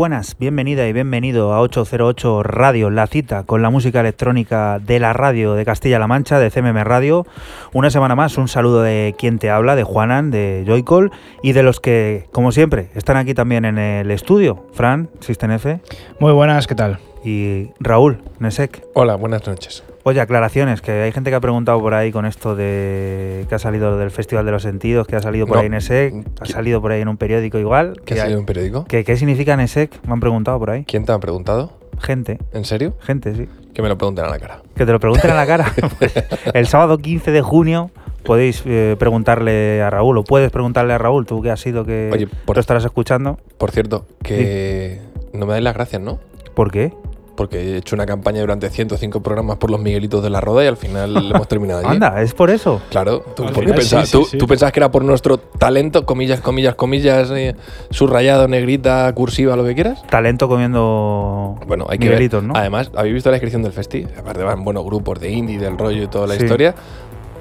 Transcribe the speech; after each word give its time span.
Buenas, 0.00 0.38
bienvenida 0.38 0.88
y 0.88 0.94
bienvenido 0.94 1.52
a 1.52 1.60
808 1.60 2.42
Radio, 2.42 2.88
la 2.88 3.06
cita 3.06 3.44
con 3.44 3.60
la 3.60 3.68
música 3.68 4.00
electrónica 4.00 4.78
de 4.78 4.98
la 4.98 5.12
radio 5.12 5.52
de 5.52 5.66
Castilla-La 5.66 6.06
Mancha, 6.06 6.38
de 6.38 6.50
CMM 6.50 6.84
Radio. 6.84 7.26
Una 7.74 7.90
semana 7.90 8.14
más, 8.14 8.38
un 8.38 8.48
saludo 8.48 8.80
de 8.80 9.14
quien 9.18 9.38
te 9.38 9.50
habla, 9.50 9.76
de 9.76 9.84
Juanan, 9.84 10.30
de 10.30 10.64
Joycall 10.66 11.10
y 11.42 11.52
de 11.52 11.62
los 11.62 11.80
que, 11.80 12.28
como 12.32 12.50
siempre, 12.50 12.88
están 12.94 13.18
aquí 13.18 13.34
también 13.34 13.66
en 13.66 13.76
el 13.76 14.10
estudio. 14.10 14.64
Fran, 14.72 15.10
System 15.20 15.50
F. 15.50 15.80
Muy 16.18 16.32
buenas, 16.32 16.66
¿qué 16.66 16.74
tal? 16.74 16.98
Y 17.22 17.66
Raúl, 17.78 18.22
Nesek. 18.38 18.82
Hola, 18.94 19.16
buenas 19.16 19.46
noches. 19.46 19.84
Oye, 20.02 20.20
aclaraciones, 20.20 20.80
que 20.80 20.92
hay 20.92 21.12
gente 21.12 21.28
que 21.28 21.36
ha 21.36 21.40
preguntado 21.40 21.78
por 21.80 21.92
ahí 21.92 22.10
con 22.10 22.24
esto 22.24 22.56
de 22.56 23.44
que 23.48 23.54
ha 23.54 23.58
salido 23.58 23.98
del 23.98 24.10
Festival 24.10 24.46
de 24.46 24.52
los 24.52 24.62
Sentidos, 24.62 25.06
que 25.06 25.16
ha 25.16 25.20
salido 25.20 25.46
por 25.46 25.56
No. 25.58 25.62
ahí 25.62 25.68
NSEC, 25.68 26.14
ha 26.40 26.46
salido 26.46 26.80
por 26.80 26.92
ahí 26.92 27.02
en 27.02 27.08
un 27.08 27.18
periódico 27.18 27.58
igual. 27.58 28.00
¿Qué 28.06 28.14
ha 28.14 28.18
salido 28.18 28.38
en 28.38 28.40
un 28.40 28.46
periódico? 28.46 28.84
que- 28.86 29.04
¿Qué 29.04 29.16
significa 29.18 29.54
NSEC? 29.56 29.90
Me 30.06 30.14
han 30.14 30.20
preguntado 30.20 30.58
por 30.58 30.70
ahí. 30.70 30.84
¿Quién 30.84 31.04
te 31.04 31.12
ha 31.12 31.18
preguntado? 31.18 31.72
Gente, 32.00 32.38
¿En 32.54 32.64
serio? 32.64 32.94
gente, 33.00 33.34
sí. 33.34 33.46
Que 33.74 33.82
me 33.82 33.88
lo 33.90 33.98
pregunten 33.98 34.24
a 34.24 34.28
la 34.30 34.38
cara. 34.38 34.62
Que 34.74 34.86
te 34.86 34.92
lo 34.92 34.98
pregunten 35.00 35.30
a 35.32 35.34
la 35.34 35.46
cara. 35.46 35.70
Pues, 35.98 36.12
el 36.54 36.66
sábado 36.66 36.96
15 36.96 37.30
de 37.30 37.42
junio 37.42 37.90
podéis 38.24 38.62
eh, 38.64 38.96
preguntarle 38.98 39.82
a 39.82 39.90
Raúl, 39.90 40.16
o 40.16 40.24
puedes 40.24 40.50
preguntarle 40.50 40.94
a 40.94 40.98
Raúl, 40.98 41.26
tú 41.26 41.42
que 41.42 41.50
has 41.50 41.60
sido 41.60 41.84
que 41.84 42.10
Oye, 42.10 42.26
por- 42.46 42.56
lo 42.56 42.60
estarás 42.60 42.86
escuchando. 42.86 43.38
Por 43.58 43.70
cierto, 43.70 44.06
que 44.22 44.98
no 45.34 45.44
me 45.44 45.52
dais 45.52 45.64
las 45.64 45.74
gracias, 45.74 46.00
¿no? 46.00 46.18
¿Por 46.54 46.70
qué? 46.70 46.92
Porque 47.40 47.58
he 47.58 47.76
hecho 47.78 47.96
una 47.96 48.04
campaña 48.04 48.42
durante 48.42 48.68
105 48.68 49.22
programas 49.22 49.56
por 49.56 49.70
los 49.70 49.80
Miguelitos 49.80 50.22
de 50.22 50.28
la 50.28 50.42
Roda 50.42 50.62
y 50.62 50.66
al 50.66 50.76
final 50.76 51.16
hemos 51.34 51.48
terminado 51.48 51.80
allí. 51.80 51.88
Anda, 51.88 52.20
es 52.20 52.34
por 52.34 52.50
eso. 52.50 52.82
Claro, 52.90 53.20
¿tú, 53.34 53.48
final 53.48 53.76
pensabas? 53.76 54.10
sí, 54.10 54.18
sí, 54.18 54.18
¿Tú, 54.18 54.24
sí. 54.26 54.36
tú 54.36 54.46
pensabas 54.46 54.74
que 54.74 54.80
era 54.80 54.90
por 54.90 55.06
nuestro 55.06 55.38
talento, 55.38 56.04
comillas, 56.04 56.42
comillas, 56.42 56.74
comillas, 56.74 57.30
eh, 57.30 57.56
subrayado, 57.88 58.46
negrita, 58.46 59.10
cursiva, 59.14 59.56
lo 59.56 59.64
que 59.64 59.74
quieras? 59.74 60.06
Talento 60.08 60.48
comiendo 60.48 61.58
Bueno, 61.66 61.86
hay 61.88 61.96
que 61.96 62.10
Miguelitos, 62.10 62.42
ver. 62.42 62.48
¿no? 62.48 62.54
Además, 62.58 62.90
¿habéis 62.94 63.14
visto 63.14 63.30
la 63.30 63.36
descripción 63.36 63.62
del 63.62 63.72
festi? 63.72 64.06
Aparte 64.18 64.42
van 64.42 64.62
buenos 64.62 64.84
grupos 64.84 65.18
de 65.18 65.30
indie, 65.30 65.58
del 65.58 65.78
rollo 65.78 66.02
y 66.02 66.08
toda 66.08 66.26
la 66.26 66.36
historia. 66.36 66.74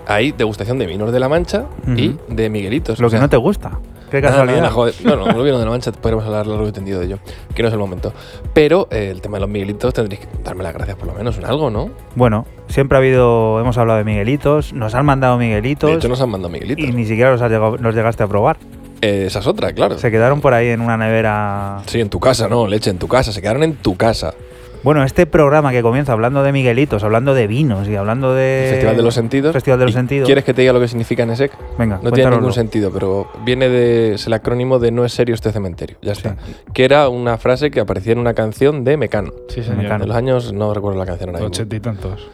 Hay 0.07 0.31
degustación 0.31 0.79
de 0.79 0.85
vinos 0.85 1.11
de 1.11 1.19
la 1.19 1.27
Mancha 1.27 1.65
y 1.97 2.15
de 2.29 2.49
Miguelitos. 2.49 3.01
Lo 3.01 3.07
que 3.07 3.17
sea, 3.17 3.19
no 3.19 3.27
te 3.27 3.35
gusta. 3.35 3.77
Qué 4.09 4.21
casualidad. 4.21 4.57
nada, 4.57 4.71
joder. 4.71 4.93
No, 5.03 5.15
no, 5.15 5.25
los 5.27 5.43
vinos 5.43 5.59
de 5.59 5.65
la 5.65 5.71
Mancha 5.71 5.91
podremos 5.91 6.25
hablar 6.25 6.47
largo 6.47 6.67
y 6.67 6.71
tendido 6.71 6.99
de 6.99 7.05
ello, 7.05 7.19
que 7.55 7.61
no 7.61 7.67
es 7.67 7.73
el 7.73 7.79
momento. 7.79 8.13
Pero 8.53 8.87
eh, 8.91 9.09
el 9.11 9.21
tema 9.21 9.37
de 9.37 9.41
los 9.41 9.49
Miguelitos 9.49 9.93
tendréis 9.93 10.21
que 10.21 10.27
darme 10.43 10.63
las 10.63 10.73
gracias 10.73 10.97
por 10.97 11.07
lo 11.07 11.13
menos 11.13 11.37
en 11.37 11.45
algo, 11.45 11.69
¿no? 11.69 11.89
Bueno, 12.15 12.45
siempre 12.67 12.97
ha 12.97 12.99
habido, 12.99 13.59
hemos 13.59 13.77
hablado 13.77 13.97
de 13.99 14.05
Miguelitos, 14.05 14.73
nos 14.73 14.95
han 14.95 15.05
mandado 15.05 15.37
Miguelitos 15.37 15.89
De 15.89 15.95
hecho, 15.97 16.07
nos 16.09 16.21
han 16.21 16.29
mandado 16.29 16.51
Miguelitos. 16.51 16.83
y 16.85 16.91
ni 16.91 17.05
siquiera 17.05 17.31
los, 17.31 17.41
has 17.41 17.51
llegado- 17.51 17.77
los 17.77 17.93
llegaste 17.95 18.23
a 18.23 18.27
probar. 18.27 18.57
Eh, 19.01 19.25
esa 19.27 19.39
es 19.39 19.47
otra, 19.47 19.71
claro. 19.71 19.97
Se 19.97 20.11
quedaron 20.11 20.41
por 20.41 20.53
ahí 20.53 20.67
en 20.67 20.81
una 20.81 20.97
nevera. 20.97 21.79
Sí, 21.85 22.01
en 22.01 22.09
tu 22.09 22.19
casa, 22.19 22.49
no, 22.49 22.67
leche, 22.67 22.89
en 22.89 22.97
tu 22.97 23.07
casa. 23.07 23.31
Se 23.31 23.41
quedaron 23.41 23.63
en 23.63 23.75
tu 23.75 23.95
casa. 23.95 24.33
Bueno, 24.81 25.03
este 25.03 25.25
programa 25.25 25.71
que 25.71 25.81
comienza 25.81 26.13
hablando 26.13 26.41
de 26.41 26.53
Miguelitos, 26.53 27.03
hablando 27.03 27.33
de 27.33 27.47
vinos 27.47 27.87
y 27.89 27.95
hablando 27.95 28.33
de. 28.33 28.67
Festival 28.71 28.95
de 28.95 29.03
los 29.03 29.13
Sentidos. 29.13 29.53
Festival 29.53 29.79
de 29.79 29.85
los 29.85 29.91
¿Y 29.91 29.95
Sentidos. 29.95 30.25
¿Quieres 30.25 30.45
que 30.45 30.53
te 30.53 30.61
diga 30.61 30.71
lo 30.71 30.79
que 30.79 30.87
significa 30.87 31.25
NSEC? 31.25 31.51
Venga, 31.77 31.99
No 32.01 32.11
tiene 32.11 32.31
ningún 32.31 32.53
sentido, 32.53 32.89
pero 32.91 33.27
viene 33.43 33.67
de. 33.67 34.13
Es 34.13 34.27
el 34.27 34.33
acrónimo 34.33 34.79
de 34.79 34.91
No 34.91 35.03
es 35.03 35.11
serio 35.13 35.35
este 35.35 35.51
cementerio. 35.51 35.97
Ya 36.01 36.13
está. 36.13 36.35
Sí. 36.45 36.55
Que 36.73 36.85
era 36.85 37.09
una 37.09 37.37
frase 37.37 37.71
que 37.71 37.81
aparecía 37.81 38.13
en 38.13 38.19
una 38.19 38.33
canción 38.33 38.83
de 38.85 38.95
Mecano. 38.95 39.31
Sí, 39.49 39.63
señor. 39.63 39.81
señor. 39.81 39.99
De 39.99 40.07
los 40.07 40.15
años, 40.15 40.53
no 40.53 40.73
recuerdo 40.73 40.97
la 40.97 41.05
canción 41.05 41.31
ahora. 41.31 41.45
Ochenta 41.45 41.75
y 41.75 41.79
tantos. 41.81 42.29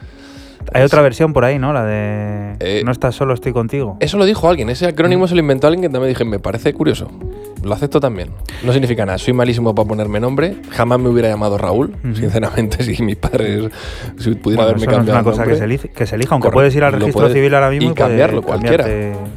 Hay 0.72 0.82
otra 0.82 1.00
versión 1.02 1.32
por 1.32 1.44
ahí, 1.44 1.58
¿no? 1.58 1.72
La 1.72 1.84
de. 1.84 2.56
Eh, 2.60 2.82
no 2.84 2.90
estás 2.92 3.14
solo, 3.14 3.34
estoy 3.34 3.52
contigo. 3.52 3.96
Eso 4.00 4.18
lo 4.18 4.24
dijo 4.24 4.48
alguien, 4.48 4.68
ese 4.68 4.86
acrónimo 4.86 5.28
se 5.28 5.34
lo 5.34 5.40
inventó 5.40 5.66
alguien 5.66 5.82
que 5.82 5.88
también 5.88 6.10
dije, 6.10 6.24
me 6.24 6.38
parece 6.38 6.72
curioso. 6.74 7.08
Lo 7.66 7.74
acepto 7.74 8.00
también. 8.00 8.30
No 8.64 8.72
significa 8.72 9.04
nada, 9.04 9.18
soy 9.18 9.32
malísimo 9.34 9.74
para 9.74 9.88
ponerme 9.88 10.20
nombre. 10.20 10.56
Jamás 10.70 10.98
me 11.00 11.08
hubiera 11.08 11.28
llamado 11.28 11.58
Raúl, 11.58 11.94
sinceramente, 12.14 12.82
si 12.94 13.02
mis 13.02 13.16
padres 13.16 13.70
si 14.18 14.34
pudieran 14.36 14.42
Bueno, 14.42 14.62
haberme 14.62 14.82
eso 14.82 14.86
no 14.86 14.92
es 14.92 14.96
cambiado 14.98 15.18
una 15.20 15.24
cosa 15.24 15.44
que 15.44 15.56
se, 15.78 15.88
que 15.90 16.06
se 16.06 16.14
elija, 16.14 16.34
aunque 16.34 16.44
Correcto. 16.46 16.56
puedes 16.56 16.76
ir 16.76 16.84
al 16.84 16.92
registro 16.92 17.20
puedes- 17.22 17.34
civil 17.34 17.54
ahora 17.54 17.70
mismo 17.70 17.90
y 17.90 17.94
cambiarlo, 17.94 18.42
cualquiera. 18.42 18.84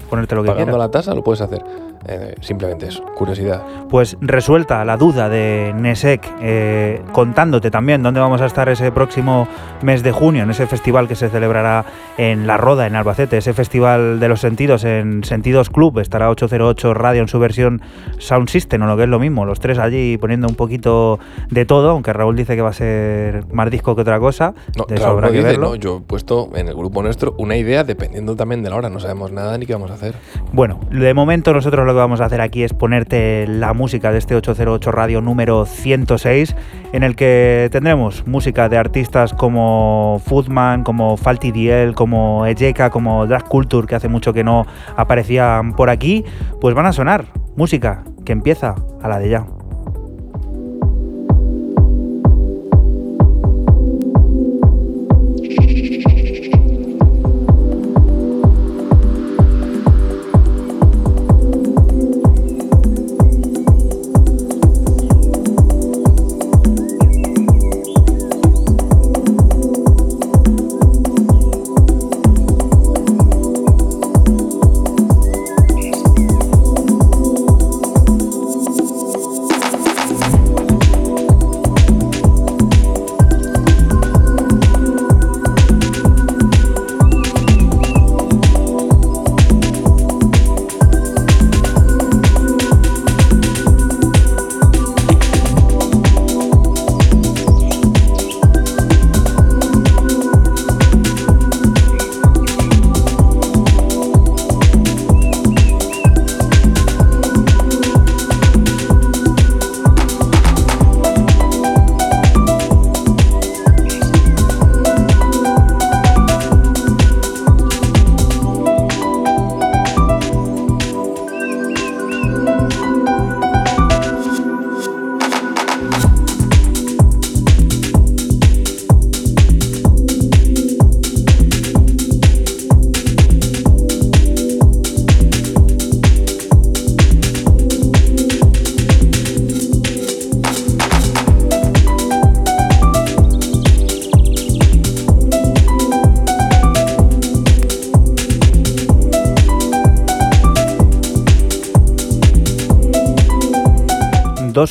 ponerte 0.10 0.36
lo 0.36 0.44
que 0.44 0.48
pagando 0.48 0.72
quieras. 0.74 0.78
la 0.88 0.92
tasa 0.92 1.14
lo 1.16 1.24
puedes 1.24 1.42
hacer. 1.42 1.64
Eh, 2.08 2.34
simplemente 2.40 2.88
eso, 2.88 3.04
curiosidad. 3.14 3.62
Pues 3.90 4.16
resuelta 4.22 4.86
la 4.86 4.96
duda 4.96 5.28
de 5.28 5.74
Nesek, 5.76 6.26
eh, 6.42 7.02
contándote 7.12 7.70
también 7.72 8.02
dónde 8.02 8.22
vamos 8.22 8.40
a 8.40 8.46
estar 8.46 8.70
ese 8.70 8.90
próximo 8.94 9.50
mes 9.82 10.02
de 10.02 10.14
junio, 10.14 10.44
en 10.44 10.50
ese 10.50 10.66
festival 10.66 11.10
que 11.10 11.16
se 11.16 11.28
celebrará 11.30 11.84
en 12.18 12.48
La 12.48 12.56
Roda, 12.56 12.88
en 12.88 12.96
Albacete, 12.96 13.38
ese 13.38 13.54
festival 13.54 14.22
de 14.22 14.30
los 14.30 14.40
sentidos 14.40 14.86
en 14.86 15.26
Sentidos 15.26 15.70
Club. 15.70 16.00
Estará 16.00 16.30
808 16.30 16.94
Radio 16.94 17.22
en 17.22 17.28
su 17.28 17.38
versión 17.38 17.82
Sound 18.20 18.50
System, 18.50 18.84
o 18.84 18.86
lo 18.86 18.96
que 18.96 19.04
es 19.04 19.10
lo 19.10 19.20
mismo, 19.20 19.46
los 19.46 19.60
tres 19.60 19.80
allí 19.80 20.18
poniendo 20.18 20.48
un 20.48 20.56
poquito 20.56 21.20
de 21.50 21.66
todo, 21.66 21.92
aunque 21.92 22.14
Raúl 22.14 22.36
dice 22.36 22.56
que 22.56 22.62
va 22.62 22.70
a 22.70 22.74
ser 22.74 23.46
más 23.52 23.72
disco 23.72 23.96
que 23.96 24.02
otra 24.02 24.20
cosa. 24.20 24.54
No, 24.78 24.86
de 24.86 24.96
eso 24.96 25.06
Raúl 25.06 25.18
habrá 25.18 25.28
no 25.28 25.32
que 25.32 25.38
dice, 25.40 25.50
verlo. 25.50 25.70
no, 25.70 25.76
yo 25.76 25.98
he 25.98 26.02
puesto 26.02 26.50
en 26.56 26.68
el 26.68 26.76
grupo 26.76 27.02
nuestro 27.02 27.34
una 27.38 27.58
idea 27.58 27.84
dependiendo 27.84 28.36
también 28.36 28.62
de 28.64 28.70
la 28.70 28.76
hora. 28.76 28.90
No 28.90 29.00
sabemos 29.00 29.32
nada 29.32 29.58
ni 29.58 29.66
qué 29.66 29.74
vamos 29.74 29.92
a 29.92 29.96
hacer. 29.96 30.16
Bueno, 30.52 30.80
de 30.92 31.14
momento 31.14 31.54
nosotros 31.54 31.86
lo 31.86 31.94
que 31.94 32.00
vamos 32.00 32.22
a 32.22 32.26
hacer 32.26 32.42
aquí 32.42 32.64
es 32.64 32.74
ponerte 32.74 33.48
la 33.48 33.74
música 33.74 34.12
de 34.12 34.20
este 34.20 34.36
808 34.36 34.92
Radio 34.92 35.22
número 35.22 35.66
106, 35.66 36.56
en 36.94 37.04
el 37.04 37.16
que 37.16 37.70
tendremos 37.72 38.26
música 38.28 38.70
de 38.70 38.78
artistas 38.78 39.34
como 39.34 40.22
Foodman, 40.26 40.84
como 40.84 41.18
Falty 41.18 41.52
DL, 41.52 41.94
como 41.94 42.46
Ejeka, 42.46 42.90
como 42.90 43.28
Drag 43.28 43.46
Culture, 43.46 43.88
que 43.88 43.96
hace 43.96 44.08
mucho 44.08 44.34
que 44.34 44.44
no 44.44 44.66
aparecían 44.96 45.74
por 45.74 45.90
aquí, 45.90 46.26
pues 46.60 46.76
van 46.76 46.86
a 46.86 46.94
sonar 46.94 47.26
música 47.56 48.04
que 48.26 48.32
empieza 48.32 48.76
a 49.02 49.08
la 49.08 49.20
de 49.20 49.30
ya. 49.30 49.59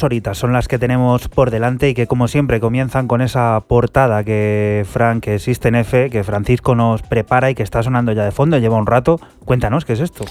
Horitas 0.03 0.39
son 0.39 0.53
las 0.53 0.69
que 0.69 0.79
tenemos 0.79 1.29
por 1.29 1.51
delante 1.51 1.89
y 1.89 1.95
que 1.95 2.07
como 2.07 2.29
siempre 2.29 2.61
comienzan 2.61 3.09
con 3.09 3.21
esa 3.21 3.61
portada 3.67 4.25
que 4.25 4.85
Frank, 4.91 5.25
que 5.25 5.35
existe 5.35 5.69
en 5.69 5.77
F, 5.77 6.11
que 6.11 6.25
Francisco 6.25 6.75
nos 6.75 7.03
prepara 7.03 7.51
y 7.51 7.55
que 7.55 7.63
está 7.63 7.83
sonando 7.83 8.13
ya 8.13 8.25
de 8.25 8.33
fondo, 8.33 8.59
lleva 8.59 8.77
un 8.77 8.87
rato. 8.87 9.21
Cuéntanos, 9.45 9.85
¿qué 9.85 9.95
es 9.95 10.01
esto? 10.01 10.25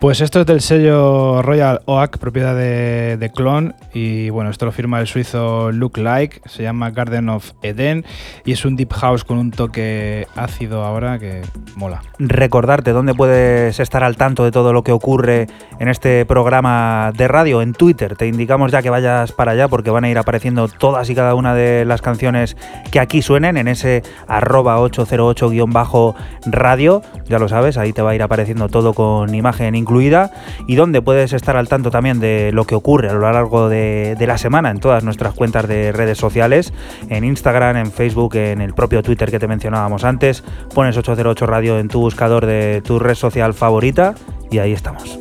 Pues 0.00 0.20
esto 0.20 0.40
es 0.40 0.46
del 0.46 0.60
sello 0.60 1.40
Royal 1.40 1.80
Oak, 1.86 2.18
propiedad 2.18 2.54
de, 2.54 3.16
de 3.16 3.30
Clon, 3.30 3.74
y 3.94 4.28
bueno, 4.28 4.50
esto 4.50 4.66
lo 4.66 4.72
firma 4.72 5.00
el 5.00 5.06
suizo 5.06 5.72
Look 5.72 5.96
Like, 5.96 6.42
se 6.46 6.62
llama 6.62 6.90
Garden 6.90 7.28
of 7.30 7.52
Eden 7.62 8.04
y 8.44 8.52
es 8.52 8.64
un 8.64 8.76
deep 8.76 8.92
house 8.92 9.24
con 9.24 9.38
un 9.38 9.50
toque 9.50 10.28
ácido 10.36 10.84
ahora 10.84 11.18
que 11.18 11.42
mola. 11.76 12.02
Recordarte 12.18 12.92
dónde 12.92 13.14
puedes 13.14 13.80
estar 13.80 14.04
al 14.04 14.16
tanto 14.16 14.44
de 14.44 14.50
todo 14.50 14.74
lo 14.74 14.82
que 14.82 14.92
ocurre 14.92 15.46
en 15.80 15.88
este 15.88 16.26
programa 16.26 17.10
de 17.16 17.26
radio 17.26 17.62
en 17.62 17.72
Twitter. 17.72 18.16
Te 18.16 18.26
indicamos 18.26 18.70
ya 18.70 18.82
que 18.82 18.90
vayas 18.90 19.32
para 19.32 19.52
allá 19.52 19.68
porque 19.68 19.88
van 19.90 20.04
a 20.04 20.10
ir 20.10 20.18
apareciendo 20.18 20.68
todas 20.68 21.08
y 21.08 21.14
cada 21.14 21.34
una 21.34 21.54
de 21.54 21.86
las 21.86 22.02
canciones 22.02 22.58
que 22.90 23.00
aquí 23.00 23.22
suenen 23.22 23.56
en 23.56 23.68
ese 23.68 24.02
arroba 24.28 24.78
808-radio. 24.78 27.02
Ya 27.26 27.38
lo 27.38 27.48
sabes, 27.48 27.78
ahí 27.78 27.94
te 27.94 28.02
va 28.02 28.10
a 28.10 28.14
ir 28.14 28.22
apareciendo 28.22 28.68
todo 28.68 28.92
con 28.92 29.34
imagen 29.34 29.74
incluida 29.74 30.30
y 30.66 30.76
donde 30.76 31.00
puedes 31.00 31.32
estar 31.32 31.56
al 31.56 31.68
tanto 31.68 31.90
también 31.90 32.20
de 32.20 32.50
lo 32.52 32.66
que 32.66 32.74
ocurre 32.74 33.08
a 33.08 33.14
lo 33.14 33.20
largo 33.20 33.70
de, 33.70 34.16
de 34.18 34.26
la 34.26 34.36
semana 34.36 34.68
en 34.70 34.80
todas 34.80 35.02
nuestras 35.02 35.32
cuentas 35.34 35.66
de 35.66 35.92
redes 35.92 36.18
sociales, 36.18 36.74
en 37.08 37.24
Instagram, 37.24 37.76
en 37.76 37.90
Facebook, 37.90 38.33
en 38.34 38.60
el 38.60 38.74
propio 38.74 39.02
Twitter 39.02 39.30
que 39.30 39.38
te 39.38 39.48
mencionábamos 39.48 40.04
antes. 40.04 40.42
Pones 40.74 40.96
808 40.96 41.46
Radio 41.46 41.78
en 41.78 41.88
tu 41.88 42.00
buscador 42.00 42.46
de 42.46 42.82
tu 42.82 42.98
red 42.98 43.14
social 43.14 43.54
favorita 43.54 44.14
y 44.50 44.58
ahí 44.58 44.72
estamos. 44.72 45.18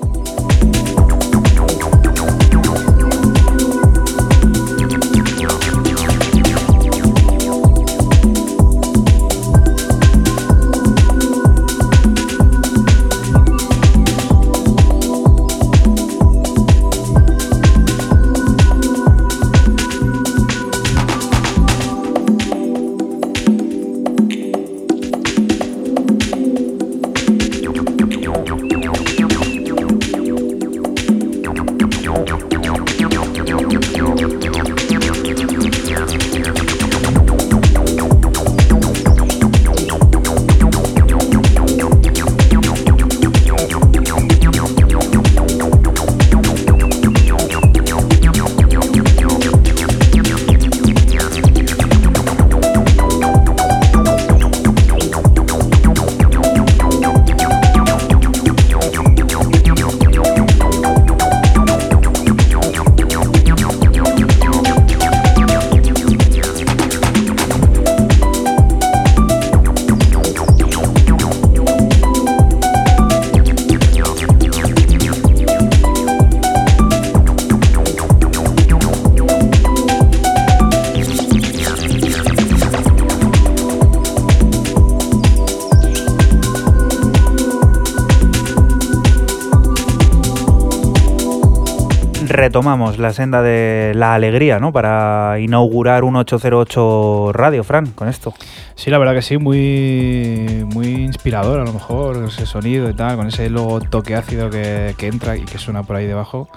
Retomamos 92.43 92.99
la 92.99 93.13
senda 93.13 93.41
de 93.41 93.93
la 93.95 94.15
alegría, 94.15 94.59
¿no? 94.59 94.73
Para 94.73 95.39
inaugurar 95.39 96.03
un 96.03 96.17
808 96.17 97.31
Radio, 97.31 97.63
Fran, 97.63 97.87
con 97.91 98.09
esto. 98.09 98.33
Sí, 98.75 98.91
la 98.91 98.97
verdad 98.97 99.13
que 99.13 99.21
sí, 99.21 99.37
muy, 99.37 100.65
muy 100.73 100.87
inspirador 100.87 101.61
a 101.61 101.63
lo 101.63 101.71
mejor, 101.71 102.21
ese 102.25 102.45
sonido 102.45 102.89
y 102.89 102.93
tal, 102.95 103.15
con 103.15 103.27
ese 103.27 103.49
luego 103.49 103.79
toque 103.79 104.15
ácido 104.15 104.49
que, 104.49 104.93
que 104.97 105.07
entra 105.07 105.37
y 105.37 105.45
que 105.45 105.57
suena 105.57 105.83
por 105.83 105.95
ahí 105.95 106.05
debajo. 106.05 106.49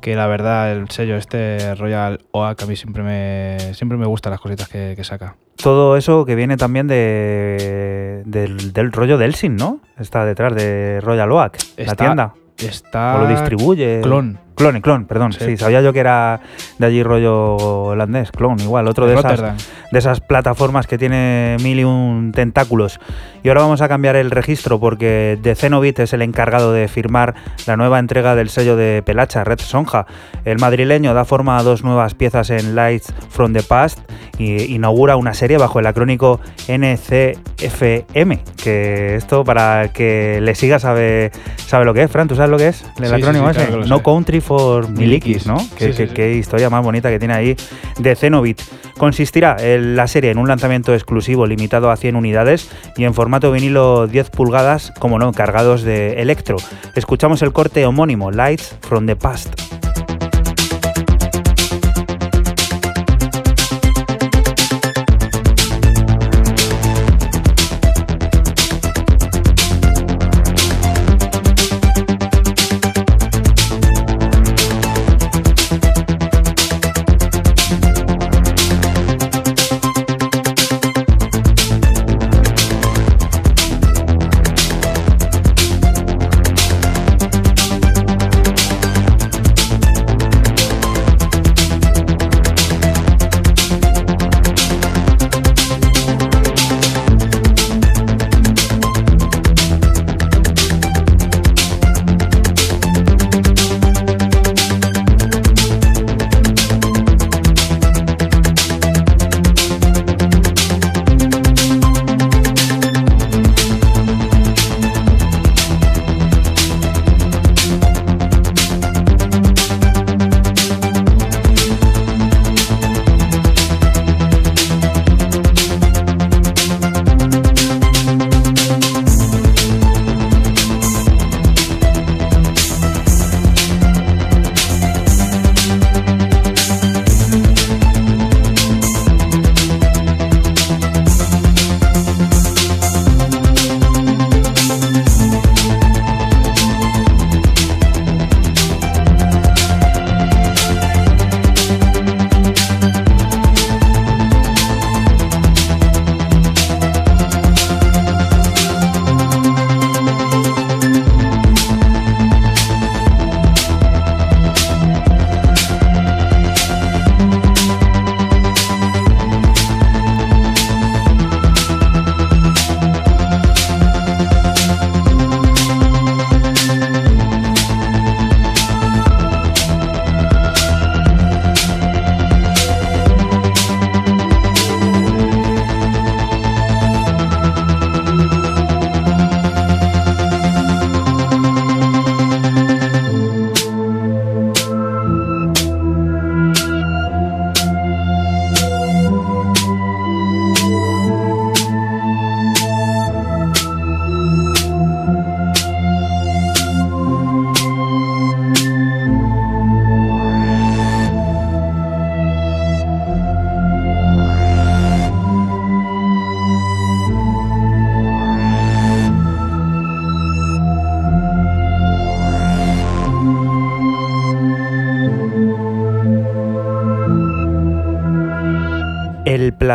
Que 0.00 0.14
la 0.14 0.28
verdad, 0.28 0.70
el 0.70 0.88
sello 0.90 1.16
este 1.16 1.74
Royal 1.74 2.20
Oak 2.30 2.62
a 2.62 2.66
mí 2.66 2.76
siempre 2.76 3.02
me, 3.02 3.74
siempre 3.74 3.98
me 3.98 4.06
gustan 4.06 4.30
las 4.30 4.38
cositas 4.38 4.68
que, 4.68 4.94
que 4.94 5.02
saca. 5.02 5.34
Todo 5.56 5.96
eso 5.96 6.24
que 6.24 6.36
viene 6.36 6.56
también 6.56 6.86
de, 6.86 8.22
del, 8.26 8.72
del 8.72 8.92
rollo 8.92 9.18
de 9.18 9.24
Elsin, 9.24 9.56
¿no? 9.56 9.80
Está 9.98 10.24
detrás 10.24 10.54
de 10.54 11.00
Royal 11.00 11.32
Oak, 11.32 11.58
la 11.78 11.96
tienda. 11.96 12.34
Está 12.58 13.16
O 13.16 13.22
lo 13.22 13.26
distribuye. 13.26 14.00
Clon. 14.02 14.45
Clon, 14.56 14.80
clon, 14.80 15.04
perdón. 15.06 15.32
Sí. 15.32 15.44
Sí. 15.44 15.56
sabía 15.56 15.80
yo 15.82 15.92
que 15.92 16.00
era 16.00 16.40
de 16.78 16.86
allí 16.86 17.02
rollo 17.02 17.56
holandés. 17.56 18.30
Clon, 18.32 18.58
igual. 18.60 18.88
Otro 18.88 19.06
de 19.06 19.14
esas, 19.14 19.40
de 19.92 19.98
esas 19.98 20.20
plataformas 20.20 20.86
que 20.86 20.98
tiene 20.98 21.56
mil 21.62 21.78
y 21.78 21.84
un 21.84 22.32
tentáculos. 22.34 22.98
Y 23.42 23.48
ahora 23.48 23.60
vamos 23.60 23.80
a 23.80 23.88
cambiar 23.88 24.16
el 24.16 24.30
registro 24.32 24.80
porque 24.80 25.38
The 25.42 25.54
Zenobit 25.54 26.00
es 26.00 26.12
el 26.12 26.22
encargado 26.22 26.72
de 26.72 26.88
firmar 26.88 27.34
la 27.66 27.76
nueva 27.76 27.98
entrega 28.00 28.34
del 28.34 28.48
sello 28.48 28.74
de 28.76 29.02
Pelacha, 29.06 29.44
Red 29.44 29.60
Sonja. 29.60 30.06
El 30.44 30.58
madrileño 30.58 31.14
da 31.14 31.24
forma 31.24 31.58
a 31.58 31.62
dos 31.62 31.84
nuevas 31.84 32.14
piezas 32.14 32.50
en 32.50 32.74
Lights 32.74 33.12
from 33.30 33.52
the 33.52 33.62
Past 33.62 33.98
y 34.38 34.74
inaugura 34.74 35.16
una 35.16 35.32
serie 35.34 35.58
bajo 35.58 35.78
el 35.78 35.86
acrónico 35.86 36.40
NCFM. 36.68 38.40
Que 38.62 39.16
esto, 39.16 39.44
para 39.44 39.88
que 39.92 40.40
le 40.42 40.54
siga, 40.54 40.78
sabe, 40.78 41.30
sabe 41.56 41.84
lo 41.84 41.94
que 41.94 42.02
es. 42.02 42.10
Fran, 42.10 42.28
¿tú 42.28 42.34
sabes 42.34 42.50
lo 42.50 42.56
que 42.58 42.68
es? 42.68 42.84
El 42.98 43.06
Sí, 43.08 43.14
acrónimo 43.14 43.46
sí, 43.52 43.58
ese. 43.60 43.66
claro 43.68 43.84
no 43.86 43.96
sé. 43.98 44.02
Country 44.02 44.40
for 44.46 44.88
Milikis, 44.88 44.98
Milikis. 44.98 45.46
¿no? 45.46 45.58
Sí, 45.58 45.70
Qué- 45.76 45.92
sí, 45.92 45.96
qué- 46.04 46.06
sí. 46.08 46.14
qué 46.14 46.34
historia 46.34 46.70
más 46.70 46.82
bonita 46.84 47.10
que 47.10 47.18
tiene 47.18 47.34
ahí 47.34 47.56
de 47.98 48.14
Zenobit. 48.16 48.60
Consistirá 48.96 49.56
en 49.60 49.94
la 49.96 50.06
serie 50.06 50.30
en 50.30 50.38
un 50.38 50.48
lanzamiento 50.48 50.94
exclusivo 50.94 51.46
limitado 51.46 51.90
a 51.90 51.96
100 51.96 52.16
unidades 52.16 52.70
y 52.96 53.04
en 53.04 53.12
formato 53.12 53.52
vinilo 53.52 54.06
10 54.06 54.30
pulgadas, 54.30 54.92
como 54.98 55.18
no, 55.18 55.32
cargados 55.32 55.82
de 55.82 56.22
electro. 56.22 56.56
Escuchamos 56.94 57.42
el 57.42 57.52
corte 57.52 57.84
homónimo, 57.84 58.30
Lights 58.30 58.76
from 58.80 59.06
the 59.06 59.16
Past. 59.16 59.60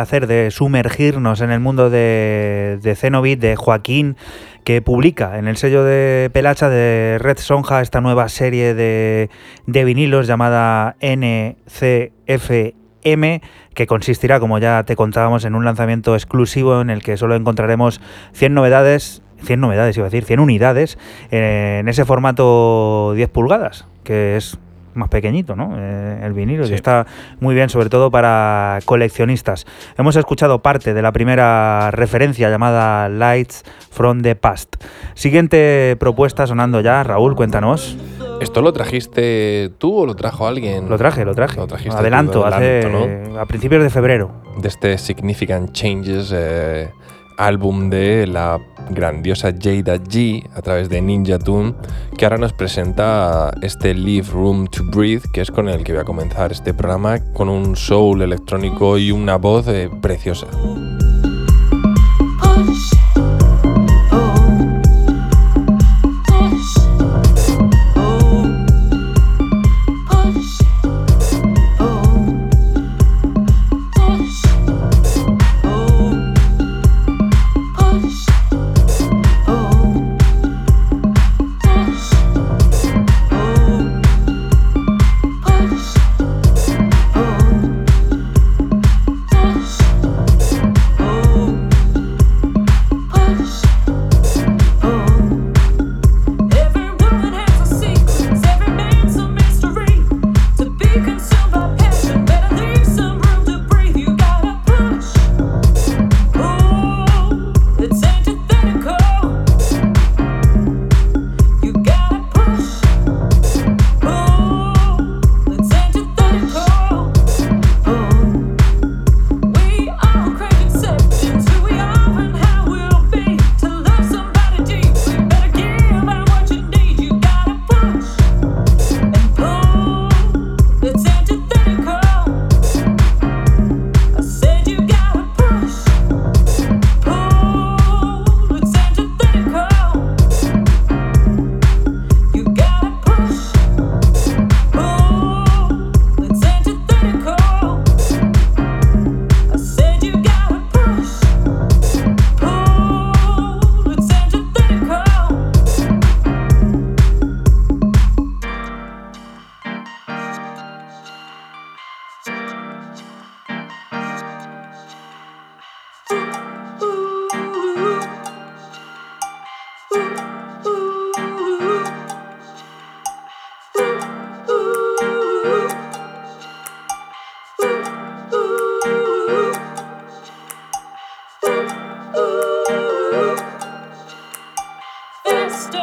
Placer 0.02 0.26
de 0.26 0.50
sumergirnos 0.50 1.40
en 1.42 1.52
el 1.52 1.60
mundo 1.60 1.88
de, 1.88 2.80
de 2.82 2.96
Zenobit, 2.96 3.38
de 3.38 3.54
Joaquín, 3.54 4.16
que 4.64 4.82
publica 4.82 5.38
en 5.38 5.46
el 5.46 5.56
sello 5.56 5.84
de 5.84 6.28
Pelacha 6.32 6.68
de 6.68 7.18
Red 7.20 7.38
Sonja 7.38 7.80
esta 7.80 8.00
nueva 8.00 8.28
serie 8.28 8.74
de, 8.74 9.30
de 9.68 9.84
vinilos 9.84 10.26
llamada 10.26 10.96
NCFM 11.00 11.52
que 13.74 13.86
consistirá, 13.86 14.40
como 14.40 14.58
ya 14.58 14.82
te 14.82 14.96
contábamos, 14.96 15.44
en 15.44 15.54
un 15.54 15.64
lanzamiento 15.64 16.16
exclusivo 16.16 16.80
en 16.80 16.90
el 16.90 17.00
que 17.00 17.16
solo 17.16 17.36
encontraremos 17.36 18.00
100 18.32 18.54
novedades 18.54 19.22
100 19.44 19.60
novedades, 19.60 19.96
iba 19.96 20.06
a 20.06 20.10
decir, 20.10 20.24
100 20.24 20.40
unidades 20.40 20.98
en 21.30 21.88
ese 21.88 22.04
formato 22.04 23.12
10 23.14 23.28
pulgadas, 23.28 23.86
que 24.02 24.36
es 24.36 24.58
más 24.94 25.08
pequeñito, 25.08 25.56
¿no? 25.56 25.74
Eh, 25.76 26.20
el 26.24 26.32
vinilo, 26.32 26.64
Sí. 26.66 26.72
y 26.72 26.74
está 26.74 27.06
muy 27.40 27.54
bien, 27.54 27.68
sobre 27.68 27.88
todo 27.88 28.10
para 28.10 28.78
coleccionistas. 28.84 29.66
Hemos 29.96 30.16
escuchado 30.16 30.60
parte 30.60 30.94
de 30.94 31.02
la 31.02 31.12
primera 31.12 31.90
referencia 31.90 32.50
llamada 32.50 33.08
Lights 33.08 33.64
from 33.90 34.22
the 34.22 34.34
Past. 34.34 34.76
Siguiente 35.14 35.96
propuesta 35.98 36.46
sonando 36.46 36.80
ya, 36.80 37.02
Raúl, 37.02 37.34
cuéntanos. 37.36 37.96
¿Esto 38.40 38.60
lo 38.62 38.72
trajiste 38.72 39.70
tú 39.78 39.98
o 40.00 40.06
lo 40.06 40.16
trajo 40.16 40.46
alguien? 40.48 40.88
Lo 40.88 40.98
traje, 40.98 41.24
lo 41.24 41.34
traje. 41.34 41.56
Lo 41.56 41.66
trajiste 41.66 41.96
adelanto, 41.96 42.40
tú 42.40 42.44
hace 42.46 42.80
adelanto, 42.86 43.38
a 43.40 43.46
principios 43.46 43.82
de 43.82 43.90
febrero. 43.90 44.30
de 44.60 44.68
este 44.68 44.98
Significant 44.98 45.72
Changes 45.72 46.32
eh, 46.34 46.90
álbum 47.36 47.90
de 47.90 48.26
la 48.26 48.60
grandiosa 48.90 49.52
Jada 49.52 49.96
G 49.96 50.48
a 50.54 50.62
través 50.62 50.88
de 50.88 51.00
Ninja 51.00 51.38
Tune, 51.38 51.74
que 52.16 52.24
ahora 52.24 52.38
nos 52.38 52.52
presenta 52.52 53.52
este 53.62 53.94
Leave 53.94 54.28
Room 54.32 54.66
to 54.66 54.84
Breathe, 54.84 55.22
que 55.32 55.40
es 55.40 55.50
con 55.50 55.68
el 55.68 55.84
que 55.84 55.92
voy 55.92 56.02
a 56.02 56.04
comenzar 56.04 56.52
este 56.52 56.74
programa, 56.74 57.18
con 57.32 57.48
un 57.48 57.76
soul 57.76 58.22
electrónico 58.22 58.98
y 58.98 59.12
una 59.12 59.36
voz 59.36 59.68
eh, 59.68 59.90
preciosa. 60.00 60.46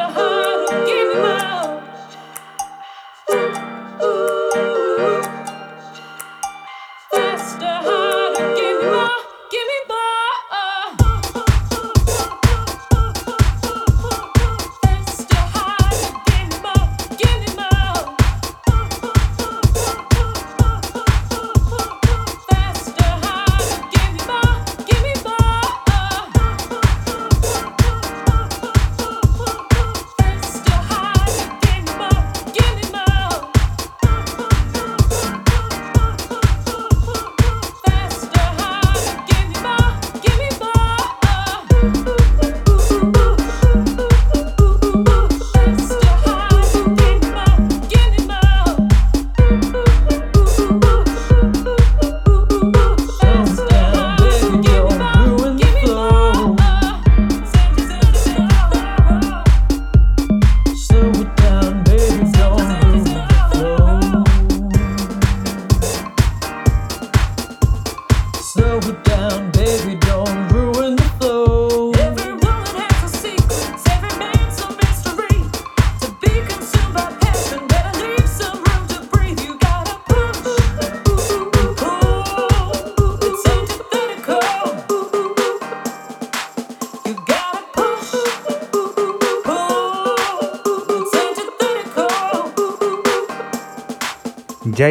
Oh. 0.02 0.12
heart. 0.12 0.39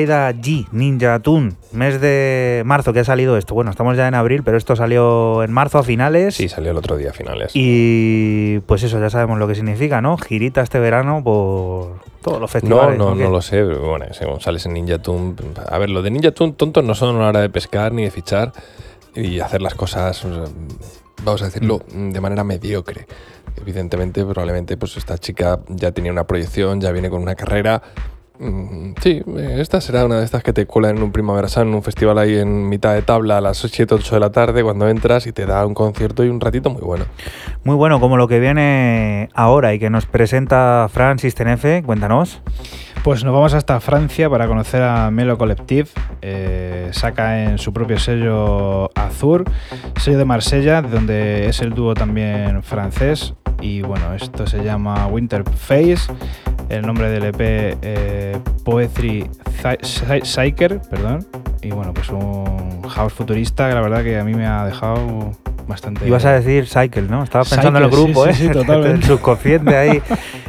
Jaida 0.09 0.31
G, 0.33 0.67
Ninja 0.71 1.19
Tune, 1.19 1.53
mes 1.71 2.01
de 2.01 2.63
marzo 2.65 2.93
que 2.93 3.01
ha 3.01 3.03
salido 3.03 3.37
esto. 3.37 3.53
Bueno, 3.53 3.69
estamos 3.69 3.95
ya 3.95 4.07
en 4.07 4.15
abril, 4.15 4.41
pero 4.43 4.57
esto 4.57 4.75
salió 4.75 5.43
en 5.43 5.51
marzo 5.51 5.77
a 5.77 5.83
finales. 5.83 6.35
Sí, 6.35 6.49
salió 6.49 6.71
el 6.71 6.77
otro 6.77 6.97
día 6.97 7.11
a 7.11 7.13
finales. 7.13 7.51
Y 7.53 8.59
pues 8.65 8.81
eso, 8.83 8.99
ya 8.99 9.09
sabemos 9.11 9.37
lo 9.37 9.47
que 9.47 9.53
significa, 9.55 10.01
¿no? 10.01 10.17
Girita 10.17 10.61
este 10.61 10.79
verano 10.79 11.23
por 11.23 11.99
todos 12.21 12.39
los 12.41 12.41
No, 12.41 12.47
festivales. 12.47 12.97
no, 12.97 13.15
¿qué? 13.15 13.23
no 13.23 13.29
lo 13.29 13.41
sé. 13.41 13.57
pero 13.63 13.87
Bueno, 13.87 14.05
según 14.11 14.41
sales 14.41 14.65
en 14.65 14.73
Ninja 14.73 14.97
Tune. 14.99 15.35
A 15.69 15.77
ver, 15.77 15.89
lo 15.91 16.01
de 16.01 16.09
Ninja 16.09 16.31
Tune 16.31 16.53
tontos 16.53 16.83
no 16.83 16.95
son 16.95 17.15
a 17.17 17.19
la 17.19 17.27
hora 17.29 17.41
de 17.41 17.49
pescar 17.49 17.91
ni 17.93 18.03
de 18.03 18.11
fichar. 18.11 18.51
y 19.15 19.39
hacer 19.39 19.61
las 19.61 19.75
cosas, 19.75 20.23
vamos 21.23 21.41
a 21.41 21.45
decirlo, 21.45 21.81
de 21.93 22.19
manera 22.21 22.43
mediocre. 22.43 23.05
Evidentemente, 23.59 24.23
probablemente, 24.23 24.75
pues 24.77 24.97
esta 24.97 25.17
chica 25.17 25.59
ya 25.67 25.91
tenía 25.91 26.11
una 26.11 26.25
proyección, 26.25 26.79
ya 26.81 26.91
viene 26.91 27.09
con 27.09 27.21
una 27.21 27.35
carrera. 27.35 27.81
Sí, 29.01 29.21
eh, 29.37 29.57
esta 29.59 29.81
será 29.81 30.05
una 30.05 30.19
de 30.19 30.23
estas 30.23 30.43
que 30.43 30.53
te 30.53 30.65
cuelan 30.65 30.95
en 30.97 31.03
un 31.03 31.11
Primavera 31.11 31.49
Sound, 31.49 31.71
en 31.71 31.75
un 31.75 31.83
festival 31.83 32.17
ahí 32.17 32.37
en 32.37 32.69
mitad 32.69 32.93
de 32.93 33.01
tabla 33.01 33.39
a 33.39 33.41
las 33.41 33.57
7, 33.57 33.95
8 33.95 34.15
de 34.15 34.19
la 34.19 34.31
tarde 34.31 34.63
cuando 34.63 34.87
entras 34.87 35.27
y 35.27 35.33
te 35.33 35.45
da 35.45 35.65
un 35.65 35.73
concierto 35.73 36.23
y 36.23 36.29
un 36.29 36.39
ratito 36.39 36.69
muy 36.69 36.81
bueno. 36.81 37.03
Muy 37.65 37.75
bueno, 37.75 37.99
como 37.99 38.15
lo 38.15 38.29
que 38.29 38.39
viene 38.39 39.27
ahora 39.33 39.73
y 39.73 39.79
que 39.79 39.89
nos 39.89 40.05
presenta 40.05 40.87
Francis 40.89 41.35
Tenefe, 41.35 41.83
cuéntanos. 41.83 42.41
Pues 43.03 43.25
nos 43.25 43.33
vamos 43.33 43.53
hasta 43.53 43.79
Francia 43.81 44.29
para 44.29 44.47
conocer 44.47 44.83
a 44.83 45.11
Melo 45.11 45.37
Collective. 45.37 45.89
Eh, 46.21 46.89
saca 46.91 47.43
en 47.43 47.57
su 47.57 47.73
propio 47.73 47.99
sello 47.99 48.89
Azur, 48.95 49.45
sello 49.99 50.17
de 50.17 50.25
Marsella, 50.25 50.81
de 50.81 50.89
donde 50.89 51.47
es 51.47 51.59
el 51.61 51.73
dúo 51.73 51.93
también 51.93 52.63
francés. 52.63 53.33
Y 53.61 53.81
bueno, 53.81 54.13
esto 54.13 54.47
se 54.47 54.63
llama 54.63 55.07
Winter 55.07 55.43
Face. 55.43 56.11
El 56.69 56.85
nombre 56.85 57.09
del 57.09 57.25
EP 57.25 57.39
eh, 57.39 58.37
Poetry 58.63 59.29
Psycher, 60.21 60.81
perdón. 60.89 61.25
Y 61.61 61.71
bueno, 61.71 61.93
pues 61.93 62.09
un 62.09 62.81
house 62.87 63.13
futurista 63.13 63.67
que 63.67 63.75
la 63.75 63.81
verdad 63.81 64.03
que 64.03 64.17
a 64.17 64.23
mí 64.23 64.33
me 64.33 64.45
ha 64.45 64.65
dejado 64.65 65.31
bastante. 65.67 66.07
Ibas 66.07 66.25
a 66.25 66.33
decir 66.33 66.67
Cycle, 66.67 67.03
¿no? 67.03 67.23
Estaba 67.23 67.45
pensando 67.45 67.79
en 67.79 67.85
el 67.85 67.91
sí, 67.91 67.97
grupo, 67.97 68.25
sí, 68.25 68.29
¿eh? 68.29 68.33
sí, 68.33 68.49
totalmente. 68.51 68.97
el 68.97 69.03
subconsciente 69.03 69.77
ahí. 69.77 70.01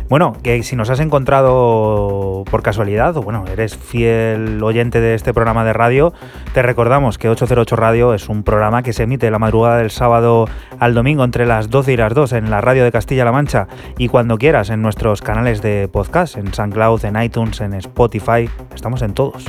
Bueno, 0.09 0.33
que 0.42 0.61
si 0.64 0.75
nos 0.75 0.90
has 0.90 0.99
encontrado 0.99 2.42
por 2.51 2.62
casualidad, 2.62 3.16
o 3.16 3.23
bueno, 3.23 3.44
eres 3.46 3.77
fiel 3.77 4.61
oyente 4.61 5.01
de 5.01 5.14
este 5.14 5.33
programa 5.33 5.64
de 5.64 5.73
radio, 5.73 6.12
te 6.53 6.62
recordamos 6.62 7.16
que 7.16 7.29
808 7.29 7.77
Radio 7.77 8.12
es 8.12 8.29
un 8.29 8.42
programa 8.42 8.83
que 8.83 8.92
se 8.92 9.05
emite 9.05 9.31
la 9.31 9.38
madrugada 9.38 9.79
del 9.79 9.92
sábado 9.92 10.49
al 10.81 10.94
domingo 10.94 11.23
entre 11.23 11.46
las 11.46 11.70
12 11.70 11.92
y 11.92 11.96
las 11.96 12.12
2 12.12 12.33
en 12.33 12.51
la 12.51 12.61
radio 12.61 12.83
de 12.83 12.90
Castilla-La 13.00 13.32
Mancha 13.32 13.66
y 13.96 14.08
cuando 14.08 14.36
quieras 14.36 14.68
en 14.68 14.82
nuestros 14.82 15.22
canales 15.22 15.62
de 15.62 15.88
podcast, 15.88 16.36
en 16.36 16.52
SoundCloud, 16.52 17.02
en 17.06 17.22
iTunes, 17.22 17.62
en 17.62 17.72
Spotify, 17.72 18.46
estamos 18.74 19.00
en 19.00 19.14
todos. 19.14 19.46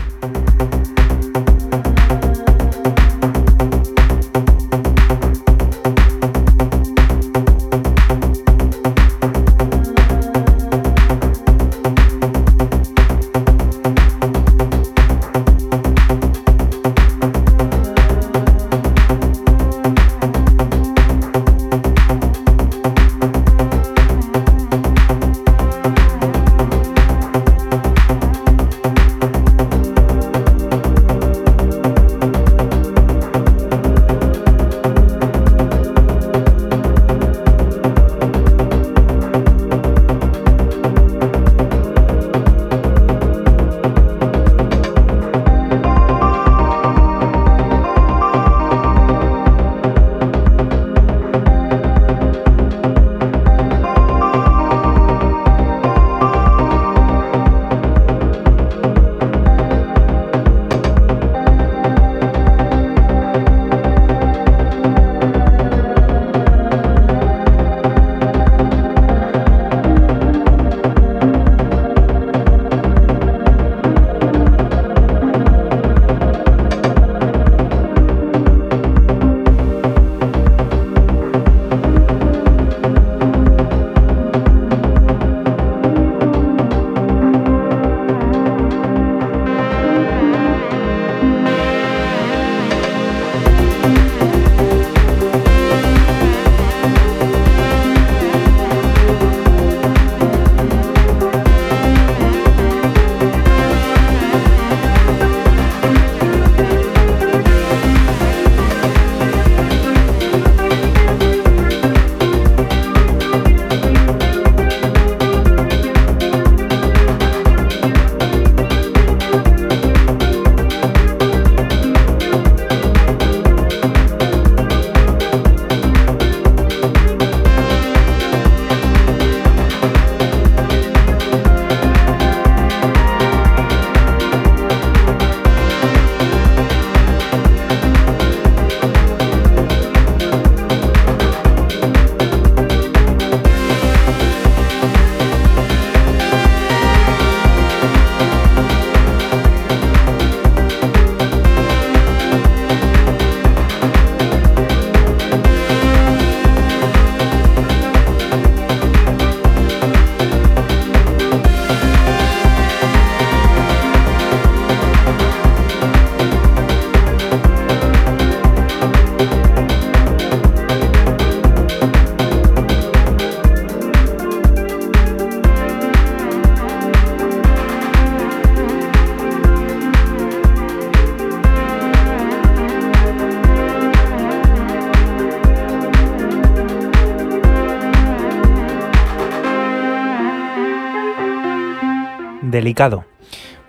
Delicado. 192.62 193.06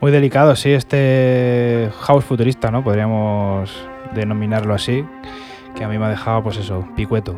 Muy 0.02 0.12
delicado, 0.12 0.54
sí, 0.54 0.70
este 0.70 1.88
house 2.00 2.24
futurista, 2.26 2.70
¿no? 2.70 2.84
Podríamos 2.84 3.70
denominarlo 4.14 4.74
así, 4.74 5.02
que 5.74 5.82
a 5.84 5.88
mí 5.88 5.96
me 5.96 6.04
ha 6.04 6.08
dejado, 6.10 6.42
pues 6.42 6.58
eso, 6.58 6.84
picueto. 6.94 7.34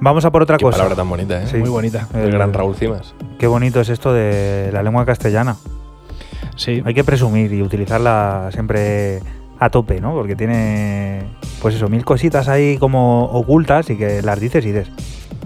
Vamos 0.00 0.24
a 0.24 0.30
por 0.32 0.40
otra 0.42 0.56
Qué 0.56 0.64
cosa. 0.64 0.78
palabra 0.78 0.96
tan 0.96 1.10
bonita, 1.10 1.42
¿eh? 1.42 1.46
Sí. 1.46 1.58
Muy 1.58 1.68
bonita. 1.68 2.08
El 2.14 2.30
gran 2.30 2.54
Raúl 2.54 2.74
Cimas. 2.74 3.14
Qué 3.38 3.46
bonito 3.46 3.82
es 3.82 3.90
esto 3.90 4.14
de 4.14 4.70
la 4.72 4.82
lengua 4.82 5.04
castellana. 5.04 5.56
Sí, 6.56 6.82
Hay 6.86 6.94
que 6.94 7.04
presumir 7.04 7.52
y 7.52 7.60
utilizarla 7.60 8.48
siempre 8.50 9.20
a 9.58 9.68
tope, 9.68 10.00
¿no? 10.00 10.14
Porque 10.14 10.36
tiene, 10.36 11.22
pues 11.60 11.74
eso, 11.74 11.90
mil 11.90 12.02
cositas 12.02 12.48
ahí 12.48 12.78
como 12.78 13.24
ocultas 13.26 13.90
y 13.90 13.98
que 13.98 14.22
las 14.22 14.40
dices 14.40 14.64
y 14.64 14.72
dices, 14.72 14.90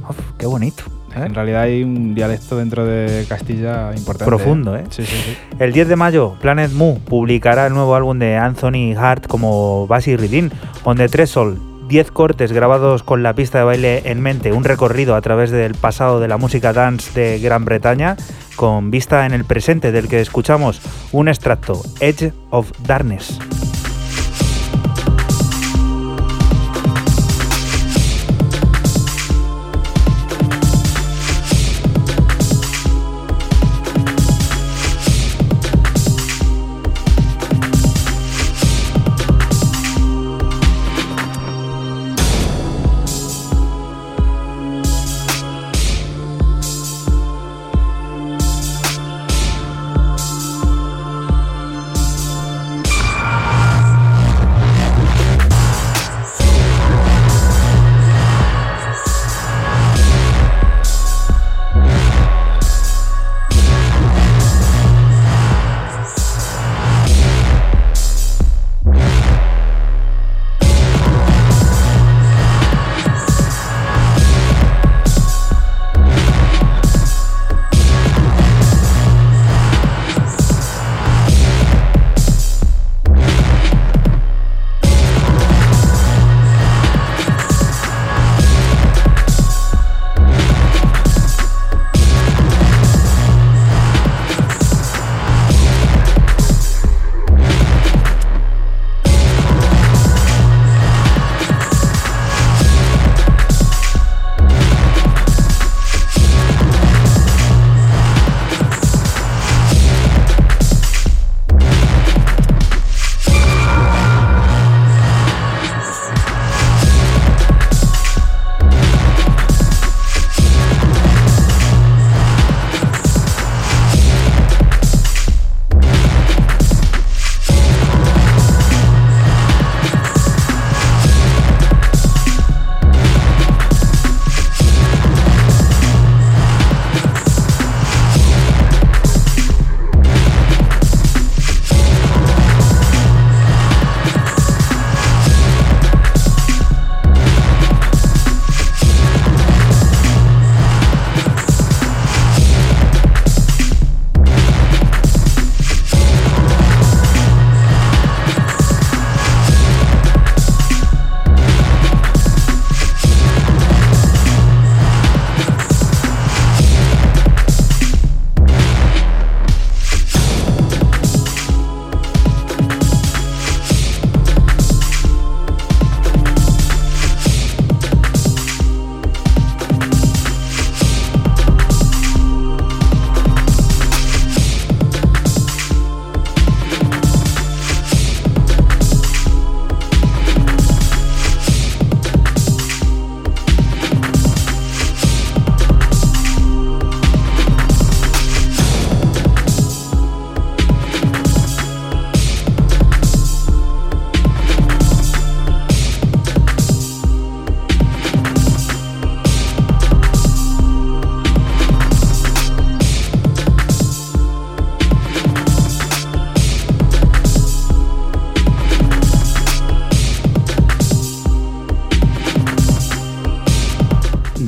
"Uf, 0.08 0.16
qué 0.38 0.46
bonito. 0.46 0.84
¿Eh? 1.20 1.26
En 1.26 1.34
realidad 1.34 1.62
hay 1.62 1.82
un 1.82 2.14
dialecto 2.14 2.56
dentro 2.56 2.84
de 2.84 3.24
Castilla 3.28 3.92
importante. 3.96 4.24
Profundo, 4.24 4.76
¿eh? 4.76 4.84
Sí, 4.90 5.04
sí, 5.04 5.16
sí. 5.16 5.36
El 5.58 5.72
10 5.72 5.88
de 5.88 5.96
mayo, 5.96 6.36
Planet 6.40 6.70
Mu 6.72 6.98
publicará 6.98 7.66
el 7.66 7.74
nuevo 7.74 7.94
álbum 7.94 8.18
de 8.18 8.36
Anthony 8.36 8.94
Hart 8.96 9.26
como 9.26 9.86
Basi 9.86 10.16
Ridin, 10.16 10.50
donde 10.84 11.08
tres 11.08 11.30
sol, 11.30 11.60
10 11.88 12.12
cortes 12.12 12.52
grabados 12.52 13.02
con 13.02 13.24
la 13.24 13.34
pista 13.34 13.58
de 13.58 13.64
baile 13.64 14.02
en 14.04 14.20
mente, 14.20 14.52
un 14.52 14.62
recorrido 14.62 15.16
a 15.16 15.20
través 15.20 15.50
del 15.50 15.74
pasado 15.74 16.20
de 16.20 16.28
la 16.28 16.36
música 16.36 16.72
dance 16.72 17.12
de 17.20 17.40
Gran 17.40 17.64
Bretaña, 17.64 18.16
con 18.54 18.92
vista 18.92 19.26
en 19.26 19.32
el 19.32 19.44
presente 19.44 19.90
del 19.90 20.06
que 20.06 20.20
escuchamos 20.20 20.80
un 21.10 21.28
extracto, 21.28 21.82
Edge 22.00 22.32
of 22.50 22.70
Darkness. 22.86 23.40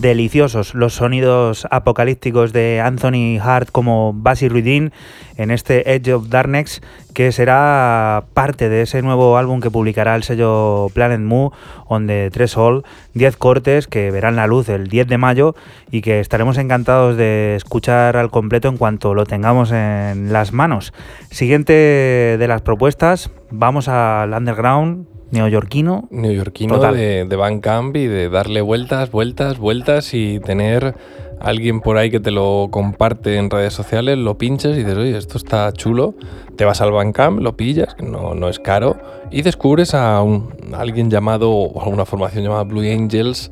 Deliciosos. 0.02 0.74
Los 0.74 0.94
sonidos 0.94 1.66
apocalípticos 1.70 2.52
de 2.52 2.82
Anthony 2.84 3.38
Hart 3.40 3.70
como 3.70 4.12
Basie 4.12 4.50
Ruidin 4.50 4.92
en 5.38 5.50
este 5.50 5.94
Edge 5.94 6.12
of 6.12 6.28
Darkness 6.28 6.82
que 7.14 7.30
será 7.30 8.24
parte 8.34 8.68
de 8.68 8.82
ese 8.82 9.00
nuevo 9.00 9.38
álbum 9.38 9.60
que 9.60 9.70
publicará 9.70 10.14
el 10.16 10.24
sello 10.24 10.88
Planet 10.92 11.20
Mu 11.20 11.50
donde 11.88 12.30
tres 12.32 12.56
All, 12.56 12.84
10 13.14 13.36
cortes 13.36 13.86
que 13.86 14.10
verán 14.10 14.36
la 14.36 14.46
luz 14.46 14.68
el 14.68 14.88
10 14.88 15.06
de 15.06 15.18
mayo 15.18 15.54
y 15.90 16.00
que 16.02 16.20
estaremos 16.20 16.58
encantados 16.58 17.16
de 17.16 17.54
escuchar 17.54 18.16
al 18.16 18.30
completo 18.30 18.68
en 18.68 18.78
cuanto 18.78 19.14
lo 19.14 19.24
tengamos 19.24 19.70
en 19.72 20.32
las 20.32 20.52
manos. 20.52 20.92
Siguiente 21.30 21.72
de 21.72 22.48
las 22.48 22.62
propuestas, 22.62 23.30
vamos 23.50 23.88
al 23.88 24.32
underground 24.32 25.11
neoyorquino. 25.32 26.08
Neoyorquino 26.10 26.76
Total. 26.76 26.94
de, 26.94 27.24
de 27.24 27.36
Bandcamp 27.36 27.96
y 27.96 28.06
de 28.06 28.28
darle 28.28 28.60
vueltas, 28.60 29.10
vueltas, 29.10 29.58
vueltas 29.58 30.14
y 30.14 30.38
tener 30.40 30.94
alguien 31.42 31.80
por 31.80 31.96
ahí 31.98 32.10
que 32.10 32.20
te 32.20 32.30
lo 32.30 32.68
comparte 32.70 33.36
en 33.36 33.50
redes 33.50 33.74
sociales, 33.74 34.16
lo 34.16 34.38
pinches 34.38 34.76
y 34.76 34.80
dices, 34.80 34.96
oye, 34.96 35.18
esto 35.18 35.36
está 35.36 35.72
chulo. 35.72 36.14
Te 36.56 36.64
vas 36.64 36.80
al 36.80 36.92
Bandcamp, 36.92 37.40
lo 37.40 37.56
pillas, 37.56 37.94
que 37.94 38.04
no, 38.04 38.34
no 38.34 38.48
es 38.48 38.60
caro, 38.60 38.96
y 39.30 39.42
descubres 39.42 39.94
a, 39.94 40.22
un, 40.22 40.52
a 40.72 40.80
alguien 40.80 41.10
llamado, 41.10 41.50
o 41.50 41.80
a 41.80 41.88
una 41.88 42.04
formación 42.04 42.44
llamada 42.44 42.62
Blue 42.62 42.82
Angels, 42.82 43.50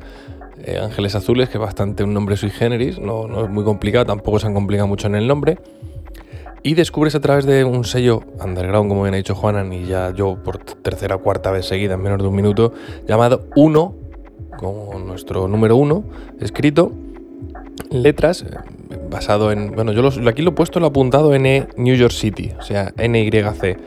eh, 0.63 0.79
Ángeles 0.81 1.15
Azules, 1.15 1.49
que 1.49 1.57
es 1.57 1.61
bastante 1.61 2.03
un 2.03 2.13
nombre 2.13 2.37
sui 2.37 2.51
generis, 2.51 2.99
no, 2.99 3.27
no 3.27 3.43
es 3.43 3.49
muy 3.49 3.63
complicado, 3.63 4.05
tampoco 4.05 4.39
se 4.39 4.47
han 4.47 4.53
complicado 4.53 4.87
mucho 4.87 5.07
en 5.07 5.15
el 5.15 5.27
nombre. 5.27 5.57
Y 6.63 6.75
descubres 6.75 7.15
a 7.15 7.19
través 7.19 7.45
de 7.45 7.63
un 7.63 7.83
sello 7.85 8.21
underground, 8.43 8.89
como 8.89 9.03
bien 9.03 9.15
ha 9.15 9.17
dicho 9.17 9.33
Juanan, 9.33 9.73
y 9.73 9.85
ya 9.85 10.13
yo 10.13 10.37
por 10.43 10.59
tercera 10.59 11.15
o 11.15 11.21
cuarta 11.21 11.49
vez 11.49 11.65
seguida 11.65 11.95
en 11.95 12.01
menos 12.01 12.21
de 12.21 12.27
un 12.27 12.35
minuto, 12.35 12.73
llamado 13.07 13.45
Uno, 13.55 13.95
como 14.57 14.99
nuestro 14.99 15.47
número 15.47 15.75
uno, 15.75 16.03
escrito, 16.39 16.91
letras, 17.89 18.43
eh, 18.43 18.97
basado 19.09 19.51
en. 19.51 19.71
Bueno, 19.71 19.91
yo 19.91 20.07
aquí 20.29 20.43
lo 20.43 20.51
he 20.51 20.53
puesto, 20.53 20.79
lo 20.79 20.85
he 20.87 20.89
apuntado 20.89 21.33
en 21.33 21.45
E 21.47 21.67
New 21.77 21.95
York 21.95 22.13
City, 22.13 22.51
o 22.59 22.61
sea, 22.61 22.93
NYC. 22.95 23.77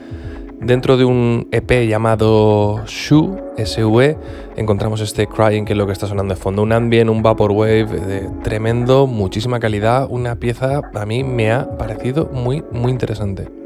Dentro 0.61 0.97
de 0.97 1.05
un 1.05 1.47
EP 1.51 1.87
llamado 1.87 2.81
SUE, 2.87 3.37
SUE, 3.65 4.17
encontramos 4.55 5.01
este 5.01 5.27
Crying, 5.27 5.65
que 5.65 5.73
es 5.73 5.77
lo 5.77 5.85
que 5.85 5.93
está 5.93 6.07
sonando 6.07 6.33
de 6.33 6.39
fondo. 6.39 6.63
Un 6.63 6.71
ambient, 6.71 7.09
un 7.09 7.21
vaporwave 7.21 7.85
de 7.85 8.29
tremendo, 8.43 9.05
muchísima 9.05 9.59
calidad. 9.59 10.07
Una 10.09 10.35
pieza 10.35 10.81
a 10.93 11.05
mí 11.05 11.23
me 11.23 11.51
ha 11.51 11.77
parecido 11.77 12.29
muy, 12.33 12.63
muy 12.71 12.91
interesante. 12.91 13.64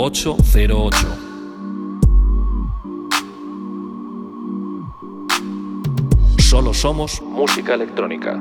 808. 0.00 0.96
Solo 6.38 6.72
somos 6.72 7.20
música 7.20 7.74
electrónica. 7.74 8.40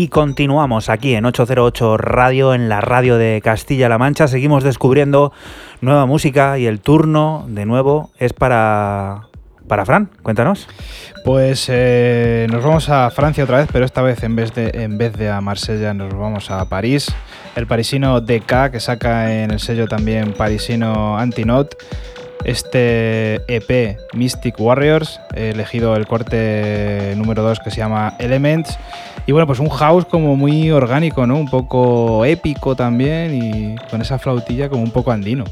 Y 0.00 0.08
continuamos 0.08 0.88
aquí 0.88 1.14
en 1.14 1.26
808 1.26 1.98
Radio, 1.98 2.54
en 2.54 2.70
la 2.70 2.80
radio 2.80 3.18
de 3.18 3.42
Castilla-La 3.44 3.98
Mancha. 3.98 4.28
Seguimos 4.28 4.64
descubriendo 4.64 5.30
nueva 5.82 6.06
música 6.06 6.58
y 6.58 6.64
el 6.64 6.80
turno, 6.80 7.44
de 7.48 7.66
nuevo, 7.66 8.10
es 8.18 8.32
para, 8.32 9.28
para 9.68 9.84
Fran. 9.84 10.08
Cuéntanos. 10.22 10.68
Pues 11.22 11.66
eh, 11.68 12.46
nos 12.50 12.64
vamos 12.64 12.88
a 12.88 13.10
Francia 13.10 13.44
otra 13.44 13.58
vez, 13.58 13.68
pero 13.70 13.84
esta 13.84 14.00
vez 14.00 14.22
en 14.22 14.36
vez 14.36 14.54
de, 14.54 14.70
en 14.72 14.96
vez 14.96 15.18
de 15.18 15.28
a 15.28 15.42
Marsella 15.42 15.92
nos 15.92 16.14
vamos 16.14 16.50
a 16.50 16.66
París. 16.66 17.14
El 17.54 17.66
parisino 17.66 18.22
DK, 18.22 18.70
que 18.72 18.80
saca 18.80 19.42
en 19.42 19.50
el 19.50 19.60
sello 19.60 19.86
también 19.86 20.32
parisino 20.32 21.18
Antinote, 21.18 21.76
este 22.44 23.42
EP 23.54 23.98
Mystic 24.14 24.58
Warriors, 24.58 25.20
he 25.34 25.50
elegido 25.50 25.94
el 25.94 26.06
corte 26.06 27.12
número 27.18 27.42
2 27.42 27.60
que 27.60 27.70
se 27.70 27.76
llama 27.76 28.14
Elements. 28.18 28.78
Y 29.30 29.32
bueno, 29.32 29.46
pues 29.46 29.60
un 29.60 29.68
house 29.68 30.06
como 30.06 30.34
muy 30.34 30.72
orgánico, 30.72 31.24
¿no? 31.24 31.36
Un 31.36 31.46
poco 31.46 32.24
épico 32.24 32.74
también 32.74 33.32
y 33.32 33.76
con 33.88 34.02
esa 34.02 34.18
flautilla 34.18 34.68
como 34.68 34.82
un 34.82 34.90
poco 34.90 35.12
andino. 35.12 35.44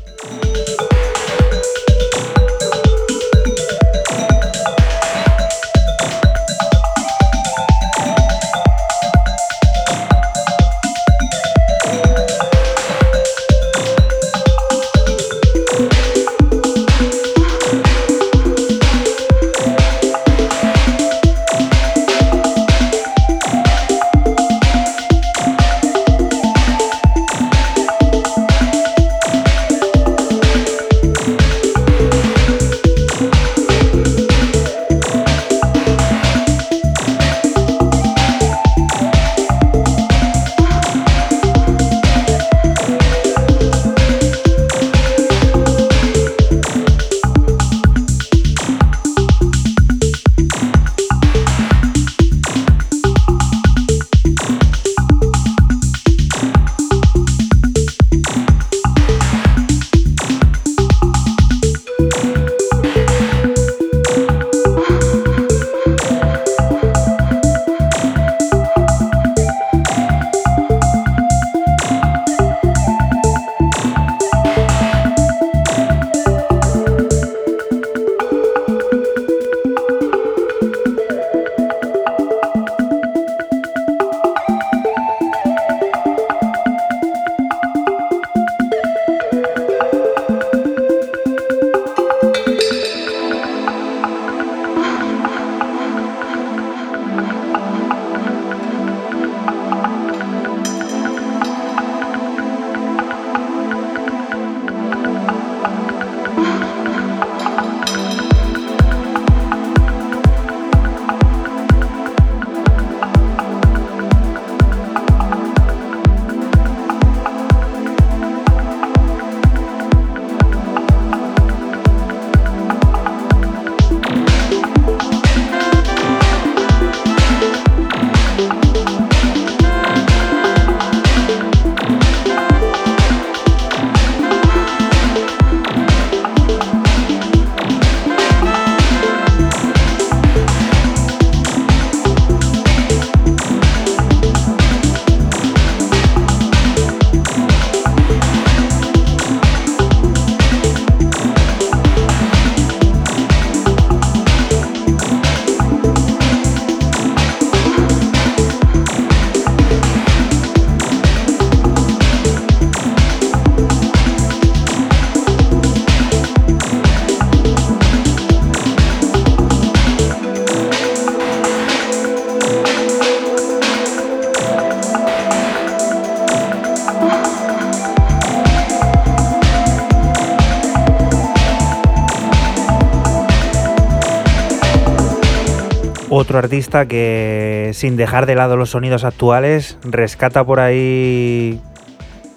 Otro 186.11 186.39
artista 186.39 186.87
que, 186.87 187.71
sin 187.75 187.97
dejar 187.97 188.25
de 188.27 188.35
lado 188.35 188.57
los 188.57 188.71
sonidos 188.71 189.05
actuales, 189.05 189.77
rescata 189.83 190.43
por 190.45 190.59
ahí 190.59 191.61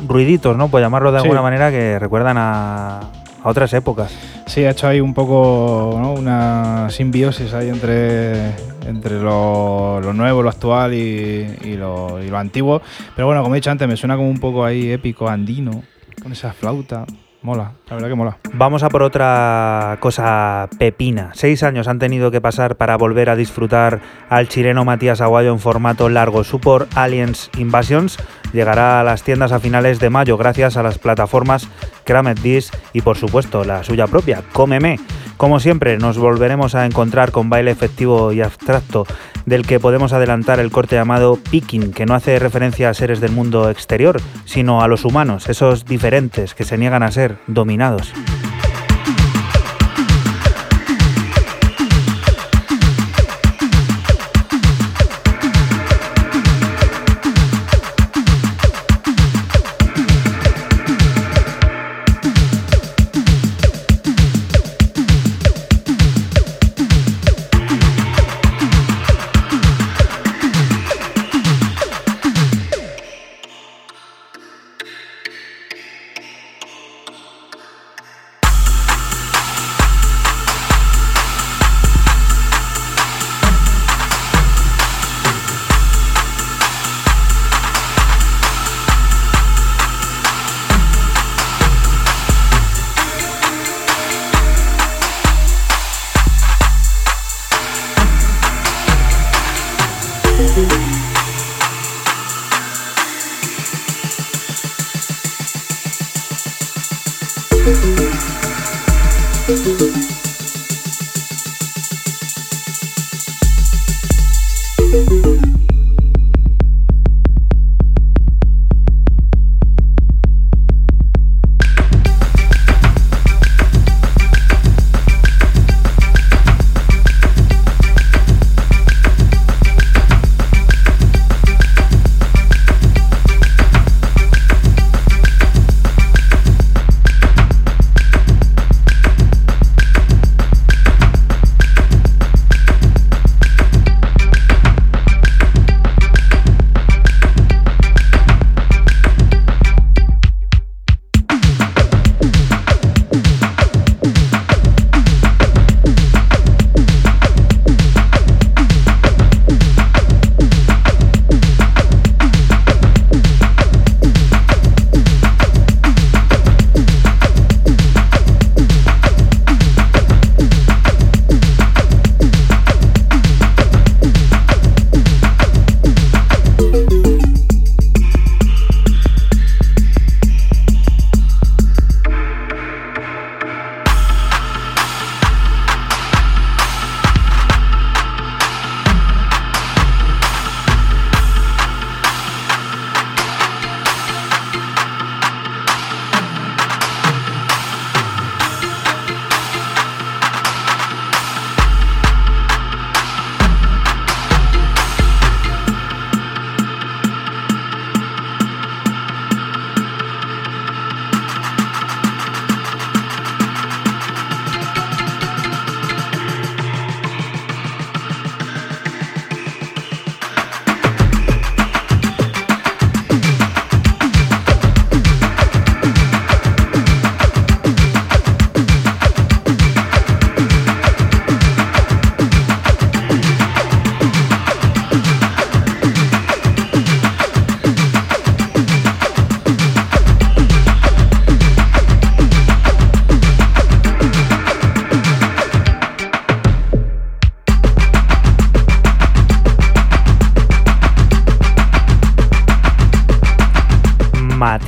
ruiditos, 0.05 0.57
¿no? 0.57 0.67
Por 0.67 0.81
llamarlo 0.81 1.11
de 1.13 1.19
Sí. 1.19 1.23
alguna 1.23 1.41
manera, 1.41 1.71
que 1.71 1.97
recuerdan 1.97 2.37
a, 2.37 2.99
a 2.99 3.49
otras 3.49 3.73
épocas. 3.73 4.13
Sí, 4.45 4.65
ha 4.65 4.71
hecho 4.71 4.87
ahí 4.87 4.99
un 4.99 5.13
poco 5.13 5.97
¿no? 6.01 6.11
una 6.13 6.89
simbiosis 6.89 7.53
ahí 7.53 7.69
entre, 7.69 8.47
entre 8.85 9.21
lo, 9.21 10.01
lo 10.01 10.11
nuevo, 10.13 10.43
lo 10.43 10.49
actual 10.49 10.93
y, 10.93 11.47
y 11.63 11.77
lo, 11.77 12.21
y 12.21 12.27
lo 12.29 12.37
antiguo. 12.37 12.81
Pero 13.15 13.27
bueno, 13.27 13.41
como 13.41 13.55
he 13.55 13.59
dicho 13.59 13.71
antes, 13.71 13.87
me 13.87 13.95
suena 13.95 14.17
como 14.17 14.29
un 14.29 14.39
poco 14.39 14.65
ahí 14.65 14.91
épico, 14.91 15.29
andino, 15.29 15.83
con 16.21 16.33
esa 16.33 16.51
flauta. 16.51 17.05
Mola, 17.43 17.71
la 17.89 17.95
verdad 17.95 18.09
que 18.09 18.15
mola. 18.15 18.37
Vamos 18.53 18.83
a 18.83 18.89
por 18.89 19.01
otra 19.01 19.97
cosa 19.99 20.69
pepina. 20.77 21.31
Seis 21.33 21.63
años 21.63 21.87
han 21.87 21.97
tenido 21.97 22.29
que 22.29 22.39
pasar 22.39 22.75
para 22.75 22.95
volver 22.97 23.31
a 23.31 23.35
disfrutar 23.35 23.99
al 24.29 24.47
chileno 24.47 24.85
Matías 24.85 25.21
Aguayo 25.21 25.51
en 25.51 25.57
formato 25.57 26.07
largo. 26.07 26.43
Su 26.43 26.59
por 26.59 26.87
Aliens 26.93 27.49
Invasions 27.57 28.19
llegará 28.53 28.99
a 28.99 29.03
las 29.03 29.23
tiendas 29.23 29.51
a 29.53 29.59
finales 29.59 29.99
de 29.99 30.11
mayo 30.11 30.37
gracias 30.37 30.77
a 30.77 30.83
las 30.83 30.99
plataformas 30.99 31.67
Kramet 32.03 32.39
Disc 32.41 32.75
y 32.93 33.01
por 33.01 33.17
supuesto 33.17 33.63
la 33.63 33.83
suya 33.83 34.05
propia, 34.05 34.43
Cómeme. 34.53 34.99
Como 35.37 35.59
siempre, 35.59 35.97
nos 35.97 36.19
volveremos 36.19 36.75
a 36.75 36.85
encontrar 36.85 37.31
con 37.31 37.49
baile 37.49 37.71
efectivo 37.71 38.31
y 38.31 38.43
abstracto 38.43 39.07
del 39.45 39.65
que 39.65 39.79
podemos 39.79 40.13
adelantar 40.13 40.59
el 40.59 40.71
corte 40.71 40.95
llamado 40.95 41.37
Picking, 41.49 41.93
que 41.93 42.05
no 42.05 42.13
hace 42.13 42.39
referencia 42.39 42.89
a 42.89 42.93
seres 42.93 43.21
del 43.21 43.31
mundo 43.31 43.69
exterior, 43.69 44.21
sino 44.45 44.81
a 44.81 44.87
los 44.87 45.05
humanos, 45.05 45.49
esos 45.49 45.85
diferentes 45.85 46.53
que 46.53 46.63
se 46.63 46.77
niegan 46.77 47.03
a 47.03 47.11
ser 47.11 47.37
dominados. 47.47 48.13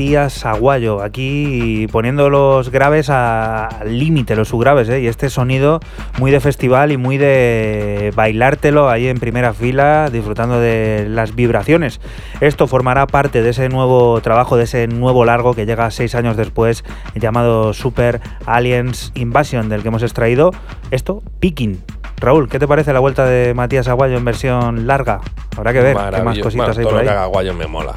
Matías 0.03 0.45
Aguayo, 0.45 1.01
aquí 1.01 1.87
poniendo 1.89 2.29
los 2.29 2.69
graves 2.71 3.09
a- 3.09 3.67
al 3.67 3.97
límite, 3.97 4.35
los 4.35 4.49
subgraves, 4.49 4.89
¿eh? 4.89 4.99
y 4.99 5.07
este 5.07 5.29
sonido 5.29 5.79
muy 6.19 6.29
de 6.29 6.41
festival 6.41 6.91
y 6.91 6.97
muy 6.97 7.17
de 7.17 8.11
bailártelo 8.13 8.89
ahí 8.89 9.07
en 9.07 9.17
primera 9.19 9.53
fila, 9.53 10.09
disfrutando 10.11 10.59
de 10.59 11.05
las 11.07 11.35
vibraciones. 11.35 12.01
Esto 12.41 12.67
formará 12.67 13.07
parte 13.07 13.41
de 13.41 13.51
ese 13.51 13.69
nuevo 13.69 14.19
trabajo, 14.19 14.57
de 14.57 14.65
ese 14.65 14.87
nuevo 14.87 15.23
largo 15.23 15.53
que 15.53 15.65
llega 15.65 15.89
seis 15.89 16.15
años 16.15 16.35
después, 16.35 16.83
llamado 17.15 17.71
Super 17.71 18.19
Aliens 18.45 19.13
Invasion, 19.15 19.69
del 19.69 19.83
que 19.83 19.87
hemos 19.87 20.03
extraído 20.03 20.51
esto, 20.91 21.23
Picking. 21.39 21.81
Raúl, 22.17 22.49
¿qué 22.49 22.59
te 22.59 22.67
parece 22.67 22.91
la 22.91 22.99
vuelta 22.99 23.25
de 23.25 23.53
Matías 23.53 23.87
Aguayo 23.87 24.17
en 24.17 24.25
versión 24.25 24.85
larga? 24.85 25.21
Habrá 25.55 25.71
que 25.71 25.79
ver 25.79 25.95
qué 26.13 26.21
más 26.21 26.37
cositas 26.39 26.75
Bueno, 26.75 26.79
hay 26.79 26.83
por 26.83 26.93
lo 26.93 26.99
que 26.99 27.09
ahí. 27.09 27.15
haga 27.15 27.25
Guayo 27.27 27.53
me 27.53 27.67
mola. 27.67 27.93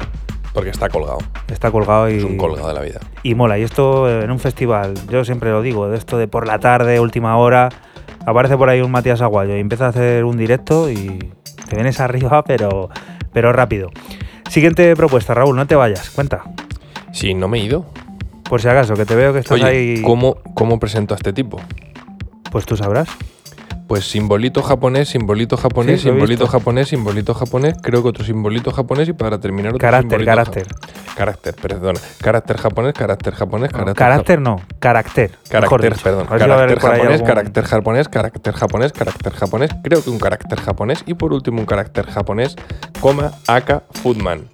Porque 0.57 0.71
está 0.71 0.89
colgado. 0.89 1.19
Está 1.51 1.69
colgado 1.69 2.09
y. 2.09 2.15
Es 2.17 2.23
un 2.23 2.35
colgado 2.35 2.69
de 2.69 2.73
la 2.73 2.81
vida. 2.81 2.99
Y 3.21 3.35
mola. 3.35 3.59
Y 3.59 3.61
esto 3.61 4.09
eh, 4.09 4.23
en 4.23 4.31
un 4.31 4.39
festival, 4.39 4.95
yo 5.07 5.23
siempre 5.23 5.51
lo 5.51 5.61
digo, 5.61 5.87
de 5.87 5.95
esto 5.95 6.17
de 6.17 6.27
por 6.27 6.47
la 6.47 6.57
tarde, 6.57 6.99
última 6.99 7.37
hora, 7.37 7.69
aparece 8.25 8.57
por 8.57 8.67
ahí 8.67 8.81
un 8.81 8.89
Matías 8.89 9.21
Aguayo 9.21 9.55
y 9.55 9.59
empieza 9.59 9.85
a 9.85 9.89
hacer 9.89 10.25
un 10.25 10.35
directo 10.35 10.89
y 10.89 11.19
te 11.69 11.75
vienes 11.75 11.99
arriba, 11.99 12.43
pero, 12.43 12.89
pero 13.31 13.53
rápido. 13.53 13.91
Siguiente 14.49 14.95
propuesta, 14.95 15.35
Raúl, 15.35 15.55
no 15.55 15.67
te 15.67 15.75
vayas, 15.75 16.09
cuenta. 16.09 16.41
Sí, 17.11 17.35
no 17.35 17.47
me 17.47 17.59
he 17.59 17.63
ido. 17.63 17.85
Por 18.49 18.59
si 18.59 18.67
acaso, 18.67 18.95
que 18.95 19.05
te 19.05 19.13
veo 19.13 19.33
que 19.33 19.39
estás 19.39 19.61
Oye, 19.61 19.65
ahí. 19.65 20.01
¿cómo, 20.01 20.37
¿cómo 20.55 20.79
presento 20.79 21.13
a 21.13 21.17
este 21.17 21.33
tipo? 21.33 21.61
Pues 22.51 22.65
tú 22.65 22.75
sabrás. 22.75 23.09
Pues 23.87 24.03
simbolito 24.03 24.61
japonés, 24.63 25.07
simbolito 25.07 25.55
japonés, 25.55 26.01
Sí, 26.01 26.09
simbolito 26.09 26.45
japonés, 26.47 26.89
simbolito 26.89 27.33
japonés, 27.33 27.75
creo 27.81 28.03
que 28.03 28.09
otro 28.09 28.25
simbolito 28.25 28.71
japonés 28.71 29.07
y 29.07 29.13
para 29.13 29.39
terminar 29.39 29.69
otro 29.69 29.79
Carácter, 29.79 30.19
simbolito 30.19 30.29
carácter. 30.29 30.67
ja- 30.67 31.15
Carácter, 31.15 31.55
perdón. 31.55 31.95
Carácter 32.21 32.57
japonés, 32.57 32.93
carácter 32.93 33.33
japonés, 33.33 33.71
carácter 33.71 33.95
carácter 33.95 34.41
no, 34.41 34.61
carácter. 34.79 35.31
mejor 35.31 35.49
Carácter, 35.79 35.93
dicho. 35.93 36.03
perdón. 36.03 36.27
A 36.27 36.31
ver 36.33 36.41
si 36.41 36.47
va 36.47 36.53
a 36.53 36.57
haber 36.57 36.67
Carácter 36.67 36.81
por 36.81 36.91
ahí 36.91 36.97
japonés, 36.97 37.13
algún- 37.21 37.27
carácter 37.27 37.63
japonés, 37.63 38.07
carácter 38.09 38.53
japonés, 38.53 38.91
carácter 38.93 39.33
japonés. 39.33 39.71
Creo 39.83 40.03
que 40.03 40.09
un 40.09 40.19
carácter 40.19 40.59
japonés. 40.59 41.03
Y 41.07 41.13
por 41.13 41.31
último, 41.33 41.59
un 41.61 41.65
carácter 41.65 42.05
japonés, 42.07 42.55
coma, 42.99 43.31
aka, 43.47 43.83
Foodman. 44.03 44.49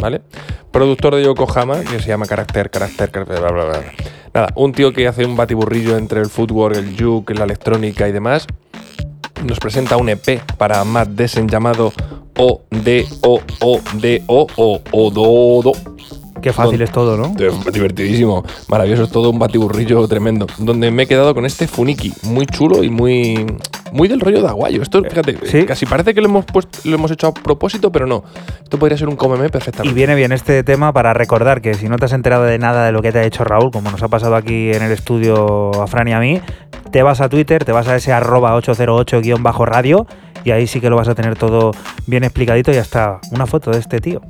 ¿Vale? 0.00 0.22
Productor 0.70 1.16
de 1.16 1.24
Yokohama, 1.24 1.80
que 1.80 2.00
se 2.00 2.08
llama 2.08 2.26
carácter, 2.26 2.70
carácter, 2.70 3.10
carácter, 3.10 3.40
bla, 3.40 3.50
bla, 3.50 3.64
bla. 3.64 3.80
Nada, 4.34 4.48
un 4.54 4.72
tío 4.72 4.92
que 4.92 5.08
hace 5.08 5.24
un 5.24 5.36
batiburrillo 5.36 5.96
entre 5.96 6.20
el 6.20 6.28
footwork, 6.28 6.76
el 6.76 6.96
juke, 7.00 7.34
la 7.34 7.44
electrónica 7.44 8.06
y 8.08 8.12
demás. 8.12 8.46
Nos 9.44 9.58
presenta 9.58 9.96
un 9.96 10.08
EP 10.08 10.42
para 10.58 10.84
Matt 10.84 11.08
Desen 11.08 11.48
llamado 11.48 11.92
O 12.36 12.62
Qué 16.46 16.52
fácil 16.52 16.80
es 16.80 16.92
todo, 16.92 17.16
¿no? 17.16 17.34
Eh, 17.40 17.50
Divertidísimo, 17.72 18.44
maravilloso, 18.68 19.02
es 19.02 19.10
todo 19.10 19.30
un 19.30 19.38
batiburrillo 19.40 20.06
tremendo. 20.06 20.46
Donde 20.58 20.92
me 20.92 21.02
he 21.02 21.06
quedado 21.08 21.34
con 21.34 21.44
este 21.44 21.66
funiki, 21.66 22.12
muy 22.22 22.46
chulo 22.46 22.84
y 22.84 22.88
muy 22.88 23.44
muy 23.90 24.06
del 24.06 24.20
rollo 24.20 24.42
de 24.42 24.46
aguayo. 24.46 24.80
Esto, 24.80 25.02
fíjate, 25.02 25.38
sí. 25.44 25.64
casi 25.64 25.86
parece 25.86 26.14
que 26.14 26.20
lo 26.20 26.28
hemos 26.28 26.44
puesto, 26.44 26.78
lo 26.84 26.94
hemos 26.94 27.10
hecho 27.10 27.26
a 27.26 27.34
propósito, 27.34 27.90
pero 27.90 28.06
no. 28.06 28.22
Esto 28.62 28.78
podría 28.78 28.96
ser 28.96 29.08
un 29.08 29.16
comeme 29.16 29.46
Y 29.46 29.48
perfectamente. 29.48 29.92
viene 29.92 30.14
bien 30.14 30.30
este 30.30 30.62
tema 30.62 30.92
para 30.92 31.12
recordar 31.14 31.60
que 31.60 31.74
si 31.74 31.88
no 31.88 31.96
te 31.96 32.04
has 32.04 32.12
enterado 32.12 32.44
de 32.44 32.60
nada 32.60 32.86
de 32.86 32.92
lo 32.92 33.02
que 33.02 33.10
te 33.10 33.18
ha 33.18 33.24
hecho 33.24 33.42
Raúl, 33.42 33.72
como 33.72 33.90
nos 33.90 34.04
ha 34.04 34.08
pasado 34.08 34.36
aquí 34.36 34.70
en 34.70 34.84
el 34.84 34.92
estudio 34.92 35.82
a 35.82 35.88
Fran 35.88 36.06
y 36.06 36.12
a 36.12 36.20
mí, 36.20 36.40
te 36.92 37.02
vas 37.02 37.20
a 37.20 37.28
Twitter, 37.28 37.64
te 37.64 37.72
vas 37.72 37.88
a 37.88 37.96
ese 37.96 38.12
arroba 38.12 38.56
808-radio 38.56 40.06
y 40.44 40.52
ahí 40.52 40.68
sí 40.68 40.80
que 40.80 40.90
lo 40.90 40.94
vas 40.94 41.08
a 41.08 41.16
tener 41.16 41.34
todo 41.34 41.72
bien 42.06 42.22
explicadito 42.22 42.70
y 42.70 42.76
hasta 42.76 43.18
una 43.32 43.46
foto 43.46 43.72
de 43.72 43.80
este 43.80 43.98
tío. 43.98 44.20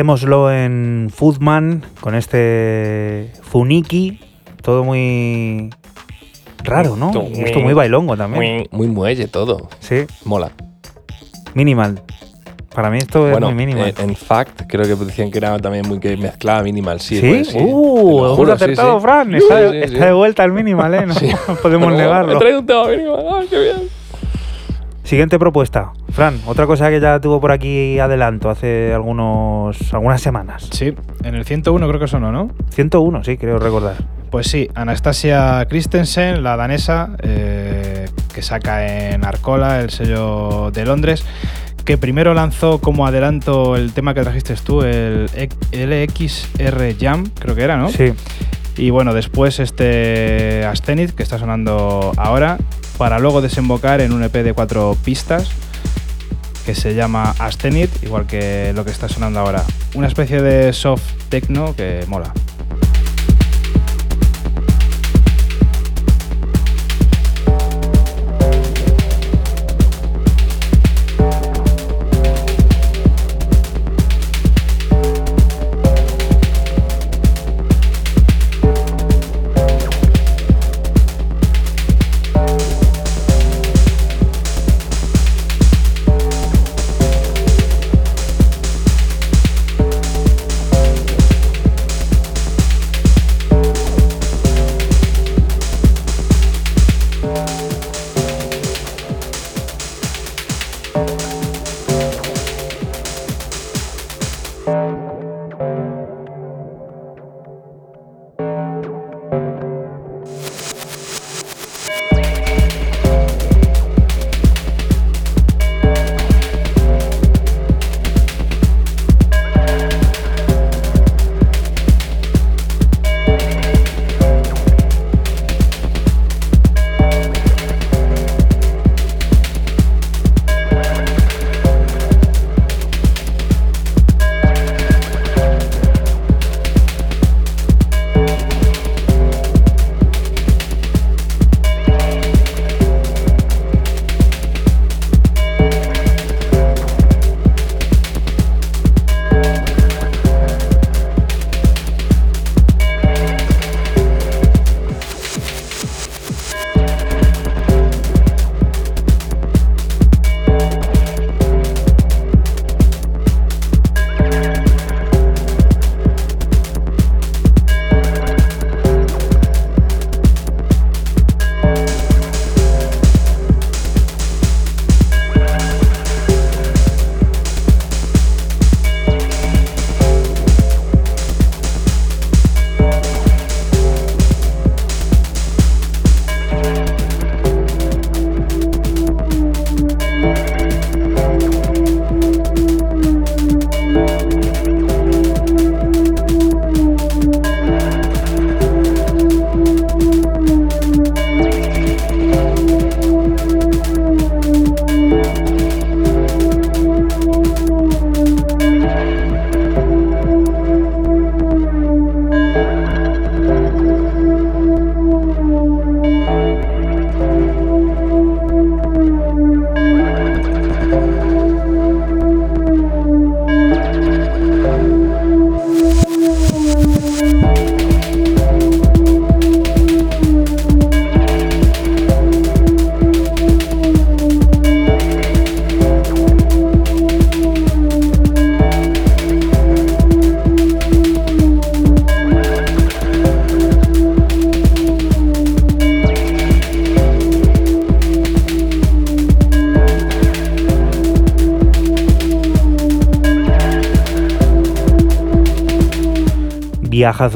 Dejémoslo 0.00 0.50
en 0.50 1.10
Foodman 1.14 1.84
con 2.00 2.14
este 2.14 3.30
Funiki, 3.42 4.18
todo 4.62 4.82
muy 4.82 5.68
raro, 6.64 6.96
¿no? 6.96 7.10
Esto 7.34 7.60
muy 7.60 7.74
bailongo 7.74 8.16
también. 8.16 8.40
Muy, 8.42 8.68
muy 8.70 8.86
muelle 8.88 9.28
todo. 9.28 9.68
Sí, 9.80 10.06
Mola. 10.24 10.52
minimal. 11.52 12.00
Para 12.74 12.88
mí 12.88 12.96
esto 12.96 13.26
es 13.26 13.32
bueno, 13.32 13.48
muy 13.48 13.66
minimal. 13.66 13.88
eh, 13.90 13.94
en 13.98 14.16
fact, 14.16 14.62
creo 14.68 14.86
que 14.86 15.04
decían 15.04 15.30
que 15.30 15.36
era 15.36 15.58
también 15.58 15.86
muy 15.86 16.00
que 16.00 16.16
mezclaba 16.16 16.62
minimal. 16.62 16.98
Sí, 16.98 17.20
¿Sí? 17.20 17.28
pues 17.28 17.48
sí. 17.48 17.58
Uh, 17.60 18.22
lo 18.24 18.36
juro, 18.36 18.54
acertado, 18.54 18.98
sí. 19.00 19.02
Fran. 19.02 19.34
Está, 19.34 20.06
de 20.06 20.12
vuelta 20.14 20.44
al 20.44 20.52
minimal, 20.52 20.94
¿eh? 20.94 21.04
No 21.04 21.14
podemos 21.62 21.88
Bueno, 21.88 21.98
negarlo. 22.02 22.36
He 22.36 22.38
traído 22.38 22.60
un 22.60 22.66
tema 22.66 22.88
minimal. 22.88 23.26
¡Ay, 23.38 23.46
qué 23.50 23.58
bien! 23.58 23.89
Siguiente 25.10 25.40
propuesta. 25.40 25.90
Fran, 26.12 26.40
otra 26.46 26.68
cosa 26.68 26.88
que 26.88 27.00
ya 27.00 27.20
tuvo 27.20 27.40
por 27.40 27.50
aquí 27.50 27.98
adelanto 27.98 28.48
hace 28.48 28.94
algunos, 28.94 29.92
algunas 29.92 30.22
semanas. 30.22 30.68
Sí, 30.70 30.94
en 31.24 31.34
el 31.34 31.44
101 31.44 31.88
creo 31.88 31.98
que 31.98 32.06
sonó, 32.06 32.30
¿no? 32.30 32.52
101, 32.70 33.24
sí, 33.24 33.36
creo 33.36 33.58
recordar. 33.58 33.96
Pues 34.30 34.46
sí, 34.46 34.68
Anastasia 34.76 35.66
Christensen, 35.68 36.44
la 36.44 36.56
danesa, 36.56 37.16
eh, 37.24 38.08
que 38.32 38.40
saca 38.40 38.86
en 39.10 39.24
Arcola, 39.24 39.80
el 39.80 39.90
sello 39.90 40.70
de 40.70 40.84
Londres, 40.84 41.24
que 41.84 41.98
primero 41.98 42.32
lanzó 42.32 42.80
como 42.80 43.04
adelanto 43.04 43.74
el 43.74 43.92
tema 43.92 44.14
que 44.14 44.22
trajiste 44.22 44.54
tú, 44.64 44.82
el 44.82 45.28
LXR 45.72 46.94
Jam, 47.00 47.28
creo 47.36 47.56
que 47.56 47.64
era, 47.64 47.76
¿no? 47.76 47.88
Sí. 47.88 48.12
Y 48.76 48.90
bueno, 48.90 49.12
después 49.12 49.58
este 49.58 50.64
Astenit, 50.66 51.10
que 51.10 51.24
está 51.24 51.36
sonando 51.36 52.12
ahora, 52.16 52.58
para 53.00 53.18
luego 53.18 53.40
desembocar 53.40 54.02
en 54.02 54.12
un 54.12 54.22
EP 54.22 54.30
de 54.30 54.52
cuatro 54.52 54.94
pistas 55.02 55.48
que 56.66 56.74
se 56.74 56.94
llama 56.94 57.34
Astenit, 57.38 57.90
igual 58.02 58.26
que 58.26 58.74
lo 58.74 58.84
que 58.84 58.90
está 58.90 59.08
sonando 59.08 59.40
ahora. 59.40 59.64
Una 59.94 60.06
especie 60.06 60.42
de 60.42 60.74
soft 60.74 61.14
techno 61.30 61.74
que 61.74 62.04
mola. 62.08 62.30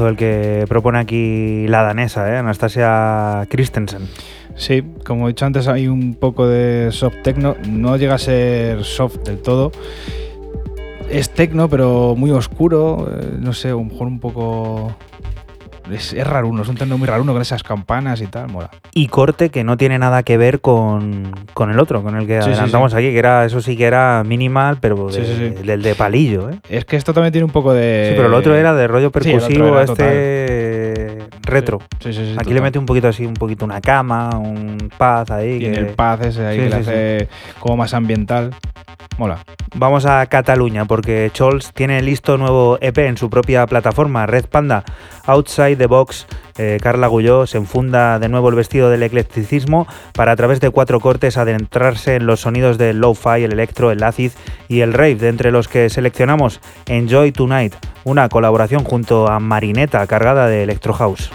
El 0.07 0.15
que 0.15 0.65
propone 0.67 0.99
aquí 0.99 1.67
la 1.67 1.83
danesa, 1.83 2.31
¿eh? 2.31 2.37
Anastasia 2.37 3.45
Christensen. 3.49 4.07
Sí, 4.55 4.83
como 5.05 5.27
he 5.27 5.31
dicho 5.31 5.45
antes, 5.45 5.67
hay 5.67 5.87
un 5.87 6.15
poco 6.15 6.47
de 6.47 6.89
soft 6.91 7.21
techno. 7.23 7.55
No 7.67 7.97
llega 7.97 8.15
a 8.15 8.17
ser 8.17 8.83
soft 8.83 9.17
del 9.25 9.41
todo. 9.41 9.71
Es 11.09 11.29
techno, 11.29 11.69
pero 11.69 12.15
muy 12.15 12.31
oscuro. 12.31 13.07
eh, 13.11 13.37
no 13.39 13.53
sé, 13.53 13.69
a 13.69 13.71
lo 13.71 13.83
mejor 13.83 14.07
un 14.07 14.19
poco. 14.19 14.95
Es, 15.91 16.13
es 16.13 16.25
raruno, 16.25 16.63
es 16.63 16.67
un 16.69 16.75
techno 16.77 16.97
muy 16.97 17.07
raruno 17.07 17.33
con 17.33 17.41
esas 17.41 17.61
campanas 17.61 18.21
y 18.21 18.27
tal, 18.27 18.49
mola. 18.49 18.71
Y 18.93 19.07
corte 19.07 19.49
que 19.49 19.63
no 19.63 19.77
tiene 19.77 19.99
nada 19.99 20.23
que 20.23 20.37
ver 20.37 20.59
con, 20.61 21.31
con 21.55 21.71
el 21.71 21.79
otro, 21.79 22.03
con 22.03 22.15
el 22.17 22.27
que 22.27 22.41
Sí, 22.43 22.49
adelantamos 22.49 22.91
sí. 22.91 22.97
aquí, 22.97 23.11
que 23.11 23.17
era 23.17 23.45
eso 23.45 23.61
sí 23.61 23.75
que 23.77 23.85
era 23.85 24.23
minimal, 24.25 24.77
pero 24.79 25.07
de- 25.09 25.51
del 25.51 25.81
de 25.81 25.95
palillo, 25.95 26.49
¿eh? 26.51 26.59
Es 26.69 26.83
que 26.85 26.97
esto 26.97 27.13
también 27.13 27.31
tiene 27.31 27.45
un 27.45 27.51
poco 27.51 27.73
de. 27.73 28.09
Sí, 28.09 28.13
pero 28.15 28.27
el 28.27 28.33
otro 28.33 28.55
era 28.55 28.73
de 28.75 28.87
rollo 28.87 29.09
percusivo, 29.09 29.79
este 29.79 31.19
retro. 31.43 31.79
Sí, 31.99 32.13
sí, 32.13 32.19
sí, 32.25 32.31
Aquí 32.33 32.37
total. 32.39 32.53
le 32.55 32.61
mete 32.61 32.79
un 32.79 32.85
poquito 32.85 33.07
así, 33.07 33.25
un 33.25 33.33
poquito 33.35 33.65
una 33.65 33.81
cama, 33.81 34.29
un 34.37 34.91
paz 34.97 35.31
ahí. 35.31 35.59
Tiene 35.59 35.75
que- 35.75 35.79
el 35.81 35.87
paz 35.95 36.21
ese 36.25 36.45
ahí 36.45 36.57
que 36.59 36.69
le 36.69 36.75
hace 36.75 37.29
como 37.59 37.77
más 37.77 37.93
ambiental. 37.93 38.53
Mola. 39.17 39.39
Vamos 39.75 40.05
a 40.05 40.25
Cataluña 40.25 40.83
porque 40.85 41.29
Scholz 41.33 41.71
tiene 41.73 42.01
listo 42.01 42.37
nuevo 42.37 42.77
EP 42.81 43.07
en 43.07 43.15
su 43.17 43.29
propia 43.29 43.65
plataforma, 43.65 44.25
Red 44.25 44.45
Panda. 44.47 44.83
Outside 45.25 45.77
the 45.77 45.85
Box, 45.87 46.27
eh, 46.57 46.77
Carla 46.81 47.07
Gulló 47.07 47.47
se 47.47 47.57
enfunda 47.57 48.19
de 48.19 48.29
nuevo 48.29 48.49
el 48.49 48.55
vestido 48.55 48.89
del 48.89 49.03
eclecticismo 49.03 49.87
para 50.13 50.31
a 50.31 50.35
través 50.35 50.59
de 50.59 50.69
cuatro 50.69 50.99
cortes 50.99 51.37
adentrarse 51.37 52.15
en 52.15 52.25
los 52.25 52.41
sonidos 52.41 52.77
del 52.77 52.99
lo-fi, 52.99 53.43
el 53.43 53.53
electro, 53.53 53.91
el 53.91 54.03
acid 54.03 54.31
y 54.67 54.81
el 54.81 54.93
rave, 54.93 55.15
de 55.15 55.29
entre 55.29 55.51
los 55.51 55.67
que 55.67 55.89
seleccionamos 55.89 56.61
Enjoy 56.87 57.31
Tonight, 57.31 57.75
una 58.03 58.29
colaboración 58.29 58.83
junto 58.83 59.27
a 59.27 59.39
Marineta 59.39 60.05
cargada 60.07 60.47
de 60.47 60.63
electro 60.63 60.93
house. 60.93 61.31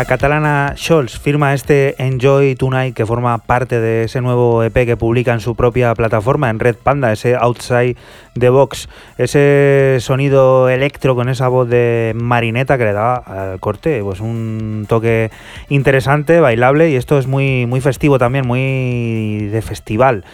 La 0.00 0.06
catalana 0.06 0.72
Scholz 0.78 1.18
firma 1.18 1.52
este 1.52 1.94
Enjoy 2.02 2.54
Tonight 2.54 2.96
que 2.96 3.04
forma 3.04 3.36
parte 3.36 3.80
de 3.80 4.04
ese 4.04 4.22
nuevo 4.22 4.64
EP 4.64 4.72
que 4.72 4.96
publica 4.96 5.34
en 5.34 5.40
su 5.40 5.54
propia 5.54 5.94
plataforma, 5.94 6.48
en 6.48 6.58
Red 6.58 6.76
Panda, 6.76 7.12
ese 7.12 7.36
Outside 7.36 7.96
the 8.32 8.48
Box, 8.48 8.88
ese 9.18 9.98
sonido 10.00 10.70
electro 10.70 11.14
con 11.14 11.28
esa 11.28 11.48
voz 11.48 11.68
de 11.68 12.14
marineta 12.16 12.78
que 12.78 12.84
le 12.84 12.94
da 12.94 13.14
al 13.16 13.60
corte, 13.60 14.00
pues 14.02 14.20
un 14.20 14.86
toque 14.88 15.30
interesante, 15.68 16.40
bailable 16.40 16.88
y 16.88 16.96
esto 16.96 17.18
es 17.18 17.26
muy, 17.26 17.66
muy 17.66 17.82
festivo 17.82 18.18
también, 18.18 18.46
muy 18.46 19.50
de 19.52 19.60
festival. 19.60 20.24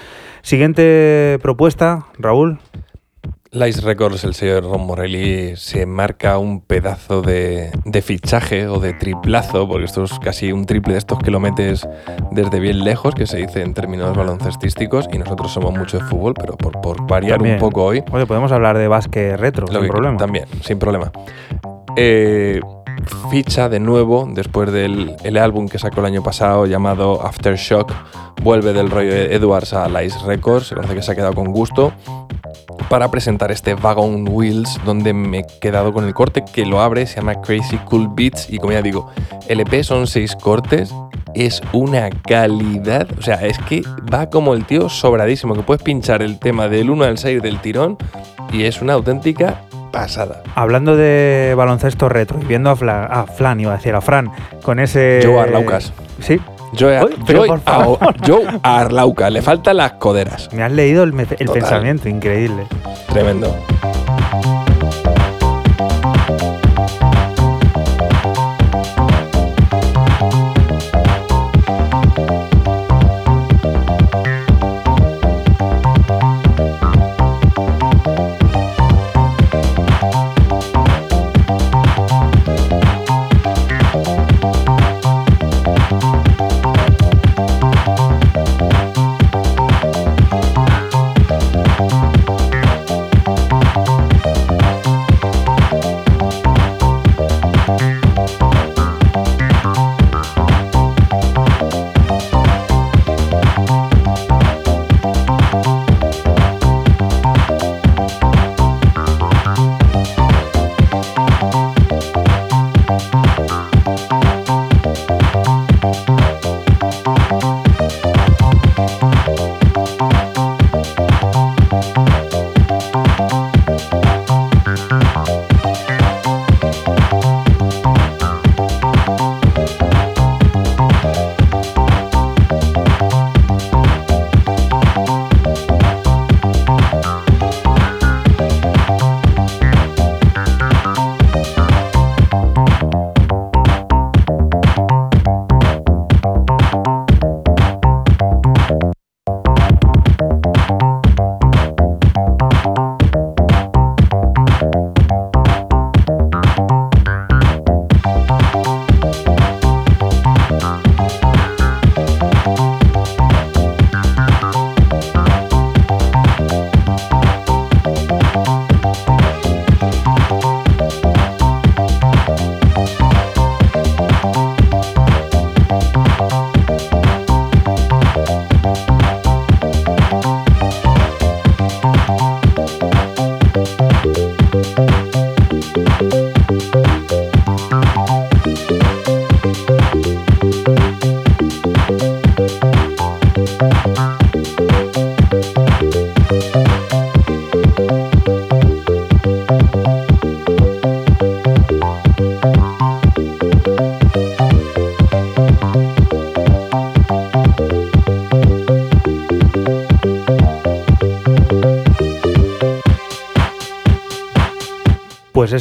Siguiente 0.43 1.41
propuesta, 1.43 2.07
Raúl. 2.21 2.61
Lice 3.53 3.81
Records, 3.81 4.25
el 4.25 4.35
sello 4.35 4.55
de 4.57 4.61
Ron 4.63 4.87
Morelli, 4.87 5.57
se 5.57 5.87
marca 5.87 6.37
un 6.39 6.61
pedazo 6.61 7.23
de, 7.23 7.71
de 7.85 8.03
fichaje 8.03 8.67
o 8.67 8.81
de 8.81 8.93
triplazo, 8.93 9.67
porque 9.69 9.85
esto 9.85 10.05
es 10.05 10.19
casi 10.19 10.53
un 10.53 10.67
triple 10.67 10.93
de 10.95 10.99
estos 10.99 11.19
que 11.21 11.31
lo 11.31 11.41
metes 11.41 11.89
desde 12.33 12.61
bien 12.61 12.85
lejos, 12.85 13.15
que 13.15 13.27
se 13.27 13.39
dice 13.39 13.63
en 13.63 13.73
términos 13.73 14.17
baloncestísticos, 14.17 15.09
y 15.13 15.19
nosotros 15.19 15.53
somos 15.53 15.73
mucho 15.73 15.99
de 15.99 16.05
fútbol, 16.05 16.35
pero 16.35 16.57
por, 16.57 16.81
por 16.81 17.07
variar 17.07 17.39
También. 17.39 17.55
un 17.55 17.61
poco 17.61 17.85
hoy, 17.85 18.03
Oye, 18.13 18.27
podemos 18.27 18.53
hablar 18.53 18.77
de 18.77 18.89
básquet 18.89 19.37
retro, 19.39 19.67
lo 19.67 19.73
sin 19.73 19.83
que- 19.83 19.89
problema. 19.89 20.17
También, 20.19 20.45
sin 20.63 20.79
problema. 20.79 21.11
Eh, 21.97 22.61
ficha 23.31 23.69
de 23.69 23.81
nuevo, 23.81 24.29
después 24.31 24.73
del 24.73 25.17
el 25.25 25.37
álbum 25.37 25.69
que 25.69 25.79
sacó 25.79 26.01
el 26.01 26.07
año 26.07 26.23
pasado 26.23 26.67
llamado 26.67 27.23
Aftershock, 27.27 27.93
vuelve 28.43 28.73
del 28.73 28.91
rollo 28.91 29.13
de 29.13 29.35
Edwards 29.35 29.73
a 29.73 29.89
Lice 29.89 30.19
Records, 30.25 30.69
se 30.69 30.75
conoce 30.75 30.95
que 30.95 31.03
se 31.03 31.13
ha 31.13 31.15
quedado 31.15 31.35
con 31.35 31.53
gusto, 31.53 31.93
para 32.89 33.11
presentar 33.11 33.51
este 33.51 33.75
Wagon 33.75 34.29
Wheels, 34.29 34.79
donde 34.85 35.13
me 35.13 35.41
he 35.41 35.47
quedado 35.61 35.93
con 35.93 36.05
el 36.05 36.15
corte 36.15 36.45
que 36.45 36.65
lo 36.65 36.81
abre, 36.81 37.07
se 37.07 37.17
llama 37.17 37.41
Crazy 37.41 37.79
Cool 37.79 38.09
Beats, 38.15 38.49
y 38.51 38.59
como 38.59 38.73
ya 38.73 38.83
digo, 38.83 39.11
el 39.49 39.61
EP 39.61 39.83
son 39.83 40.07
seis 40.07 40.37
cortes, 40.37 40.95
es 41.35 41.61
una 41.73 42.09
calidad, 42.11 43.09
o 43.19 43.23
sea, 43.23 43.45
es 43.47 43.59
que 43.59 43.83
va 44.13 44.31
como 44.31 44.55
el 44.55 44.65
tío 44.65 44.89
sobradísimo, 44.89 45.55
que 45.55 45.63
puedes 45.63 45.83
pinchar 45.83 46.23
el 46.23 46.39
tema 46.39 46.69
del 46.69 46.91
1 46.91 47.05
al 47.05 47.19
6 47.19 47.43
del 47.43 47.61
tirón, 47.61 47.99
y 48.53 48.65
es 48.65 48.81
una 48.81 48.95
auténtica 48.95 49.63
pasada. 49.91 50.43
Hablando 50.55 50.97
de 50.97 51.55
baloncesto 51.57 52.09
retro 52.09 52.39
y 52.41 52.45
viendo 52.45 52.71
a 52.71 52.77
Flan, 52.77 53.09
a 53.11 53.25
Flan, 53.27 53.61
iba 53.61 53.73
a 53.73 53.77
decir 53.77 53.95
a 53.95 54.01
Fran, 54.01 54.31
con 54.63 54.79
ese. 54.79 55.21
Joe 55.25 55.41
Arlaucas. 55.41 55.93
Sí, 56.21 56.41
Joe, 56.79 57.05
Uy, 57.05 57.15
Joe- 57.27 57.61
a- 57.67 58.15
Joe 58.27 58.45
Arlauca, 58.63 59.31
le 59.31 59.43
faltan 59.43 59.77
las 59.79 59.93
coderas. 59.93 60.53
me 60.53 60.63
has 60.63 60.73
leído 60.73 61.05
el, 61.05 61.13
pensamiento, 61.13 62.09
increíble. 62.09 62.67
Tremendo. 63.09 63.55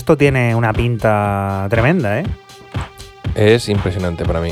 Esto 0.05 0.17
tiene 0.17 0.53
una 0.53 0.71
pinta 0.71 1.65
tremenda, 1.67 2.19
¿eh? 2.19 2.25
Es 3.33 3.69
impresionante 3.69 4.23
para 4.23 4.39
mí. 4.39 4.51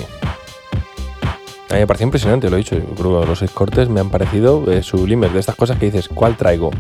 A 1.70 1.74
mí 1.76 1.80
me 1.80 1.86
pareció 1.86 2.06
impresionante, 2.06 2.49
lo 2.49 2.56
he 2.56 2.58
dicho. 2.58 2.76
Yo 2.76 2.95
creo 2.95 3.22
que 3.22 3.28
los 3.28 3.38
seis 3.38 3.51
cortes 3.51 3.88
me 3.88 3.99
han 3.99 4.10
parecido 4.10 4.64
eh, 4.72 4.82
sublimes. 4.82 5.32
De 5.32 5.39
estas 5.39 5.56
cosas 5.56 5.78
que 5.78 5.86
dices, 5.86 6.10
¿cuál 6.10 6.38
traigo? 6.38 6.72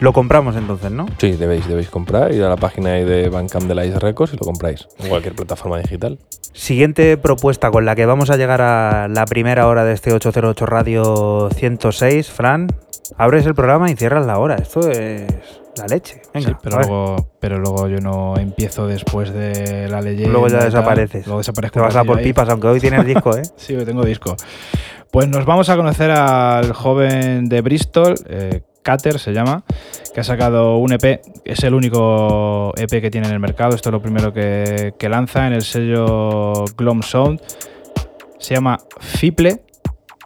Lo 0.00 0.12
compramos 0.12 0.54
entonces, 0.56 0.90
¿no? 0.90 1.06
Sí, 1.16 1.32
debéis, 1.32 1.66
debéis 1.66 1.88
comprar. 1.88 2.30
Ir 2.34 2.44
a 2.44 2.50
la 2.50 2.58
página 2.58 2.90
de 2.90 3.30
Bandcamp 3.30 3.64
de 3.66 3.74
la 3.74 3.86
Ice 3.86 3.98
Records 3.98 4.34
y 4.34 4.36
lo 4.36 4.44
compráis. 4.44 4.86
En 4.98 5.08
cualquier 5.08 5.34
plataforma 5.34 5.78
digital. 5.78 6.18
Siguiente 6.52 7.16
propuesta 7.16 7.70
con 7.70 7.86
la 7.86 7.96
que 7.96 8.04
vamos 8.04 8.28
a 8.28 8.36
llegar 8.36 8.60
a 8.60 9.08
la 9.08 9.24
primera 9.24 9.66
hora 9.66 9.84
de 9.84 9.94
este 9.94 10.12
808 10.12 10.66
Radio 10.66 11.48
106. 11.56 12.28
Fran, 12.28 12.68
abres 13.16 13.46
el 13.46 13.54
programa 13.54 13.90
y 13.90 13.96
cierras 13.96 14.26
la 14.26 14.38
hora. 14.38 14.56
Esto 14.56 14.90
es 14.90 15.24
la 15.78 15.86
leche. 15.86 16.20
Venga, 16.34 16.50
Sí, 16.50 16.56
pero, 16.62 16.76
luego, 16.80 17.27
pero 17.40 17.58
luego 17.58 17.88
yo 17.88 17.98
no 17.98 18.36
empiezo 18.36 18.86
después 18.86 19.32
de 19.32 19.88
la 19.88 20.00
leyenda. 20.00 20.32
Luego 20.32 20.48
ya 20.48 20.64
desapareces. 20.64 21.26
Luego. 21.26 21.42
Te 21.42 21.80
vas 21.80 21.96
a 21.96 22.04
por 22.04 22.18
ahí. 22.18 22.24
pipas, 22.24 22.48
aunque 22.48 22.66
hoy 22.66 22.80
tienes 22.80 23.04
disco, 23.06 23.36
¿eh? 23.36 23.42
Sí, 23.56 23.74
hoy 23.74 23.84
tengo 23.84 24.04
disco. 24.04 24.36
Pues 25.10 25.28
nos 25.28 25.44
vamos 25.46 25.68
a 25.68 25.76
conocer 25.76 26.10
al 26.10 26.72
joven 26.72 27.48
de 27.48 27.60
Bristol, 27.62 28.14
eh, 28.28 28.62
Cater 28.82 29.18
se 29.18 29.32
llama, 29.32 29.64
que 30.14 30.20
ha 30.20 30.24
sacado 30.24 30.78
un 30.78 30.92
EP. 30.92 31.20
Es 31.44 31.62
el 31.62 31.74
único 31.74 32.72
EP 32.76 33.00
que 33.00 33.10
tiene 33.10 33.28
en 33.28 33.32
el 33.32 33.40
mercado. 33.40 33.74
Esto 33.74 33.88
es 33.88 33.92
lo 33.92 34.02
primero 34.02 34.32
que, 34.32 34.94
que 34.98 35.08
lanza 35.08 35.46
en 35.46 35.52
el 35.52 35.62
sello 35.62 36.64
Glom 36.76 37.02
Sound. 37.02 37.40
Se 38.38 38.54
llama 38.54 38.78
Fiple, 39.00 39.62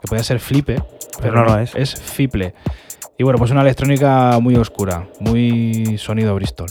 que 0.00 0.08
podría 0.08 0.24
ser 0.24 0.40
Flipe, 0.40 0.82
Pero 1.20 1.34
no 1.34 1.44
lo 1.44 1.58
es. 1.58 1.74
Es 1.74 1.94
Fiple. 1.94 2.54
Y 3.18 3.24
bueno, 3.24 3.38
pues 3.38 3.50
una 3.50 3.62
electrónica 3.62 4.38
muy 4.40 4.56
oscura, 4.56 5.06
muy 5.20 5.96
sonido 5.98 6.34
Bristol. 6.34 6.70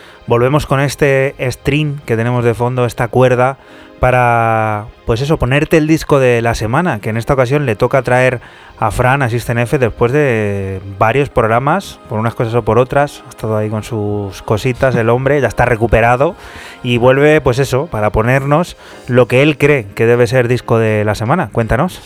Volvemos 0.31 0.65
con 0.65 0.79
este 0.79 1.35
string 1.51 1.99
que 2.05 2.15
tenemos 2.15 2.45
de 2.45 2.53
fondo, 2.53 2.85
esta 2.85 3.09
cuerda, 3.09 3.57
para, 3.99 4.85
pues 5.05 5.19
eso, 5.19 5.35
ponerte 5.35 5.75
el 5.75 5.87
disco 5.87 6.21
de 6.21 6.41
la 6.41 6.55
semana, 6.55 7.01
que 7.01 7.09
en 7.09 7.17
esta 7.17 7.33
ocasión 7.33 7.65
le 7.65 7.75
toca 7.75 8.01
traer 8.01 8.39
a 8.79 8.91
Fran, 8.91 9.23
a 9.23 9.29
System 9.29 9.57
F, 9.57 9.77
después 9.77 10.13
de 10.13 10.79
varios 10.97 11.27
programas, 11.27 11.99
por 12.07 12.17
unas 12.17 12.33
cosas 12.33 12.55
o 12.55 12.61
por 12.61 12.79
otras. 12.79 13.23
Ha 13.25 13.29
estado 13.31 13.57
ahí 13.57 13.67
con 13.69 13.83
sus 13.83 14.41
cositas, 14.43 14.95
el 14.95 15.09
hombre, 15.09 15.41
ya 15.41 15.49
está 15.49 15.65
recuperado 15.65 16.37
y 16.81 16.95
vuelve, 16.95 17.41
pues 17.41 17.59
eso, 17.59 17.87
para 17.87 18.09
ponernos 18.11 18.77
lo 19.09 19.27
que 19.27 19.41
él 19.41 19.57
cree 19.57 19.87
que 19.95 20.05
debe 20.05 20.27
ser 20.27 20.47
disco 20.47 20.79
de 20.79 21.03
la 21.03 21.13
semana. 21.13 21.49
Cuéntanos. 21.51 22.01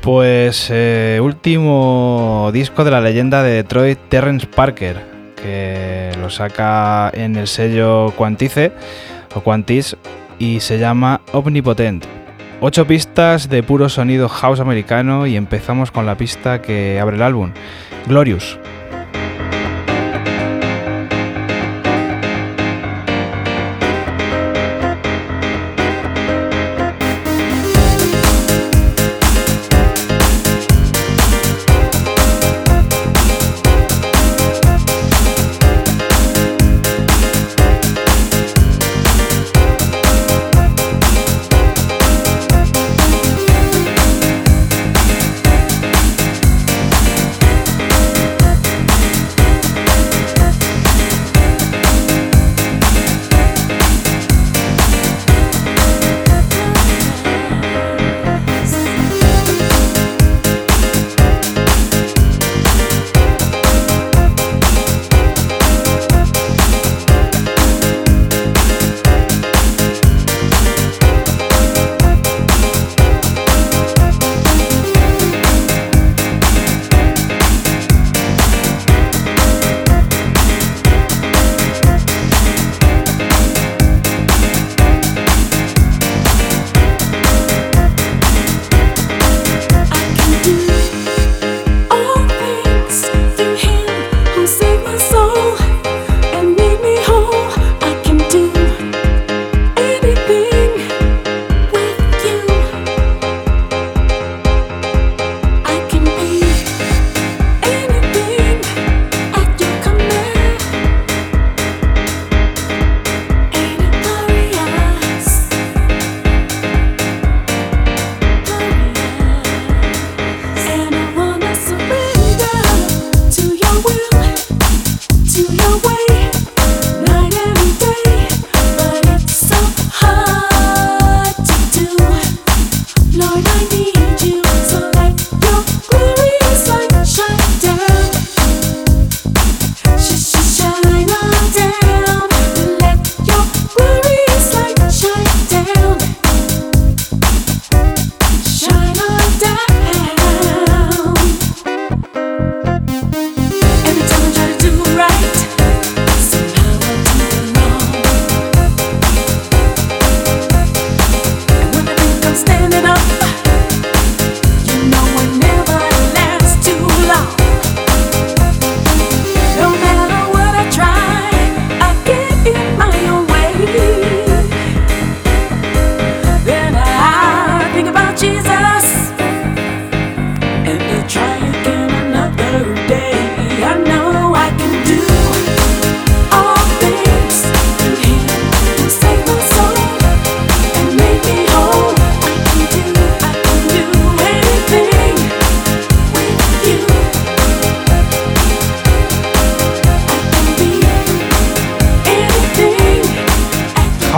Pues 0.00 0.68
eh, 0.70 1.20
último 1.22 2.48
disco 2.50 2.84
de 2.84 2.92
la 2.92 3.02
leyenda 3.02 3.42
de 3.42 3.50
Detroit, 3.50 3.98
Terrence 4.08 4.46
Parker, 4.46 5.17
que 5.42 6.10
lo 6.20 6.30
saca 6.30 7.10
en 7.14 7.36
el 7.36 7.46
sello 7.46 8.12
Quantice 8.16 8.72
o 9.34 9.40
Quantis 9.40 9.96
y 10.38 10.60
se 10.60 10.78
llama 10.78 11.20
Omnipotent. 11.32 12.04
Ocho 12.60 12.86
pistas 12.86 13.48
de 13.48 13.62
puro 13.62 13.88
sonido 13.88 14.28
house 14.28 14.60
americano 14.60 15.26
y 15.26 15.36
empezamos 15.36 15.90
con 15.90 16.06
la 16.06 16.16
pista 16.16 16.60
que 16.60 16.98
abre 16.98 17.16
el 17.16 17.22
álbum, 17.22 17.52
Glorious. 18.06 18.58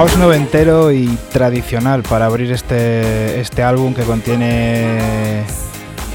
House 0.01 0.17
noventero 0.17 0.93
y 0.93 1.15
tradicional 1.31 2.03
para 2.03 2.25
abrir 2.25 2.51
este, 2.53 3.39
este 3.39 3.63
álbum 3.63 3.93
que 3.93 4.03
contiene 4.05 5.45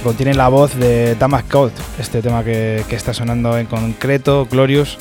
contiene 0.03 0.33
la 0.33 0.47
voz 0.47 0.75
de 0.75 1.13
Damas 1.13 1.43
Code, 1.43 1.71
este 1.99 2.23
tema 2.23 2.43
que, 2.43 2.83
que 2.89 2.95
está 2.95 3.13
sonando 3.13 3.55
en 3.59 3.67
concreto, 3.67 4.47
Glorious. 4.49 4.97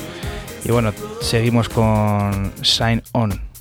Y 0.66 0.70
bueno, 0.70 0.93
seguimos 1.22 1.70
con 1.70 2.53
Shine 2.61 3.03
On. 3.12 3.53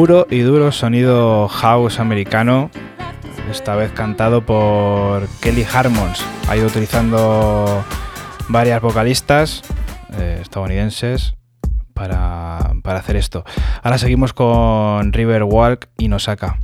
Puro 0.00 0.26
y 0.30 0.38
duro 0.38 0.72
sonido 0.72 1.46
house 1.46 2.00
americano, 2.00 2.70
esta 3.50 3.76
vez 3.76 3.92
cantado 3.92 4.46
por 4.46 5.28
Kelly 5.42 5.66
Harmons. 5.70 6.24
Ha 6.48 6.56
ido 6.56 6.68
utilizando 6.68 7.84
varias 8.48 8.80
vocalistas 8.80 9.60
eh, 10.14 10.38
estadounidenses 10.40 11.34
para, 11.92 12.72
para 12.82 13.00
hacer 13.00 13.16
esto. 13.16 13.44
Ahora 13.82 13.98
seguimos 13.98 14.32
con 14.32 15.12
Riverwalk 15.12 15.90
y 15.98 16.08
Nosaka. 16.08 16.58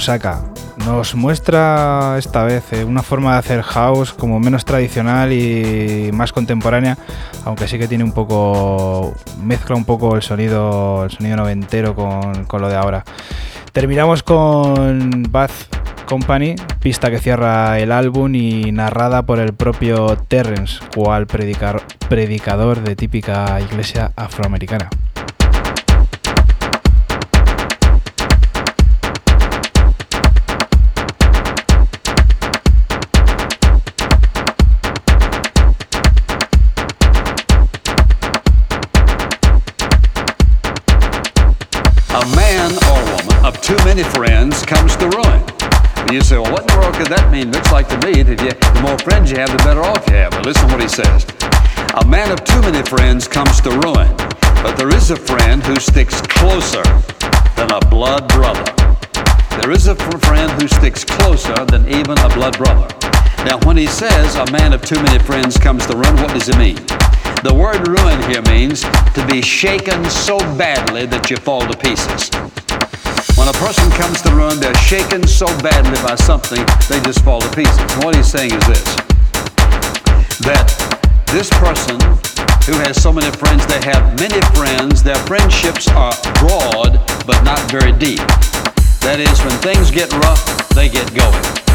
Y 0.00 0.10
Nosaka. 0.10 0.40
Nos 0.86 1.14
muestra 1.14 2.16
esta 2.18 2.44
vez 2.44 2.72
eh, 2.72 2.84
una 2.84 3.02
forma 3.02 3.32
de 3.32 3.38
hacer 3.38 3.62
house 3.62 4.14
como 4.14 4.40
menos 4.40 4.64
tradicional 4.64 5.30
y 5.30 6.10
más 6.12 6.32
contemporánea, 6.32 6.96
aunque 7.44 7.68
sí 7.68 7.78
que 7.78 7.86
tiene 7.86 8.04
un 8.04 8.12
poco. 8.12 9.14
mezcla 9.42 9.76
un 9.76 9.84
poco 9.84 10.16
el 10.16 10.22
sonido, 10.22 11.04
el 11.04 11.10
sonido 11.10 11.36
noventero 11.36 11.94
con, 11.94 12.44
con 12.46 12.62
lo 12.62 12.68
de 12.68 12.76
ahora. 12.76 13.04
Terminamos 13.72 14.22
con 14.22 15.22
Bath 15.30 15.52
Company, 16.06 16.56
pista 16.80 17.10
que 17.10 17.18
cierra 17.18 17.78
el 17.78 17.92
álbum 17.92 18.34
y 18.34 18.72
narrada 18.72 19.22
por 19.22 19.38
el 19.38 19.52
propio 19.52 20.16
Terrence, 20.16 20.80
cual 20.94 21.26
predicar- 21.26 21.82
predicador 22.08 22.80
de 22.82 22.96
típica 22.96 23.60
iglesia 23.60 24.12
afroamericana. 24.16 24.88
Many 43.96 44.04
friends 44.04 44.64
comes 44.64 44.94
to 44.94 45.08
ruin. 45.08 45.42
And 45.98 46.12
you 46.12 46.20
say, 46.20 46.38
well, 46.38 46.52
what 46.52 46.62
in 46.62 46.68
the 46.68 46.78
world 46.78 46.94
could 46.94 47.08
that 47.08 47.26
mean? 47.32 47.50
Looks 47.50 47.72
like 47.72 47.88
to 47.88 47.98
me 48.06 48.22
that 48.22 48.38
you, 48.38 48.54
the 48.54 48.82
more 48.86 48.96
friends 49.02 49.32
you 49.32 49.38
have, 49.38 49.50
the 49.50 49.58
better 49.66 49.82
off 49.82 50.06
you 50.06 50.14
have. 50.14 50.30
But 50.30 50.46
listen 50.46 50.68
to 50.68 50.74
what 50.78 50.80
he 50.80 50.86
says. 50.86 51.26
A 51.98 52.06
man 52.06 52.30
of 52.30 52.38
too 52.46 52.62
many 52.62 52.86
friends 52.86 53.26
comes 53.26 53.60
to 53.66 53.70
ruin, 53.82 54.14
but 54.62 54.78
there 54.78 54.94
is 54.94 55.10
a 55.10 55.16
friend 55.16 55.58
who 55.66 55.74
sticks 55.82 56.22
closer 56.22 56.86
than 57.58 57.74
a 57.74 57.82
blood 57.90 58.30
brother. 58.30 58.62
There 59.58 59.74
is 59.74 59.88
a 59.88 59.98
fr- 59.98 60.22
friend 60.22 60.54
who 60.62 60.68
sticks 60.68 61.02
closer 61.02 61.58
than 61.66 61.82
even 61.90 62.14
a 62.22 62.30
blood 62.30 62.62
brother. 62.62 62.86
Now, 63.42 63.58
when 63.66 63.76
he 63.76 63.90
says 63.90 64.38
a 64.38 64.46
man 64.54 64.70
of 64.72 64.86
too 64.86 65.02
many 65.02 65.18
friends 65.18 65.58
comes 65.58 65.82
to 65.90 65.98
ruin, 65.98 66.14
what 66.22 66.30
does 66.30 66.46
he 66.46 66.54
mean? 66.54 66.78
The 67.42 67.50
word 67.50 67.82
ruin 67.90 68.22
here 68.30 68.42
means 68.54 68.86
to 69.18 69.26
be 69.26 69.42
shaken 69.42 70.06
so 70.06 70.38
badly 70.54 71.06
that 71.10 71.26
you 71.26 71.38
fall 71.42 71.66
to 71.66 71.74
pieces. 71.74 72.30
When 73.36 73.48
a 73.48 73.56
person 73.58 73.90
comes 73.92 74.22
to 74.22 74.34
ruin, 74.34 74.60
they're 74.60 74.74
shaken 74.76 75.26
so 75.26 75.46
badly 75.58 76.00
by 76.02 76.14
something, 76.14 76.64
they 76.88 77.00
just 77.04 77.24
fall 77.24 77.40
to 77.40 77.50
pieces. 77.54 77.78
And 77.78 78.04
what 78.04 78.16
he's 78.16 78.30
saying 78.30 78.52
is 78.52 78.66
this 78.66 78.84
that 80.40 80.72
this 81.28 81.50
person 81.60 82.00
who 82.64 82.78
has 82.80 83.00
so 83.00 83.12
many 83.12 83.30
friends, 83.36 83.66
they 83.66 83.80
have 83.84 84.18
many 84.18 84.40
friends, 84.56 85.02
their 85.02 85.18
friendships 85.26 85.88
are 85.88 86.14
broad 86.40 86.98
but 87.26 87.42
not 87.42 87.60
very 87.70 87.92
deep. 87.92 88.24
That 89.00 89.18
is, 89.20 89.40
when 89.40 89.56
things 89.60 89.90
get 89.90 90.12
rough, 90.12 90.68
they 90.70 90.88
get 90.88 91.12
going. 91.14 91.69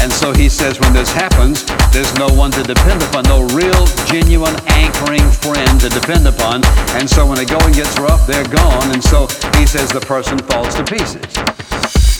And 0.00 0.12
so 0.12 0.32
he 0.32 0.48
says 0.48 0.80
when 0.80 0.92
this 0.92 1.12
happens, 1.12 1.64
there's 1.92 2.12
no 2.16 2.28
one 2.28 2.50
to 2.52 2.62
depend 2.62 3.02
upon, 3.02 3.24
no 3.24 3.44
real, 3.52 3.86
genuine, 4.06 4.56
anchoring 4.66 5.28
friend 5.44 5.80
to 5.80 5.88
depend 5.88 6.26
upon. 6.26 6.64
And 6.96 7.08
so 7.08 7.26
when 7.26 7.36
the 7.36 7.44
going 7.44 7.74
gets 7.74 7.98
rough, 7.98 8.26
they're 8.26 8.48
gone. 8.48 8.92
And 8.92 9.02
so 9.02 9.26
he 9.58 9.66
says 9.66 9.90
the 9.90 10.00
person 10.00 10.38
falls 10.38 10.74
to 10.76 10.84
pieces. 10.84 11.28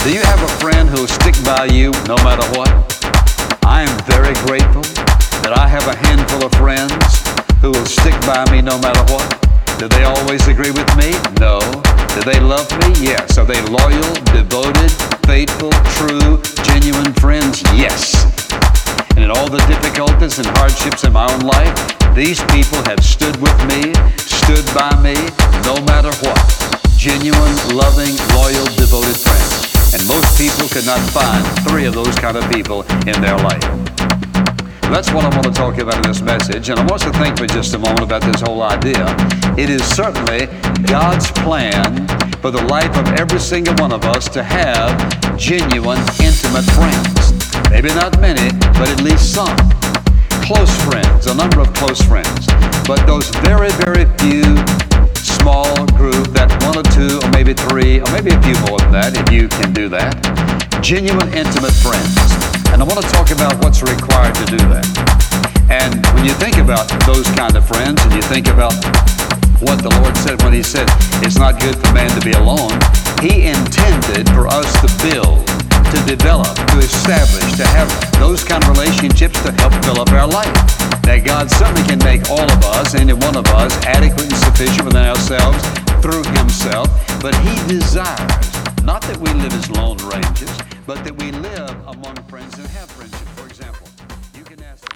Do 0.04 0.12
you 0.12 0.20
have 0.20 0.42
a 0.42 0.52
friend 0.60 0.88
who'll 0.88 1.08
stick 1.08 1.36
by 1.44 1.66
you 1.66 1.90
no 2.08 2.16
matter 2.24 2.46
what? 2.56 2.68
I 3.64 3.82
am 3.82 3.92
very 4.04 4.34
grateful 4.46 4.82
that 5.44 5.52
I 5.56 5.68
have 5.68 5.86
a 5.88 5.96
handful 6.08 6.44
of 6.44 6.52
friends 6.52 6.92
who 7.60 7.70
will 7.70 7.86
stick 7.86 8.14
by 8.22 8.44
me 8.50 8.62
no 8.62 8.78
matter 8.80 9.04
what. 9.12 9.28
Do 9.78 9.88
they 9.88 10.04
always 10.04 10.46
agree 10.48 10.70
with 10.70 10.88
me? 10.96 11.12
No. 11.40 11.60
Do 12.14 12.22
they 12.22 12.40
love 12.40 12.68
me? 12.82 13.06
Yes. 13.06 13.38
Are 13.38 13.46
they 13.46 13.60
loyal, 13.70 14.12
devoted, 14.34 14.90
faithful, 15.26 15.70
true, 15.94 16.42
genuine 16.66 17.12
friends? 17.14 17.62
Yes. 17.72 18.26
And 19.14 19.24
in 19.24 19.30
all 19.30 19.48
the 19.48 19.62
difficulties 19.70 20.38
and 20.38 20.46
hardships 20.58 21.04
in 21.04 21.12
my 21.12 21.32
own 21.32 21.40
life, 21.40 21.72
these 22.14 22.42
people 22.50 22.82
have 22.90 23.04
stood 23.04 23.36
with 23.40 23.54
me, 23.70 23.94
stood 24.18 24.66
by 24.74 24.90
me, 25.00 25.14
no 25.62 25.78
matter 25.86 26.10
what. 26.26 26.40
Genuine, 26.98 27.56
loving, 27.78 28.18
loyal, 28.34 28.66
devoted 28.74 29.16
friends. 29.16 29.94
And 29.94 30.06
most 30.08 30.36
people 30.36 30.66
could 30.68 30.86
not 30.86 31.00
find 31.10 31.46
three 31.68 31.86
of 31.86 31.94
those 31.94 32.16
kind 32.18 32.36
of 32.36 32.42
people 32.50 32.82
in 33.06 33.22
their 33.22 33.38
life. 33.38 34.09
That's 34.90 35.12
what 35.12 35.24
I 35.24 35.28
want 35.28 35.44
to 35.44 35.52
talk 35.52 35.78
about 35.78 35.96
in 35.96 36.02
this 36.02 36.20
message. 36.20 36.68
And 36.68 36.80
I 36.80 36.84
want 36.84 37.02
to 37.02 37.12
think 37.12 37.38
for 37.38 37.46
just 37.46 37.74
a 37.74 37.78
moment 37.78 38.00
about 38.00 38.22
this 38.22 38.40
whole 38.40 38.60
idea. 38.62 39.06
It 39.56 39.70
is 39.70 39.84
certainly 39.84 40.46
God's 40.86 41.30
plan 41.30 42.08
for 42.42 42.50
the 42.50 42.60
life 42.64 42.96
of 42.98 43.06
every 43.14 43.38
single 43.38 43.74
one 43.76 43.92
of 43.92 44.04
us 44.04 44.28
to 44.30 44.42
have 44.42 44.90
genuine, 45.38 46.00
intimate 46.18 46.66
friends. 46.74 47.32
Maybe 47.70 47.94
not 47.94 48.20
many, 48.20 48.50
but 48.74 48.88
at 48.88 49.00
least 49.00 49.32
some. 49.32 49.56
Close 50.42 50.74
friends, 50.82 51.28
a 51.28 51.34
number 51.36 51.60
of 51.60 51.72
close 51.72 52.02
friends. 52.02 52.46
But 52.84 53.06
those 53.06 53.30
very, 53.46 53.70
very 53.86 54.06
few 54.18 54.42
small 55.14 55.86
group, 55.94 56.34
that 56.34 56.50
one 56.66 56.76
or 56.76 56.86
two, 56.90 57.24
or 57.24 57.30
maybe 57.30 57.54
three, 57.54 58.00
or 58.00 58.10
maybe 58.10 58.34
a 58.34 58.42
few 58.42 58.58
more 58.66 58.78
than 58.80 58.90
that, 58.90 59.14
if 59.14 59.32
you 59.32 59.46
can 59.48 59.72
do 59.72 59.88
that. 59.90 60.18
Genuine, 60.82 61.32
intimate 61.32 61.72
friends. 61.78 62.49
And 62.72 62.82
I 62.82 62.84
want 62.86 63.02
to 63.02 63.08
talk 63.10 63.30
about 63.30 63.58
what's 63.62 63.82
required 63.82 64.34
to 64.38 64.46
do 64.46 64.58
that. 64.70 64.86
And 65.70 66.02
when 66.14 66.24
you 66.24 66.34
think 66.34 66.58
about 66.58 66.90
those 67.06 67.26
kind 67.38 67.54
of 67.54 67.66
friends, 67.66 68.02
and 68.02 68.12
you 68.14 68.22
think 68.22 68.46
about 68.46 68.74
what 69.62 69.82
the 69.82 69.92
Lord 70.00 70.16
said 70.18 70.42
when 70.42 70.52
He 70.52 70.62
said, 70.62 70.86
It's 71.22 71.38
not 71.38 71.60
good 71.60 71.76
for 71.78 71.90
man 71.92 72.10
to 72.18 72.22
be 72.22 72.32
alone, 72.32 72.74
He 73.22 73.50
intended 73.50 74.26
for 74.34 74.46
us 74.46 74.66
to 74.82 74.88
build, 75.02 75.46
to 75.94 75.98
develop, 76.06 76.54
to 76.54 76.76
establish, 76.78 77.54
to 77.58 77.66
have 77.74 77.90
those 78.18 78.42
kind 78.42 78.62
of 78.64 78.70
relationships 78.70 79.38
to 79.42 79.52
help 79.60 79.74
fill 79.84 80.00
up 80.00 80.10
our 80.10 80.26
life. 80.26 80.54
That 81.06 81.22
God 81.24 81.50
certainly 81.50 81.82
can 81.86 81.98
make 82.06 82.28
all 82.30 82.46
of 82.46 82.60
us, 82.78 82.94
any 82.94 83.14
one 83.14 83.36
of 83.36 83.46
us, 83.54 83.74
adequate 83.86 84.30
and 84.30 84.40
sufficient 84.46 84.84
within 84.86 85.06
ourselves 85.06 85.58
through 86.02 86.24
Himself, 86.38 86.88
but 87.20 87.34
He 87.42 87.54
desires 87.68 88.69
not 88.84 89.02
that 89.02 89.16
we 89.18 89.32
live 89.34 89.52
as 89.52 89.70
lone 89.70 89.98
rangers, 90.08 90.56
but 90.86 91.02
that 91.04 91.16
we 91.18 91.32
live 91.32 91.76
among 91.86 92.16
friends 92.28 92.58
and 92.58 92.66
have 92.68 92.90
friendship. 92.90 93.28
For 93.36 93.46
example, 93.46 93.86
you 94.36 94.44
can 94.44 94.62
ask 94.62 94.84
the. 94.84 94.90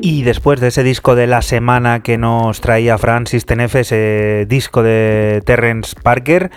Y 0.00 0.22
después 0.22 0.60
de 0.60 0.68
ese 0.68 0.82
disco 0.82 1.14
de 1.16 1.26
la 1.26 1.42
semana 1.42 2.00
que 2.00 2.18
nos 2.18 2.60
traía 2.60 2.98
Francis 2.98 3.44
Tenefe, 3.44 3.80
ese 3.80 4.46
disco 4.48 4.82
de 4.82 5.42
Terrence 5.44 5.94
Parker, 6.02 6.50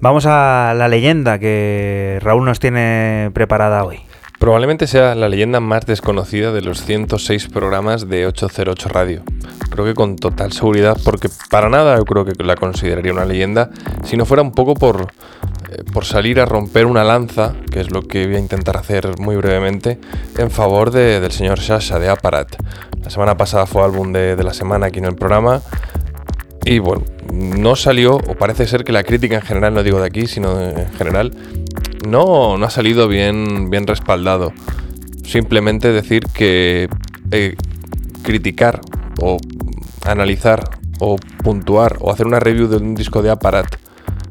vamos 0.00 0.26
a 0.26 0.74
la 0.76 0.88
leyenda 0.88 1.38
que 1.38 2.18
Raúl 2.22 2.44
nos 2.44 2.58
tiene 2.60 3.30
preparada 3.34 3.84
hoy. 3.84 4.07
Probablemente 4.38 4.86
sea 4.86 5.14
la 5.16 5.28
leyenda 5.28 5.58
más 5.58 5.84
desconocida 5.84 6.52
de 6.52 6.62
los 6.62 6.84
106 6.84 7.48
programas 7.48 8.08
de 8.08 8.26
808 8.26 8.88
Radio. 8.88 9.22
Creo 9.70 9.84
que 9.84 9.94
con 9.94 10.14
total 10.16 10.52
seguridad, 10.52 10.96
porque 11.04 11.28
para 11.50 11.68
nada 11.68 11.96
yo 11.96 12.04
creo 12.04 12.24
que 12.24 12.32
la 12.44 12.54
consideraría 12.54 13.12
una 13.12 13.24
leyenda, 13.24 13.70
si 14.04 14.16
no 14.16 14.24
fuera 14.26 14.42
un 14.42 14.52
poco 14.52 14.74
por, 14.74 15.08
eh, 15.70 15.82
por 15.92 16.04
salir 16.04 16.38
a 16.40 16.44
romper 16.44 16.86
una 16.86 17.02
lanza, 17.02 17.54
que 17.70 17.80
es 17.80 17.90
lo 17.90 18.02
que 18.02 18.26
voy 18.26 18.36
a 18.36 18.38
intentar 18.38 18.76
hacer 18.76 19.18
muy 19.18 19.34
brevemente, 19.34 19.98
en 20.36 20.50
favor 20.52 20.92
de- 20.92 21.18
del 21.20 21.32
señor 21.32 21.58
Sasha 21.58 21.98
de 21.98 22.08
Aparat. 22.08 22.54
La 23.02 23.10
semana 23.10 23.36
pasada 23.36 23.66
fue 23.66 23.82
álbum 23.82 24.12
de, 24.12 24.36
de 24.36 24.44
la 24.44 24.54
semana 24.54 24.86
aquí 24.86 25.00
en 25.00 25.06
el 25.06 25.16
programa. 25.16 25.62
Y 26.64 26.78
bueno, 26.80 27.04
no 27.32 27.76
salió, 27.76 28.16
o 28.16 28.34
parece 28.34 28.66
ser 28.66 28.84
que 28.84 28.92
la 28.92 29.02
crítica 29.02 29.36
en 29.36 29.42
general, 29.42 29.74
no 29.74 29.82
digo 29.82 30.00
de 30.00 30.06
aquí, 30.06 30.26
sino 30.26 30.60
en 30.60 30.92
general, 30.92 31.32
no, 32.06 32.58
no 32.58 32.66
ha 32.66 32.70
salido 32.70 33.08
bien, 33.08 33.70
bien 33.70 33.86
respaldado. 33.86 34.52
Simplemente 35.24 35.92
decir 35.92 36.24
que 36.32 36.88
eh, 37.30 37.56
criticar 38.22 38.80
o 39.20 39.38
analizar 40.04 40.62
o 41.00 41.16
puntuar 41.42 41.96
o 42.00 42.10
hacer 42.10 42.26
una 42.26 42.40
review 42.40 42.68
de 42.68 42.76
un 42.76 42.94
disco 42.94 43.22
de 43.22 43.30
Aparat 43.30 43.66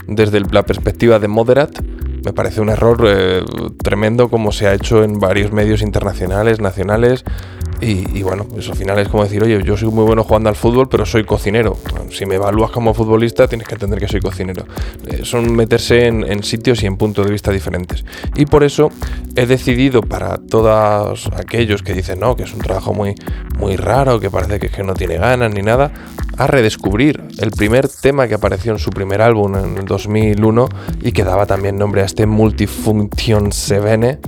desde 0.07 0.39
la 0.39 0.64
perspectiva 0.64 1.19
de 1.19 1.27
Moderat 1.27 1.81
me 2.23 2.34
parece 2.34 2.61
un 2.61 2.69
error 2.69 3.06
eh, 3.07 3.44
tremendo 3.81 4.30
como 4.30 4.52
se 4.52 4.68
ha 4.68 4.73
hecho 4.73 5.03
en 5.03 5.19
varios 5.19 5.52
medios 5.52 5.81
internacionales, 5.81 6.60
nacionales. 6.60 7.23
Y, 7.79 8.23
bueno, 8.23 8.47
eso 8.57 8.71
al 8.71 8.77
final 8.77 8.97
es 8.97 9.07
como 9.07 9.23
decir, 9.23 9.43
oye, 9.43 9.61
yo 9.63 9.77
soy 9.77 9.89
muy 9.89 10.03
bueno 10.03 10.23
jugando 10.23 10.49
al 10.49 10.55
fútbol, 10.55 10.89
pero 10.89 11.05
soy 11.05 11.23
cocinero. 11.25 11.77
Si 12.09 12.25
me 12.25 12.35
evalúas 12.35 12.71
como 12.71 12.93
futbolista, 12.93 13.47
tienes 13.47 13.67
que 13.67 13.75
entender 13.75 13.99
que 13.99 14.07
soy 14.07 14.19
cocinero. 14.19 14.65
Eh, 15.07 15.21
son 15.23 15.55
meterse 15.55 16.07
en, 16.07 16.43
sitios 16.43 16.81
y 16.81 16.87
en 16.87 16.97
puntos 16.97 17.25
de 17.25 17.31
vista 17.31 17.51
diferentes. 17.51 18.03
Y 18.35 18.47
por 18.47 18.63
eso 18.63 18.89
he 19.35 19.45
decidido 19.45 20.01
para 20.01 20.37
todos 20.37 21.29
aquellos 21.35 21.83
que 21.83 21.93
dicen, 21.93 22.19
no, 22.19 22.35
que 22.35 22.43
es 22.43 22.53
un 22.53 22.59
trabajo 22.59 22.93
muy, 22.93 23.13
muy 23.59 23.75
raro, 23.75 24.19
que 24.19 24.31
parece 24.31 24.59
que, 24.59 24.83
no 24.83 24.93
tiene 24.93 25.17
ganas 25.17 25.53
ni 25.53 25.61
nada, 25.61 25.91
a 26.37 26.47
redescubrir 26.47 27.23
el 27.39 27.51
primer 27.51 27.87
tema 27.87 28.27
que 28.27 28.35
apareció 28.35 28.71
en 28.71 28.79
su 28.79 28.89
primer 28.89 29.21
álbum 29.21 29.55
en 29.55 29.77
el 29.77 29.85
2001 29.85 30.69
y 31.01 31.11
que 31.11 31.23
daba 31.23 31.45
también 31.45 31.77
nombre 31.77 32.01
a 32.01 32.05
este 32.05 32.25
Multifunction 32.25 33.51
7 33.51 34.19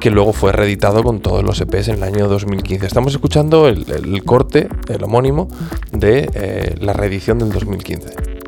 que 0.00 0.10
luego 0.10 0.32
fue 0.32 0.52
reeditado 0.52 1.02
con 1.02 1.20
todos 1.20 1.42
los 1.44 1.60
EPs 1.60 1.88
en 1.88 1.96
el 1.96 2.02
año 2.02 2.28
2015. 2.28 2.86
Estamos 2.86 3.12
escuchando 3.12 3.68
el, 3.68 4.22
corte, 4.24 4.68
el 4.88 5.02
homónimo, 5.02 5.48
de 5.92 6.30
eh, 6.34 6.74
la 6.80 6.92
reedición 6.92 7.38
del 7.38 7.50
2015. 7.50 8.38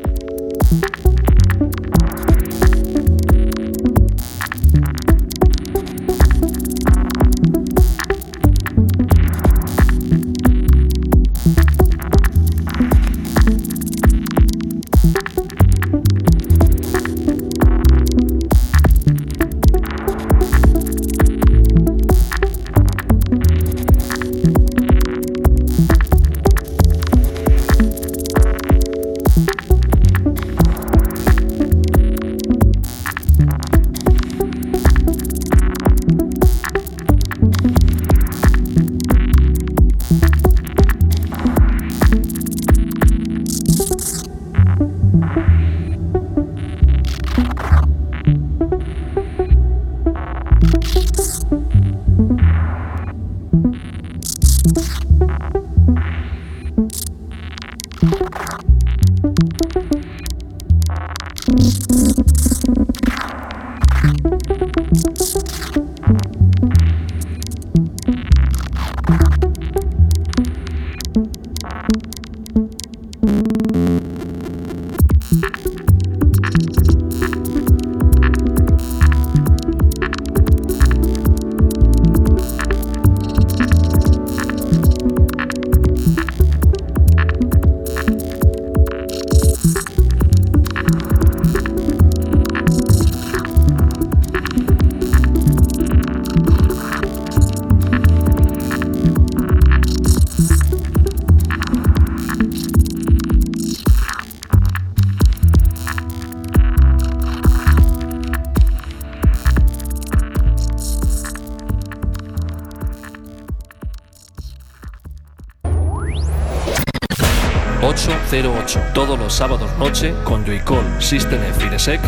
Joycall, 121.11 121.19
System 121.19 121.43
F 121.43 121.65
y 121.65 121.69
Desec. 121.69 122.01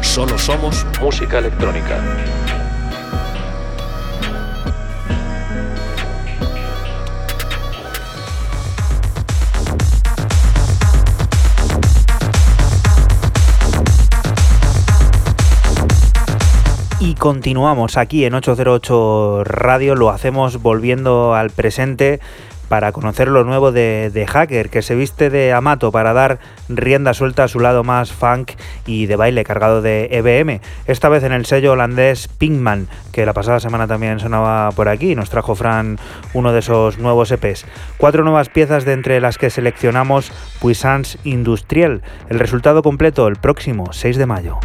Solo 0.00 0.38
somos 0.38 0.86
música 1.00 1.38
electrónica. 1.38 2.00
Y 17.00 17.14
continuamos 17.14 17.96
aquí 17.96 18.24
en 18.24 18.34
808 18.34 19.44
Radio, 19.44 19.94
lo 19.94 20.10
hacemos 20.10 20.60
volviendo 20.60 21.34
al 21.34 21.50
presente 21.50 22.20
para 22.68 22.92
conocer 22.92 23.28
lo 23.28 23.44
nuevo 23.44 23.72
de, 23.72 24.26
Hacker, 24.28 24.68
que 24.68 24.82
se 24.82 24.94
viste 24.94 25.30
de 25.30 25.52
Amato 25.52 25.90
para 25.90 26.12
dar 26.12 26.38
rienda 26.68 27.14
suelta 27.14 27.44
a 27.44 27.48
su 27.48 27.60
lado 27.60 27.84
más 27.84 28.12
funk 28.12 28.52
y 28.86 29.06
de 29.06 29.16
baile 29.16 29.44
cargado 29.44 29.82
de 29.82 30.08
EBM. 30.10 30.60
Esta 30.86 31.08
vez 31.08 31.24
en 31.24 31.32
el 31.32 31.46
sello 31.46 31.72
holandés 31.72 32.28
Pinkman, 32.28 32.88
que 33.12 33.26
la 33.26 33.34
pasada 33.34 33.60
semana 33.60 33.86
también 33.86 34.20
sonaba 34.20 34.70
por 34.72 34.88
aquí. 34.88 35.14
Nos 35.14 35.30
trajo 35.30 35.54
Fran 35.54 35.98
uno 36.34 36.52
de 36.52 36.60
esos 36.60 36.98
nuevos 36.98 37.30
EPs. 37.30 37.66
Cuatro 37.96 38.24
nuevas 38.24 38.48
piezas 38.48 38.84
de 38.84 38.92
entre 38.92 39.20
las 39.20 39.38
que 39.38 39.50
seleccionamos 39.50 40.32
Puissance 40.60 41.18
Industriel. 41.24 42.02
El 42.28 42.38
resultado 42.38 42.82
completo 42.82 43.26
el 43.28 43.36
próximo 43.36 43.92
6 43.92 44.16
de 44.16 44.26
mayo. 44.26 44.58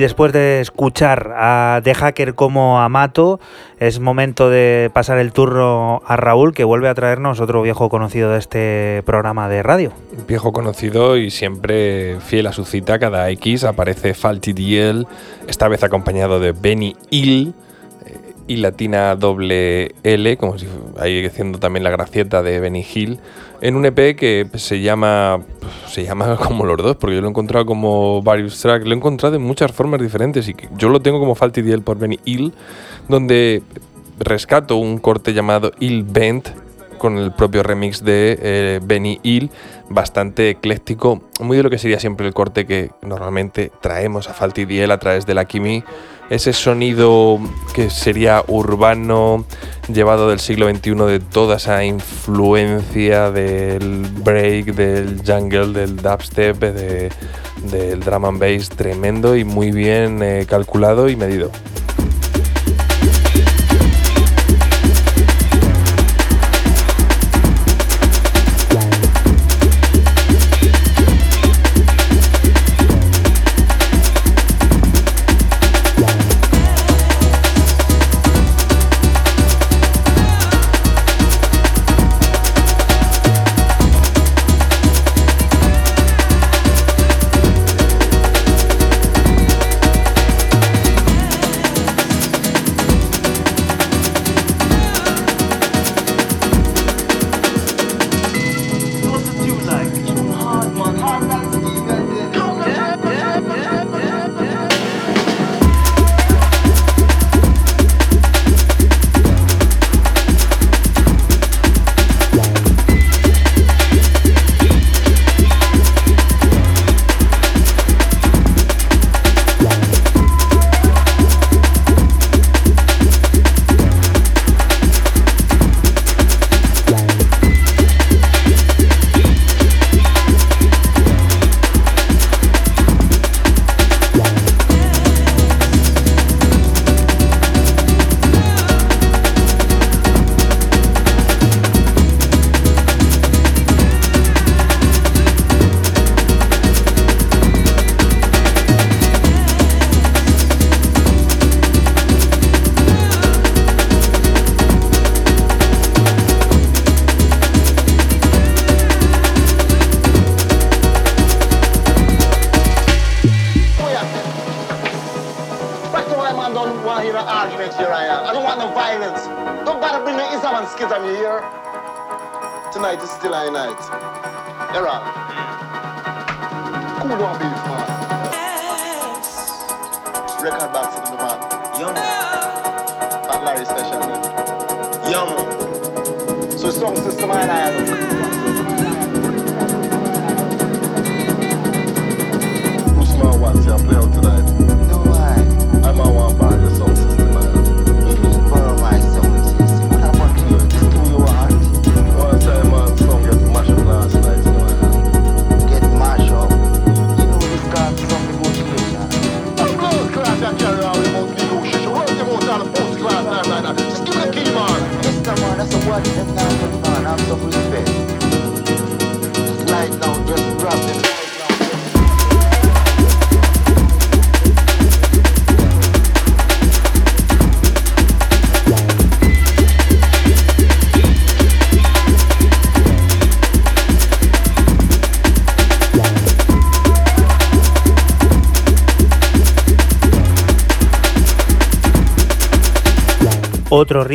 Después 0.00 0.32
de 0.32 0.60
escuchar 0.60 1.32
a 1.36 1.80
The 1.84 1.94
Hacker 1.94 2.34
como 2.34 2.80
Amato, 2.80 3.38
es 3.78 4.00
momento 4.00 4.50
de 4.50 4.90
pasar 4.92 5.18
el 5.18 5.32
turno 5.32 6.02
a 6.06 6.16
Raúl, 6.16 6.52
que 6.52 6.64
vuelve 6.64 6.88
a 6.88 6.94
traernos 6.94 7.40
otro 7.40 7.62
viejo 7.62 7.88
conocido 7.88 8.32
de 8.32 8.38
este 8.38 9.02
programa 9.06 9.48
de 9.48 9.62
radio. 9.62 9.92
Viejo 10.26 10.52
conocido 10.52 11.16
y 11.16 11.30
siempre 11.30 12.18
fiel 12.20 12.46
a 12.46 12.52
su 12.52 12.64
cita, 12.64 12.98
cada 12.98 13.30
X 13.30 13.64
aparece 13.64 14.14
Falty 14.14 14.52
DL, 14.52 15.06
esta 15.46 15.68
vez 15.68 15.84
acompañado 15.84 16.40
de 16.40 16.52
Benny 16.52 16.96
Hill 17.10 17.54
eh, 18.06 18.18
y 18.46 18.56
latina 18.56 19.14
doble 19.16 19.94
L, 20.02 20.36
como 20.36 20.58
si 20.58 20.66
ahí 20.98 21.24
haciendo 21.24 21.58
también 21.58 21.84
la 21.84 21.90
gracieta 21.90 22.42
de 22.42 22.58
Benny 22.58 22.84
Hill, 22.94 23.20
en 23.60 23.76
un 23.76 23.86
EP 23.86 24.16
que 24.16 24.46
se 24.54 24.80
llama 24.80 25.40
se 25.90 26.04
llama 26.04 26.36
como 26.42 26.64
los 26.64 26.76
dos, 26.78 26.96
porque 26.96 27.16
yo 27.16 27.20
lo 27.20 27.28
he 27.28 27.30
encontrado 27.30 27.66
como 27.66 28.22
varios 28.22 28.60
tracks, 28.60 28.84
lo 28.84 28.92
he 28.92 28.96
encontrado 28.96 29.32
de 29.32 29.38
muchas 29.38 29.72
formas 29.72 30.00
diferentes 30.00 30.48
y 30.48 30.56
yo 30.76 30.88
lo 30.88 31.00
tengo 31.00 31.18
como 31.18 31.34
Falty 31.34 31.62
DL 31.62 31.82
por 31.82 31.98
Benny 31.98 32.18
Hill, 32.24 32.52
donde 33.08 33.62
rescato 34.18 34.76
un 34.76 34.98
corte 34.98 35.32
llamado 35.32 35.72
Hill 35.80 36.04
Bent 36.04 36.48
con 37.00 37.18
el 37.18 37.32
propio 37.32 37.64
remix 37.64 38.04
de 38.04 38.38
eh, 38.40 38.80
Benny 38.80 39.18
Hill, 39.24 39.50
bastante 39.88 40.50
ecléctico, 40.50 41.22
muy 41.40 41.56
de 41.56 41.64
lo 41.64 41.70
que 41.70 41.78
sería 41.78 41.98
siempre 41.98 42.26
el 42.28 42.34
corte 42.34 42.66
que 42.66 42.90
normalmente 43.02 43.72
traemos 43.80 44.28
a 44.28 44.34
Falty 44.34 44.66
DL 44.66 44.92
a 44.92 44.98
través 44.98 45.26
de 45.26 45.34
la 45.34 45.46
Kimi, 45.46 45.82
ese 46.28 46.52
sonido 46.52 47.40
que 47.74 47.90
sería 47.90 48.44
urbano, 48.46 49.44
llevado 49.92 50.28
del 50.28 50.38
siglo 50.38 50.70
XXI, 50.70 50.94
de 51.06 51.20
toda 51.20 51.56
esa 51.56 51.84
influencia 51.84 53.32
del 53.32 54.06
break, 54.22 54.66
del 54.66 55.22
jungle, 55.26 55.72
del 55.72 55.96
dubstep, 55.96 56.56
de, 56.58 57.10
del 57.64 58.00
drum 58.00 58.26
and 58.26 58.38
bass 58.38 58.68
tremendo 58.68 59.36
y 59.36 59.44
muy 59.44 59.72
bien 59.72 60.22
eh, 60.22 60.46
calculado 60.48 61.08
y 61.08 61.16
medido. 61.16 61.50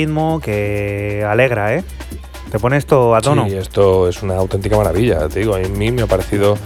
Ritmo 0.06 0.40
que 0.40 1.26
alegra, 1.27 1.73
¿eh? 1.76 1.84
Te 2.52 2.60
pone 2.60 2.77
esto 2.77 3.15
a 3.15 3.22
tono. 3.22 3.45
Sí, 3.48 3.56
esto 3.56 4.07
es 4.07 4.22
una 4.23 4.36
auténtica 4.38 4.77
maravilla, 4.77 5.27
te 5.27 5.40
digo. 5.40 5.56
A 5.56 5.60
mí 5.60 5.91
me 5.91 6.03
ha 6.03 6.07
parecido 6.07 6.57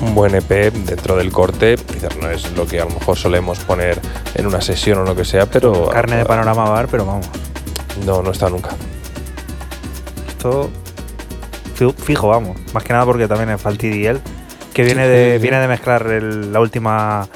un 0.00 0.14
buen 0.14 0.34
EP 0.34 0.48
dentro 0.72 1.16
del 1.16 1.30
corte. 1.30 1.76
Quizás 1.76 2.16
no 2.16 2.30
es 2.30 2.50
lo 2.56 2.66
que 2.66 2.80
a 2.80 2.84
lo 2.84 2.90
mejor 2.90 3.16
solemos 3.16 3.58
poner 3.60 4.00
en 4.34 4.46
una 4.46 4.60
sesión 4.60 4.98
o 4.98 5.04
lo 5.04 5.14
que 5.14 5.24
sea, 5.24 5.46
pero. 5.46 5.88
Carne 5.90 6.16
de 6.16 6.24
panorama 6.24 6.68
bar, 6.68 6.88
pero 6.90 7.04
vamos. 7.04 7.26
No, 8.06 8.22
no 8.22 8.30
está 8.30 8.48
nunca. 8.48 8.70
Esto 10.28 10.70
fi- 11.74 11.92
fijo, 11.96 12.28
vamos. 12.28 12.56
Más 12.72 12.82
que 12.82 12.92
nada 12.92 13.04
porque 13.04 13.28
también 13.28 13.50
es 13.50 13.60
Faltidiel, 13.60 14.20
que 14.72 14.82
viene 14.82 15.04
Sí, 15.04 15.08
de, 15.10 15.26
sí, 15.32 15.36
sí. 15.36 15.42
viene 15.42 15.58
de 15.60 15.68
mezclar 15.68 16.06
el- 16.06 16.52
la 16.52 16.60
última 16.60 17.28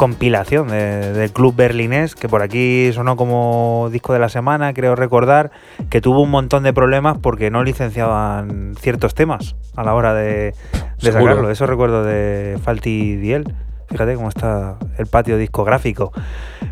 compilación 0.00 0.68
de- 0.68 1.12
del 1.12 1.30
club 1.30 1.54
berlinés, 1.54 2.14
que 2.14 2.26
por 2.26 2.40
aquí 2.40 2.90
sonó 2.94 3.16
como 3.16 3.90
disco 3.92 4.14
de 4.14 4.18
la 4.18 4.30
semana, 4.30 4.72
creo 4.72 4.96
recordar, 4.96 5.50
que 5.90 6.00
tuvo 6.00 6.22
un 6.22 6.30
montón 6.30 6.62
de 6.62 6.72
problemas 6.72 7.18
porque 7.18 7.50
no 7.50 7.62
licenciaban 7.62 8.74
ciertos 8.80 9.14
temas 9.14 9.56
a 9.76 9.84
la 9.84 9.92
hora 9.92 10.14
de, 10.14 10.54
de 11.02 11.12
sacarlo. 11.12 11.50
Eso 11.50 11.66
recuerdo 11.66 12.02
de 12.02 12.58
Faltidiel. 12.64 13.44
Fíjate 13.90 14.14
cómo 14.14 14.28
está 14.28 14.76
el 14.98 15.06
patio 15.06 15.36
discográfico. 15.36 16.12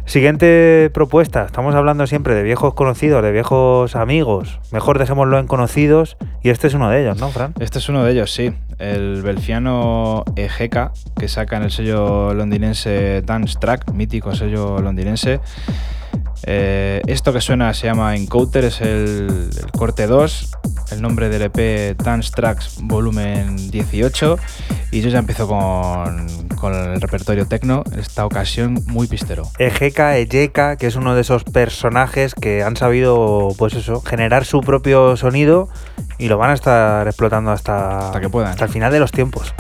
Siguiente 0.05 0.91
propuesta. 0.95 1.45
Estamos 1.45 1.75
hablando 1.75 2.07
siempre 2.07 2.35
de 2.35 2.43
viejos 2.43 2.75
conocidos, 2.75 3.23
de 3.23 3.33
viejos 3.33 3.97
amigos. 3.97 4.61
Mejor 4.73 4.99
dejémoslo 4.99 5.39
en 5.39 5.47
conocidos. 5.47 6.17
Y 6.43 6.51
este 6.51 6.69
es 6.69 6.75
uno 6.75 6.89
de 6.89 7.03
ellos, 7.03 7.19
¿no, 7.19 7.29
Fran? 7.29 7.55
Este 7.59 7.79
es 7.79 7.89
uno 7.89 8.05
de 8.05 8.13
ellos, 8.13 8.33
sí. 8.33 8.55
El 8.79 9.23
belfiano 9.23 10.25
EGK, 10.37 10.93
que 11.19 11.29
saca 11.29 11.57
en 11.57 11.65
el 11.65 11.71
sello 11.73 12.33
londinense 12.33 13.23
Dance 13.23 13.59
Track, 13.61 13.91
mítico 13.93 14.35
sello 14.35 14.81
londinense. 14.81 15.41
Eh, 16.45 17.03
esto 17.07 17.33
que 17.33 17.41
suena 17.41 17.75
se 17.75 17.87
llama 17.87 18.17
Encounter, 18.17 18.65
es 18.65 18.81
el, 18.81 19.51
el 19.57 19.71
corte 19.73 20.07
2, 20.07 20.51
el 20.93 21.03
nombre 21.03 21.29
del 21.29 21.43
EP 21.43 21.97
Dance 22.03 22.31
Tracks 22.35 22.79
volumen 22.83 23.71
18. 23.71 24.39
Y 24.91 25.01
yo 25.03 25.11
ya 25.11 25.19
empiezo 25.19 25.47
con, 25.47 26.27
con 26.57 26.75
el 26.75 27.01
repertorio 27.01 27.47
techno, 27.47 27.85
en 27.93 27.99
esta 27.99 28.25
ocasión 28.25 28.83
muy 28.87 29.07
pistero. 29.07 29.43
Ejeka, 29.59 30.17
Ejeka, 30.17 30.77
que 30.77 30.87
es 30.87 30.97
uno 30.97 31.15
de 31.15 31.21
esos 31.21 31.45
personajes 31.45 32.35
que 32.35 32.63
han 32.63 32.77
sabido, 32.77 33.49
pues 33.59 33.75
eso, 33.75 34.01
generar 34.01 34.45
su 34.47 34.61
propio 34.63 35.17
sonido 35.17 35.69
y 36.19 36.29
lo 36.29 36.39
van 36.39 36.51
a 36.51 36.55
estar 36.55 37.07
explotando 37.07 37.51
hasta, 37.51 38.07
Hasta 38.07 38.21
que 38.21 38.29
puedan. 38.31 38.51
hasta 38.53 38.65
el 38.65 38.71
final 38.71 38.91
de 38.93 39.01
los 39.01 39.13
tiempos. 39.13 39.55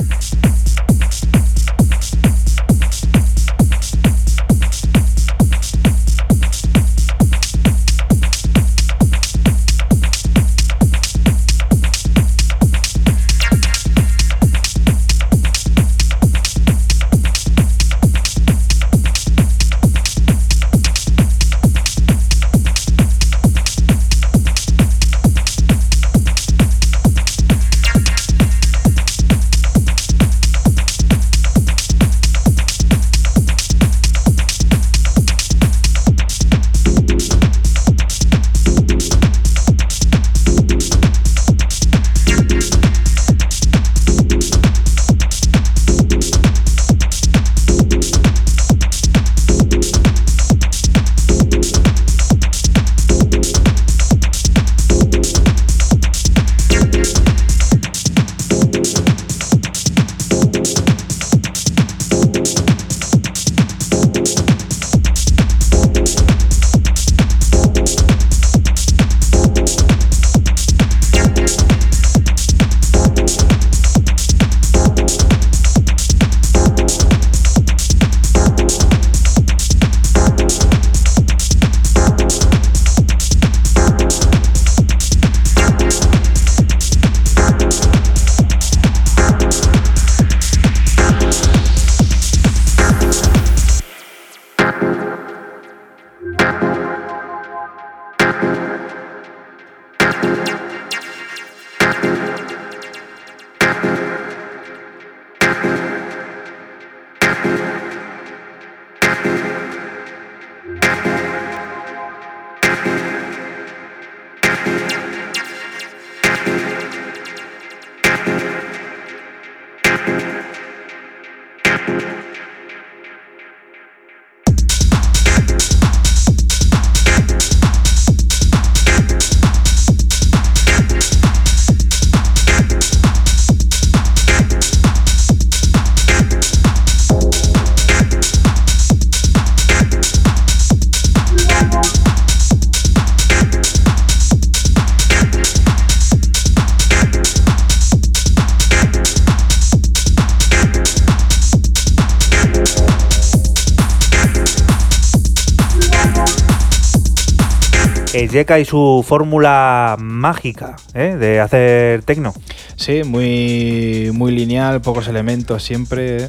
Y 158.38 158.64
su 158.64 159.04
fórmula 159.06 159.96
mágica 159.98 160.76
¿eh? 160.94 161.16
de 161.18 161.40
hacer 161.40 162.02
tecno. 162.04 162.32
Sí, 162.76 163.02
muy, 163.04 164.10
muy 164.14 164.30
lineal, 164.30 164.80
pocos 164.80 165.08
elementos 165.08 165.62
siempre. 165.62 166.28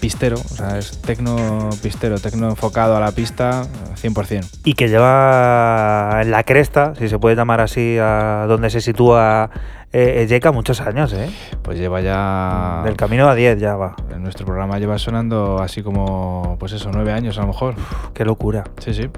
Pistero, 0.00 0.36
o 0.36 0.54
sea, 0.56 0.78
es 0.78 1.02
tecno 1.02 1.68
pistero, 1.82 2.18
tecno 2.18 2.48
enfocado 2.48 2.96
a 2.96 3.00
la 3.00 3.12
pista 3.12 3.64
100%. 4.02 4.60
Y 4.64 4.72
que 4.72 4.88
lleva 4.88 6.20
en 6.22 6.30
la 6.30 6.42
cresta, 6.44 6.94
si 6.98 7.10
se 7.10 7.18
puede 7.18 7.36
llamar 7.36 7.60
así, 7.60 7.98
a 8.00 8.46
donde 8.48 8.70
se 8.70 8.80
sitúa 8.80 9.50
eh, 9.92 10.22
Ejeka 10.22 10.52
muchos 10.52 10.80
años, 10.80 11.12
¿eh? 11.12 11.28
Pues 11.62 11.78
lleva 11.78 12.00
ya. 12.00 12.80
Del 12.84 12.96
camino 12.96 13.28
a 13.28 13.34
10 13.34 13.60
ya 13.60 13.76
va. 13.76 13.94
En 14.10 14.22
nuestro 14.22 14.46
programa 14.46 14.78
lleva 14.78 14.96
sonando 14.96 15.58
así 15.60 15.82
como, 15.82 16.56
pues 16.58 16.72
eso, 16.72 16.90
nueve 16.92 17.12
años 17.12 17.36
a 17.36 17.42
lo 17.42 17.48
mejor. 17.48 17.74
Qué 18.14 18.24
locura. 18.24 18.64
Sí, 18.78 18.94
sí. 18.94 19.10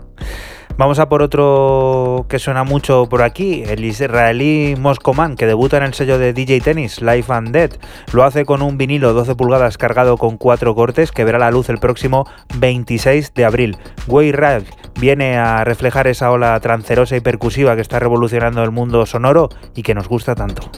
Vamos 0.79 0.99
a 0.99 1.09
por 1.09 1.23
otro 1.23 2.25
que 2.29 2.39
suena 2.39 2.65
mucho 2.65 3.07
por 3.09 3.23
aquí, 3.23 3.63
el 3.67 3.85
israelí 3.85 4.75
Moscoman, 4.79 5.37
que 5.37 5.47
debuta 5.47 5.77
en 5.77 5.83
el 5.83 5.95
sello 5.95 6.19
de 6.19 6.33
DJ 6.33 6.61
Tennis, 6.61 7.03
Life 7.03 7.33
and 7.33 7.51
Dead. 7.51 7.71
Lo 8.13 8.25
hace 8.25 8.45
con 8.45 8.63
un 8.63 8.79
vinilo 8.79 9.13
12 9.13 9.35
pulgadas 9.35 9.77
cargado 9.77 10.17
con 10.17 10.39
cuatro 10.39 10.75
cortes 10.75 11.13
que 11.13 11.25
verá 11.25 11.39
la 11.39 11.51
luz 11.51 11.69
el 11.69 11.79
próximo 11.79 12.27
26 12.59 13.35
de 13.35 13.45
abril. 13.45 13.77
Way 14.09 14.33
Rag 14.33 14.65
viene 14.99 15.37
a 15.37 15.63
reflejar 15.63 16.07
esa 16.07 16.31
ola 16.31 16.59
trancerosa 16.61 17.17
y 17.17 17.21
percusiva 17.21 17.77
que 17.77 17.83
está 17.83 17.99
revolucionando 17.99 18.63
el 18.65 18.71
mundo 18.71 19.05
sonoro 19.05 19.51
y 19.77 19.83
que 19.83 19.95
nos 19.95 20.09
gusta 20.09 20.35
tanto. 20.35 20.71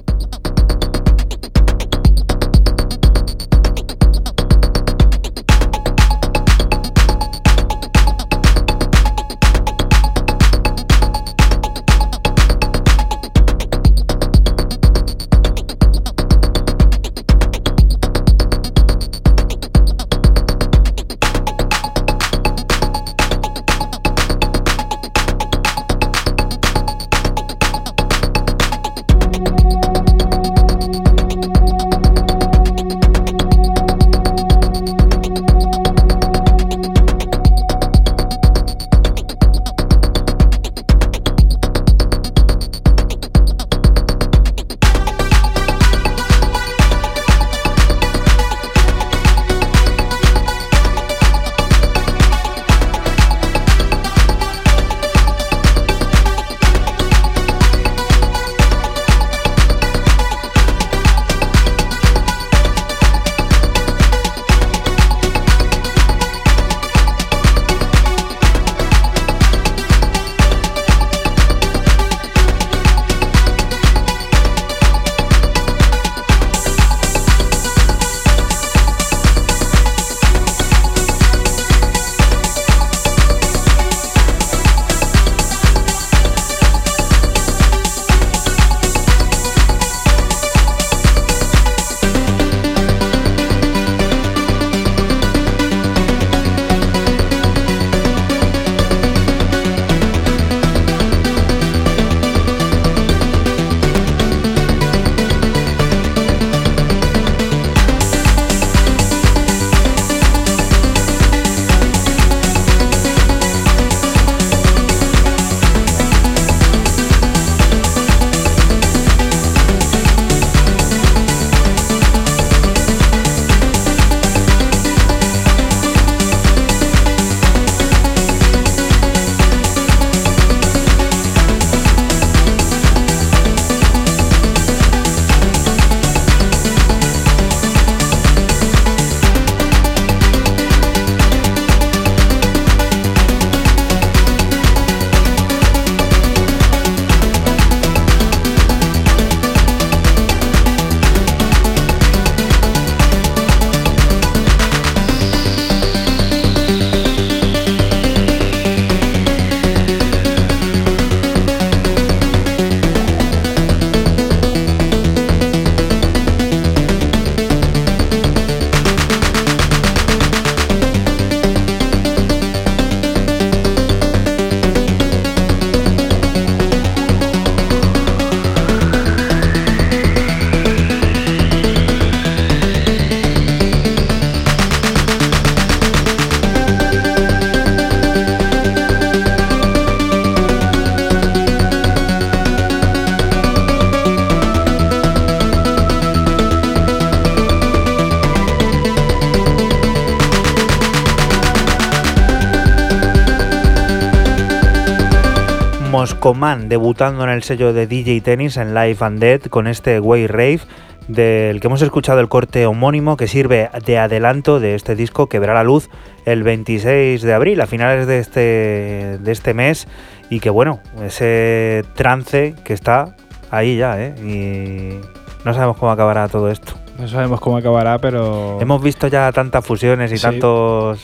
Moscoman 206.24 206.70
debutando 206.70 207.22
en 207.24 207.28
el 207.28 207.42
sello 207.42 207.74
de 207.74 207.86
DJ 207.86 208.22
Tennis 208.22 208.56
en 208.56 208.72
Live 208.72 208.96
and 209.00 209.18
Dead 209.18 209.42
con 209.42 209.66
este 209.66 210.00
Way 210.00 210.26
Rave 210.26 210.60
del 211.06 211.60
que 211.60 211.66
hemos 211.66 211.82
escuchado 211.82 212.18
el 212.20 212.30
corte 212.30 212.64
homónimo 212.64 213.18
que 213.18 213.28
sirve 213.28 213.68
de 213.84 213.98
adelanto 213.98 214.58
de 214.58 214.74
este 214.74 214.94
disco 214.94 215.28
que 215.28 215.38
verá 215.38 215.52
la 215.52 215.64
luz 215.64 215.90
el 216.24 216.42
26 216.42 217.20
de 217.20 217.34
abril 217.34 217.60
a 217.60 217.66
finales 217.66 218.06
de 218.06 218.20
este, 218.20 219.18
de 219.20 219.32
este 219.32 219.52
mes 219.52 219.86
y 220.30 220.40
que 220.40 220.48
bueno, 220.48 220.80
ese 221.04 221.84
trance 221.94 222.54
que 222.64 222.72
está 222.72 223.16
ahí 223.50 223.76
ya 223.76 224.00
¿eh? 224.00 224.14
y 224.24 225.44
no 225.44 225.52
sabemos 225.52 225.76
cómo 225.76 225.92
acabará 225.92 226.26
todo 226.28 226.50
esto. 226.50 226.72
No 226.98 227.06
sabemos 227.06 227.38
cómo 227.40 227.56
acabará, 227.58 227.98
pero. 227.98 228.58
Hemos 228.62 228.80
visto 228.80 229.08
ya 229.08 229.30
tantas 229.32 229.66
fusiones 229.66 230.10
y 230.12 230.16
Sí. 230.16 230.22
tantos... 230.22 231.00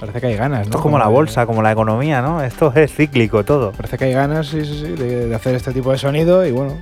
Parece 0.00 0.20
que 0.20 0.26
hay 0.28 0.36
ganas, 0.36 0.60
¿no? 0.60 0.64
Esto 0.64 0.78
es 0.78 0.82
como 0.82 0.98
la 0.98 1.06
de- 1.06 1.12
bolsa, 1.12 1.44
como 1.46 1.60
la 1.62 1.72
economía, 1.72 2.22
¿no? 2.22 2.42
Esto 2.42 2.72
es 2.74 2.92
cíclico 2.94 3.44
todo. 3.44 3.72
Parece 3.72 3.98
que 3.98 4.04
hay 4.04 4.12
ganas, 4.12 4.46
sí, 4.46 4.64
sí, 4.64 4.74
sí, 4.80 4.92
de, 4.92 5.26
de 5.26 5.34
hacer 5.34 5.54
este 5.54 5.72
tipo 5.72 5.90
de 5.90 5.98
sonido 5.98 6.46
y 6.46 6.52
bueno, 6.52 6.74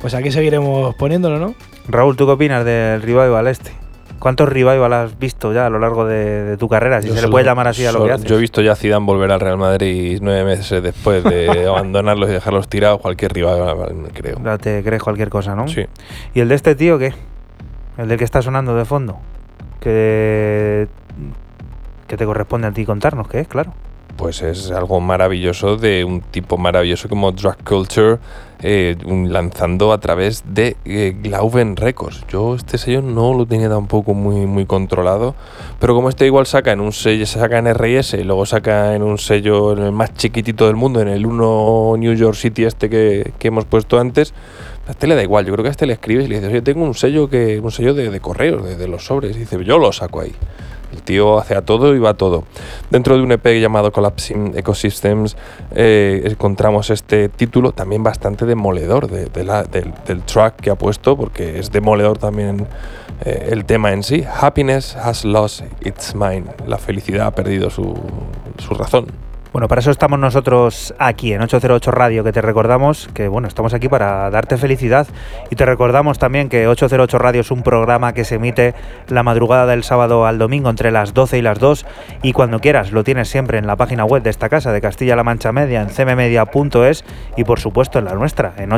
pues 0.00 0.14
aquí 0.14 0.30
seguiremos 0.30 0.94
poniéndolo, 0.96 1.38
¿no? 1.38 1.54
Raúl, 1.88 2.16
¿tú 2.16 2.26
qué 2.26 2.32
opinas 2.32 2.64
del 2.64 3.00
revival 3.02 3.46
este? 3.48 3.72
¿Cuántos 4.18 4.48
revival 4.48 4.92
has 4.92 5.16
visto 5.18 5.52
ya 5.52 5.66
a 5.66 5.70
lo 5.70 5.78
largo 5.78 6.04
de, 6.04 6.42
de 6.42 6.56
tu 6.56 6.68
carrera? 6.68 7.00
Si 7.00 7.06
Yo 7.08 7.14
se 7.14 7.22
le 7.22 7.28
puede 7.28 7.44
llamar 7.44 7.68
así 7.68 7.84
a 7.86 7.92
lo 7.92 7.98
solo- 8.00 8.06
que 8.06 8.12
haces. 8.14 8.26
Yo 8.26 8.36
he 8.36 8.40
visto 8.40 8.60
ya 8.60 8.72
a 8.72 8.74
Zidane 8.76 9.06
volver 9.06 9.30
al 9.30 9.38
Real 9.38 9.56
Madrid 9.58 10.18
nueve 10.20 10.44
meses 10.44 10.82
después 10.82 11.22
de 11.22 11.66
abandonarlos 11.68 12.28
y 12.28 12.32
dejarlos 12.32 12.68
tirados. 12.68 13.00
Cualquier 13.00 13.32
rival, 13.32 13.62
creo. 14.12 14.40
Ya 14.44 14.58
te 14.58 14.82
crees 14.82 15.02
cualquier 15.04 15.28
cosa, 15.30 15.54
¿no? 15.54 15.68
Sí. 15.68 15.86
¿Y 16.34 16.40
el 16.40 16.48
de 16.48 16.56
este 16.56 16.74
tío 16.74 16.98
qué? 16.98 17.14
El 17.96 18.08
del 18.08 18.18
que 18.18 18.24
está 18.24 18.42
sonando 18.42 18.74
de 18.74 18.84
fondo. 18.84 19.18
Que, 19.80 20.88
que 22.08 22.16
te 22.16 22.24
corresponde 22.24 22.66
a 22.66 22.72
ti 22.72 22.84
contarnos, 22.84 23.28
¿qué 23.28 23.40
es? 23.40 23.48
Claro. 23.48 23.72
Pues 24.16 24.42
es 24.42 24.72
algo 24.72 24.98
maravilloso 24.98 25.76
de 25.76 26.04
un 26.04 26.22
tipo 26.22 26.56
maravilloso 26.56 27.08
como 27.08 27.30
Drug 27.30 27.56
Culture 27.62 28.18
eh, 28.60 28.96
lanzando 29.06 29.92
a 29.92 29.98
través 29.98 30.42
de 30.44 30.76
eh, 30.84 31.14
Glauben 31.22 31.76
Records. 31.76 32.24
Yo 32.28 32.56
este 32.56 32.78
sello 32.78 33.00
no 33.00 33.32
lo 33.32 33.46
tenía 33.46 33.68
tampoco 33.68 34.14
muy, 34.14 34.46
muy 34.46 34.66
controlado, 34.66 35.36
pero 35.78 35.94
como 35.94 36.08
este 36.08 36.26
igual 36.26 36.46
saca 36.46 36.72
en 36.72 36.80
un 36.80 36.90
sello, 36.90 37.26
se 37.26 37.38
saca 37.38 37.58
en 37.58 37.72
RS 37.72 38.14
y 38.14 38.24
luego 38.24 38.44
saca 38.44 38.96
en 38.96 39.04
un 39.04 39.18
sello 39.18 39.74
en 39.74 39.84
el 39.84 39.92
más 39.92 40.12
chiquitito 40.14 40.66
del 40.66 40.74
mundo, 40.74 41.00
en 41.00 41.06
el 41.06 41.24
1 41.24 41.94
New 41.98 42.14
York 42.14 42.34
City 42.34 42.64
este 42.64 42.90
que, 42.90 43.34
que 43.38 43.48
hemos 43.48 43.66
puesto 43.66 44.00
antes, 44.00 44.34
a 44.88 44.90
este 44.90 45.06
le 45.06 45.14
da 45.14 45.22
igual. 45.22 45.46
Yo 45.46 45.52
creo 45.52 45.62
que 45.62 45.68
a 45.68 45.70
este 45.70 45.86
le 45.86 45.92
escribes 45.92 46.24
y 46.24 46.28
le 46.28 46.36
dices, 46.36 46.50
oye, 46.50 46.62
tengo 46.62 46.82
un 46.84 46.94
sello 46.94 47.30
que 47.30 47.60
un 47.60 47.70
sello 47.70 47.94
de, 47.94 48.10
de 48.10 48.20
correos, 48.20 48.64
de, 48.64 48.74
de 48.74 48.88
los 48.88 49.04
sobres. 49.04 49.36
Y 49.36 49.40
dice, 49.40 49.62
yo 49.64 49.78
lo 49.78 49.92
saco 49.92 50.22
ahí. 50.22 50.34
El 50.92 51.02
tío 51.02 51.38
hace 51.38 51.54
a 51.54 51.62
todo 51.62 51.94
y 51.94 51.98
va 51.98 52.14
todo. 52.14 52.44
Dentro 52.90 53.16
de 53.16 53.22
un 53.22 53.32
EP 53.32 53.46
llamado 53.60 53.92
Collapsing 53.92 54.56
Ecosystems 54.56 55.36
eh, 55.74 56.22
encontramos 56.24 56.90
este 56.90 57.28
título 57.28 57.72
también 57.72 58.02
bastante 58.02 58.46
demoledor 58.46 59.08
del, 59.08 60.22
track 60.24 60.56
que 60.56 60.70
ha 60.70 60.76
puesto, 60.76 61.16
porque 61.16 61.58
es 61.58 61.70
demoledor 61.70 62.18
también 62.18 62.66
eh, 63.24 63.48
el 63.50 63.64
tema 63.64 63.92
en 63.92 64.02
sí. 64.02 64.24
Happiness 64.40 64.96
has 64.96 65.24
lost 65.24 65.62
its 65.84 66.14
mind. 66.14 66.48
La 66.66 66.78
felicidad 66.78 67.26
ha 67.26 67.34
perdido 67.34 67.70
su 67.70 67.94
razón. 68.70 69.27
Bueno, 69.58 69.66
para 69.66 69.80
eso 69.80 69.90
estamos 69.90 70.20
nosotros 70.20 70.94
aquí 71.00 71.32
en 71.32 71.42
808 71.42 71.90
Radio, 71.90 72.22
que 72.22 72.30
te 72.30 72.40
recordamos 72.40 73.08
que 73.12 73.26
bueno, 73.26 73.48
estamos 73.48 73.74
aquí 73.74 73.88
para 73.88 74.30
darte 74.30 74.56
felicidad. 74.56 75.08
Y 75.50 75.56
te 75.56 75.66
recordamos 75.66 76.20
también 76.20 76.48
que 76.48 76.68
808 76.68 77.18
Radio 77.18 77.40
es 77.40 77.50
un 77.50 77.64
programa 77.64 78.14
que 78.14 78.22
se 78.22 78.36
emite 78.36 78.76
la 79.08 79.24
madrugada 79.24 79.66
del 79.66 79.82
sábado 79.82 80.26
al 80.26 80.38
domingo 80.38 80.70
entre 80.70 80.92
las 80.92 81.12
12 81.12 81.38
y 81.38 81.42
las 81.42 81.58
2 81.58 81.86
y 82.22 82.34
cuando 82.34 82.60
quieras 82.60 82.92
lo 82.92 83.02
tienes 83.02 83.30
siempre 83.30 83.58
en 83.58 83.66
la 83.66 83.74
página 83.74 84.04
web 84.04 84.22
de 84.22 84.30
esta 84.30 84.48
casa 84.48 84.70
de 84.70 84.80
Castilla-La 84.80 85.24
Mancha 85.24 85.50
Media 85.50 85.82
en 85.82 85.88
cmmedia.es 85.88 87.04
y 87.36 87.42
por 87.42 87.58
supuesto 87.58 87.98
en 87.98 88.04
la 88.04 88.14
nuestra 88.14 88.52
en 88.58 88.70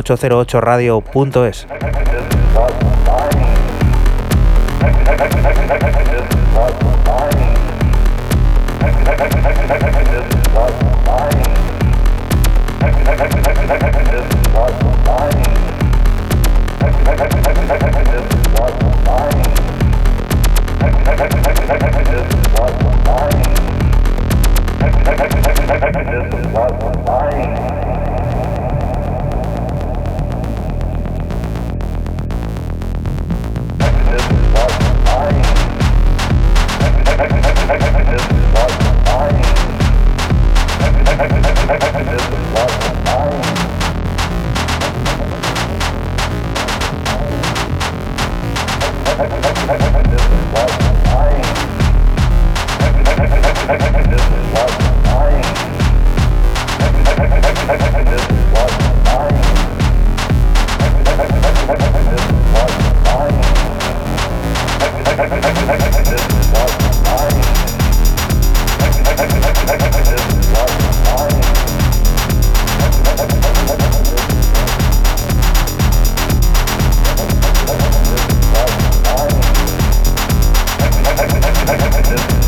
This 41.71 41.83
is 41.83 42.53
love. 42.53 42.81
Thank 81.71 82.35
you. 82.35 82.40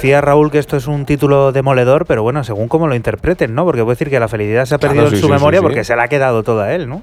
Decía 0.00 0.22
Raúl 0.22 0.50
que 0.50 0.58
esto 0.58 0.78
es 0.78 0.86
un 0.86 1.04
título 1.04 1.52
demoledor, 1.52 2.06
pero 2.06 2.22
bueno, 2.22 2.42
según 2.42 2.68
cómo 2.68 2.88
lo 2.88 2.94
interpreten, 2.94 3.54
¿no? 3.54 3.66
Porque 3.66 3.82
puede 3.82 3.96
decir 3.96 4.08
que 4.08 4.18
la 4.18 4.28
felicidad 4.28 4.64
se 4.64 4.74
ha 4.74 4.78
perdido 4.78 5.10
sí, 5.10 5.16
en 5.16 5.20
su 5.20 5.26
sí, 5.26 5.30
memoria 5.30 5.60
sí. 5.60 5.62
porque 5.62 5.84
se 5.84 5.94
la 5.94 6.04
ha 6.04 6.08
quedado 6.08 6.42
toda 6.42 6.72
él, 6.72 6.88
¿no? 6.88 7.02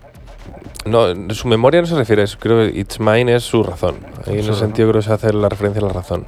No, 0.84 1.14
su 1.32 1.48
memoria 1.48 1.80
no 1.80 1.86
se 1.86 1.96
refiere 1.96 2.24
a 2.24 2.26
eso. 2.26 2.40
Creo 2.40 2.58
que 2.58 2.80
It's 2.80 3.00
Mine 3.00 3.36
es 3.36 3.44
su 3.44 3.62
razón. 3.62 3.98
Ahí 4.26 4.34
en 4.34 4.40
ese 4.40 4.56
sentido 4.56 4.90
creo 4.90 5.02
que 5.04 5.08
se 5.10 5.14
hace 5.14 5.32
la 5.32 5.48
referencia 5.48 5.80
a 5.80 5.86
la 5.86 5.94
razón. 5.94 6.26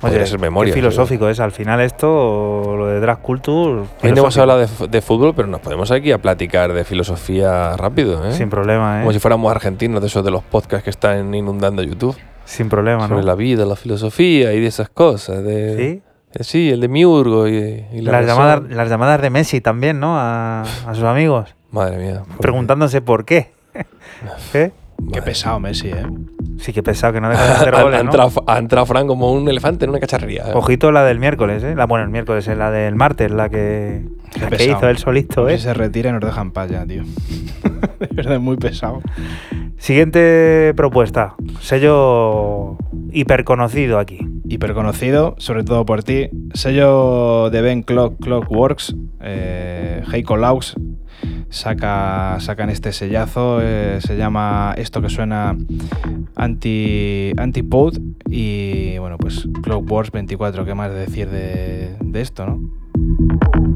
Podría 0.00 0.26
ser 0.26 0.40
memoria. 0.40 0.74
Qué 0.74 0.80
filosófico 0.80 1.28
es. 1.28 1.38
Al 1.38 1.52
final 1.52 1.80
esto, 1.80 2.74
lo 2.76 2.88
de 2.88 2.98
drag 2.98 3.22
culture... 3.22 3.82
Hoy 4.02 4.10
no 4.10 4.22
hemos 4.22 4.36
hablado 4.38 4.58
de, 4.58 4.88
de 4.88 5.00
fútbol, 5.00 5.32
pero 5.36 5.46
nos 5.46 5.60
podemos 5.60 5.92
aquí 5.92 6.10
a 6.10 6.18
platicar 6.18 6.72
de 6.72 6.82
filosofía 6.82 7.76
rápido, 7.76 8.26
¿eh? 8.26 8.32
Sin 8.32 8.50
problema, 8.50 8.98
¿eh? 8.98 9.02
Como 9.02 9.12
si 9.12 9.20
fuéramos 9.20 9.48
argentinos 9.48 10.00
de 10.00 10.08
esos 10.08 10.24
de 10.24 10.32
los 10.32 10.42
podcasts 10.42 10.82
que 10.82 10.90
están 10.90 11.32
inundando 11.32 11.84
YouTube. 11.84 12.16
Sin 12.46 12.68
problema, 12.70 13.06
sobre 13.08 13.20
¿no? 13.20 13.26
la 13.26 13.34
vida, 13.34 13.66
la 13.66 13.76
filosofía 13.76 14.54
y 14.54 14.60
de 14.60 14.66
esas 14.66 14.88
cosas. 14.88 15.44
De, 15.44 15.76
¿Sí? 15.76 16.42
Sí, 16.42 16.70
el 16.70 16.80
de 16.80 16.88
Miurgo 16.88 17.48
y, 17.48 17.84
y 17.92 18.00
la 18.00 18.12
Las 18.12 18.26
llamadas, 18.26 18.62
las 18.70 18.88
llamadas 18.88 19.20
de 19.20 19.30
Messi 19.30 19.60
también, 19.60 20.00
¿no? 20.00 20.18
A, 20.18 20.62
a 20.62 20.94
sus 20.94 21.04
amigos. 21.04 21.54
Madre 21.70 21.98
mía. 21.98 22.22
Preguntándose 22.40 23.02
por 23.02 23.24
qué. 23.24 23.52
¿Eh? 24.54 24.70
Qué 25.12 25.20
pesado 25.22 25.60
Messi, 25.60 25.88
¿eh? 25.88 26.06
Sí, 26.58 26.72
qué 26.72 26.82
pesado 26.82 27.12
que 27.12 27.20
no 27.20 27.28
deja 27.28 27.44
de 27.44 27.50
hacer 27.52 27.74
ha, 27.74 27.82
goles, 27.82 28.00
ha 28.00 28.02
¿no? 28.02 28.10
entrado, 28.10 28.44
ha 28.46 28.58
entrado 28.58 28.86
Fran 28.86 29.06
como 29.06 29.32
un 29.32 29.48
elefante 29.48 29.84
en 29.84 29.90
una 29.90 30.00
cacharría. 30.00 30.44
¿eh? 30.48 30.52
Ojito 30.54 30.90
la 30.90 31.04
del 31.04 31.18
miércoles, 31.18 31.62
¿eh? 31.64 31.74
La, 31.74 31.86
bueno, 31.86 32.04
el 32.04 32.10
miércoles, 32.10 32.48
eh, 32.48 32.56
la 32.56 32.70
del 32.70 32.94
martes, 32.94 33.30
la 33.30 33.48
que, 33.48 34.02
la 34.40 34.48
que 34.48 34.64
hizo 34.64 34.88
él 34.88 34.98
solito, 34.98 35.44
ver 35.44 35.54
¿eh? 35.54 35.58
Si 35.58 35.64
se 35.64 35.74
retira 35.74 36.10
y 36.10 36.12
nos 36.12 36.22
deja 36.22 36.40
en 36.40 36.50
paz 36.50 36.70
ya, 36.70 36.86
tío. 36.86 37.02
de 38.00 38.08
verdad, 38.12 38.34
es 38.34 38.40
muy 38.40 38.56
pesado. 38.56 39.02
Siguiente 39.78 40.72
propuesta. 40.74 41.34
Sello 41.60 42.76
hiperconocido 43.12 43.98
aquí. 43.98 44.18
Hiperconocido, 44.48 45.34
sobre 45.38 45.64
todo 45.64 45.84
por 45.84 46.02
ti. 46.02 46.28
Sello 46.54 47.50
de 47.50 47.60
Ben 47.60 47.82
Clock 47.82 48.16
Clockworks, 48.20 48.96
eh, 49.20 50.02
Heiko 50.12 50.36
Laux. 50.36 50.74
Saca, 51.48 52.38
sacan 52.40 52.68
este 52.68 52.92
sellazo, 52.92 53.60
eh, 53.62 54.00
se 54.00 54.16
llama 54.16 54.74
esto 54.76 55.00
que 55.00 55.08
suena 55.08 55.56
anti, 56.34 57.32
Antipode 57.38 58.00
y 58.28 58.98
bueno, 58.98 59.16
pues 59.16 59.48
Clockworks 59.62 60.10
24, 60.10 60.64
¿qué 60.64 60.74
más 60.74 60.92
decir 60.92 61.30
de, 61.30 61.96
de 62.00 62.20
esto, 62.20 62.46
no? 62.46 63.75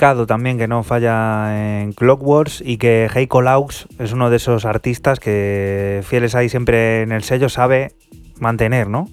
También 0.00 0.56
que 0.56 0.66
no 0.66 0.82
falla 0.82 1.82
en 1.82 1.92
Clockworks 1.92 2.62
y 2.64 2.78
que 2.78 3.10
Heiko 3.14 3.42
Laux 3.42 3.86
es 3.98 4.14
uno 4.14 4.30
de 4.30 4.36
esos 4.36 4.64
artistas 4.64 5.20
que 5.20 6.00
fieles 6.04 6.34
ahí 6.34 6.48
siempre 6.48 7.02
en 7.02 7.12
el 7.12 7.22
sello 7.22 7.50
sabe 7.50 7.92
mantener, 8.38 8.88
¿no? 8.88 9.10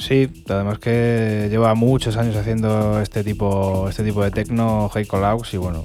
Sí, 0.00 0.42
además 0.48 0.78
que 0.78 1.48
lleva 1.50 1.74
muchos 1.74 2.16
años 2.16 2.34
haciendo 2.34 3.00
este 3.02 3.22
tipo, 3.22 3.86
este 3.88 4.02
tipo 4.02 4.24
de 4.24 4.30
techno, 4.30 4.90
Heiko 4.94 5.20
Laux, 5.20 5.52
y 5.52 5.58
bueno, 5.58 5.84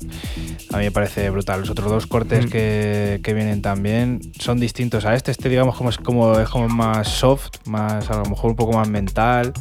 a 0.71 0.77
mí 0.77 0.85
me 0.85 0.91
parece 0.91 1.29
brutal. 1.29 1.59
Los 1.59 1.69
otros 1.69 1.91
dos 1.91 2.07
cortes 2.07 2.45
Mm. 2.45 2.49
que, 2.49 3.19
que 3.21 3.33
vienen 3.33 3.61
también 3.61 4.21
son 4.39 4.57
distintos 4.59 5.05
a 5.05 5.15
este. 5.15 5.31
Este, 5.31 5.49
digamos, 5.49 5.75
como 5.75 5.89
es 5.89 5.97
como, 5.97 6.39
es 6.39 6.47
como 6.47 6.69
más 6.69 7.09
soft, 7.09 7.49
más 7.65 8.09
a 8.09 8.17
lo 8.17 8.25
mejor 8.29 8.51
un 8.51 8.55
poco 8.55 8.71
más 8.77 8.87
mental. 8.87 9.51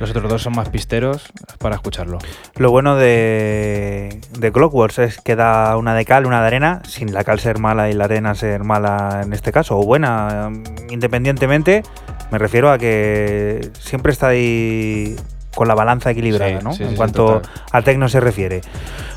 Los 0.00 0.10
otros 0.10 0.28
dos 0.28 0.42
son 0.42 0.56
más 0.56 0.70
pisteros 0.70 1.22
para 1.58 1.76
escucharlo. 1.76 2.18
Lo 2.56 2.72
bueno 2.72 2.96
de, 2.96 4.20
de 4.36 4.52
Clockworks 4.52 4.98
es 4.98 5.20
que 5.20 5.36
da 5.36 5.76
una 5.76 5.94
de 5.94 6.04
cal, 6.04 6.26
una 6.26 6.40
de 6.40 6.48
arena, 6.48 6.82
sin 6.88 7.14
la 7.14 7.22
cal 7.22 7.38
ser 7.38 7.60
mala 7.60 7.88
y 7.88 7.92
la 7.92 8.06
arena 8.06 8.34
ser 8.34 8.64
mala 8.64 9.20
en 9.24 9.32
este 9.32 9.52
caso, 9.52 9.78
o 9.78 9.84
buena, 9.84 10.50
independientemente. 10.90 11.84
Me 12.32 12.38
refiero 12.38 12.72
a 12.72 12.78
que 12.78 13.70
siempre 13.84 14.12
está 14.12 14.28
ahí 14.28 15.16
con 15.54 15.68
la 15.68 15.74
balanza 15.74 16.10
equilibrada, 16.10 16.58
Sí, 16.58 16.64
¿no? 16.64 16.72
sí, 16.72 16.82
en 16.82 16.90
sí, 16.90 16.96
cuanto 16.96 17.40
al 17.70 17.84
tecno 17.84 18.08
se 18.08 18.18
refiere. 18.20 18.60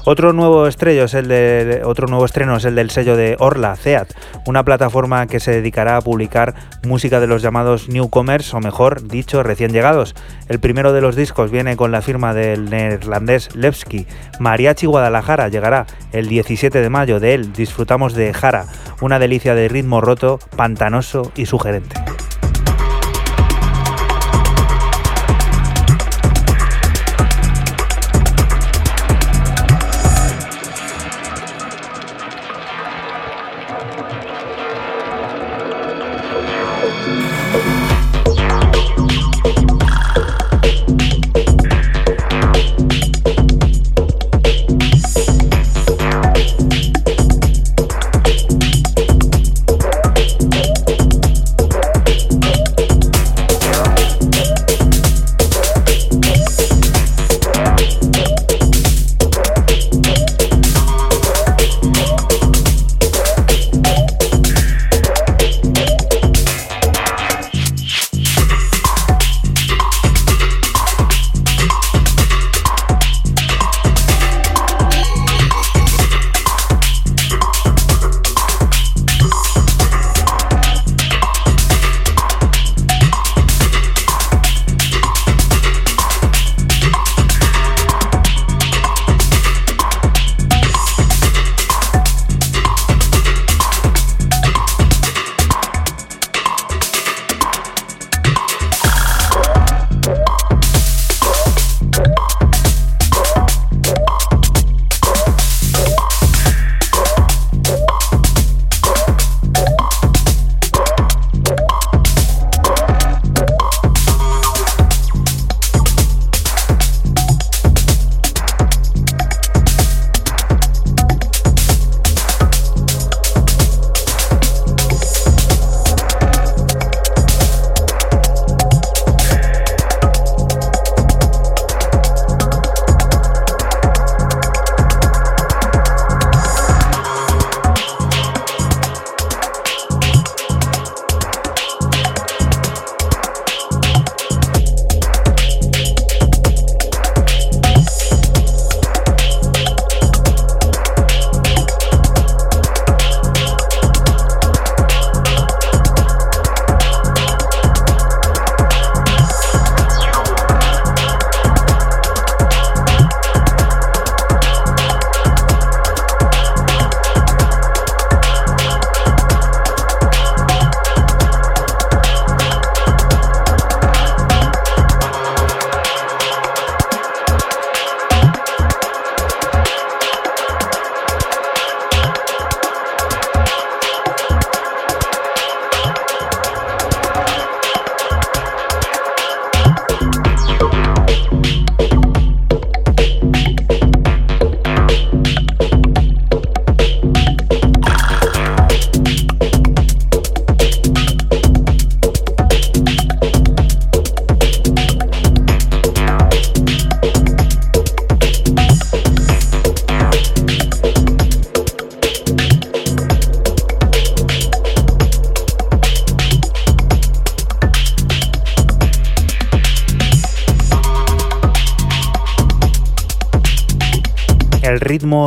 Otro 0.05 0.31
nuevo 0.33 0.67
estrello 0.67 1.05
es 1.05 1.13
el 1.15 1.27
de, 1.27 1.81
otro 1.83 2.07
nuevo 2.07 2.23
estreno 2.25 2.55
es 2.57 2.63
el 2.65 2.75
del 2.75 2.91
sello 2.91 3.17
de 3.17 3.35
Orla, 3.39 3.75
CEAT, 3.75 4.13
una 4.45 4.63
plataforma 4.63 5.25
que 5.27 5.39
se 5.39 5.51
dedicará 5.51 5.97
a 5.97 6.01
publicar 6.01 6.53
música 6.85 7.19
de 7.19 7.27
los 7.27 7.41
llamados 7.41 7.89
newcomers, 7.89 8.53
o 8.53 8.59
mejor 8.59 9.07
dicho, 9.07 9.43
recién 9.43 9.73
llegados. 9.73 10.15
El 10.47 10.59
primero 10.59 10.93
de 10.93 11.01
los 11.01 11.15
discos 11.15 11.51
viene 11.51 11.75
con 11.75 11.91
la 11.91 12.01
firma 12.01 12.33
del 12.33 12.69
neerlandés 12.69 13.53
Levski. 13.55 14.05
Mariachi 14.39 14.85
Guadalajara 14.85 15.49
llegará 15.49 15.87
el 16.13 16.29
17 16.29 16.79
de 16.79 16.89
mayo. 16.89 17.19
De 17.19 17.33
él 17.33 17.51
disfrutamos 17.51 18.13
de 18.13 18.33
Jara, 18.33 18.67
una 19.01 19.19
delicia 19.19 19.55
de 19.55 19.67
ritmo 19.67 19.99
roto, 20.01 20.39
pantanoso 20.55 21.31
y 21.35 21.47
sugerente. 21.47 21.95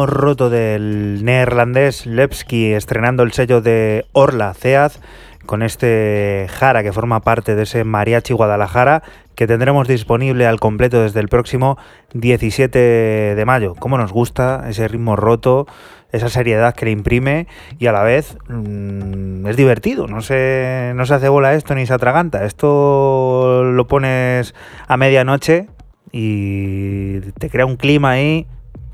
Roto 0.06 0.50
del 0.50 1.24
neerlandés 1.24 2.06
Lepsky 2.06 2.72
estrenando 2.72 3.22
el 3.22 3.32
sello 3.32 3.60
de 3.60 4.06
Orla 4.12 4.54
Ceaz 4.54 5.00
con 5.46 5.62
este 5.62 6.46
Jara 6.48 6.82
que 6.82 6.92
forma 6.92 7.20
parte 7.20 7.54
de 7.54 7.64
ese 7.64 7.84
Mariachi 7.84 8.32
Guadalajara 8.32 9.02
que 9.34 9.46
tendremos 9.46 9.88
disponible 9.88 10.46
al 10.46 10.60
completo 10.60 11.02
desde 11.02 11.20
el 11.20 11.28
próximo 11.28 11.78
17 12.14 12.78
de 12.78 13.44
mayo. 13.46 13.74
Cómo 13.78 13.96
nos 13.96 14.12
gusta 14.12 14.66
ese 14.68 14.86
ritmo 14.86 15.16
roto, 15.16 15.66
esa 16.12 16.28
seriedad 16.28 16.74
que 16.74 16.84
le 16.84 16.90
imprime 16.90 17.46
y 17.78 17.86
a 17.86 17.92
la 17.92 18.02
vez 18.02 18.36
mm, 18.48 19.46
es 19.46 19.56
divertido, 19.56 20.06
no 20.06 20.20
se, 20.20 20.92
no 20.94 21.06
se 21.06 21.14
hace 21.14 21.28
bola 21.28 21.54
esto 21.54 21.74
ni 21.74 21.86
se 21.86 21.94
atraganta. 21.94 22.44
Esto 22.44 23.64
lo 23.64 23.86
pones 23.86 24.54
a 24.86 24.96
medianoche 24.96 25.68
y 26.12 27.20
te 27.38 27.50
crea 27.50 27.66
un 27.66 27.76
clima 27.76 28.10
ahí, 28.10 28.46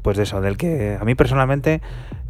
pues 0.06 0.16
de 0.16 0.22
eso, 0.22 0.40
del 0.40 0.56
que 0.56 0.96
a 1.00 1.04
mí 1.04 1.16
personalmente 1.16 1.80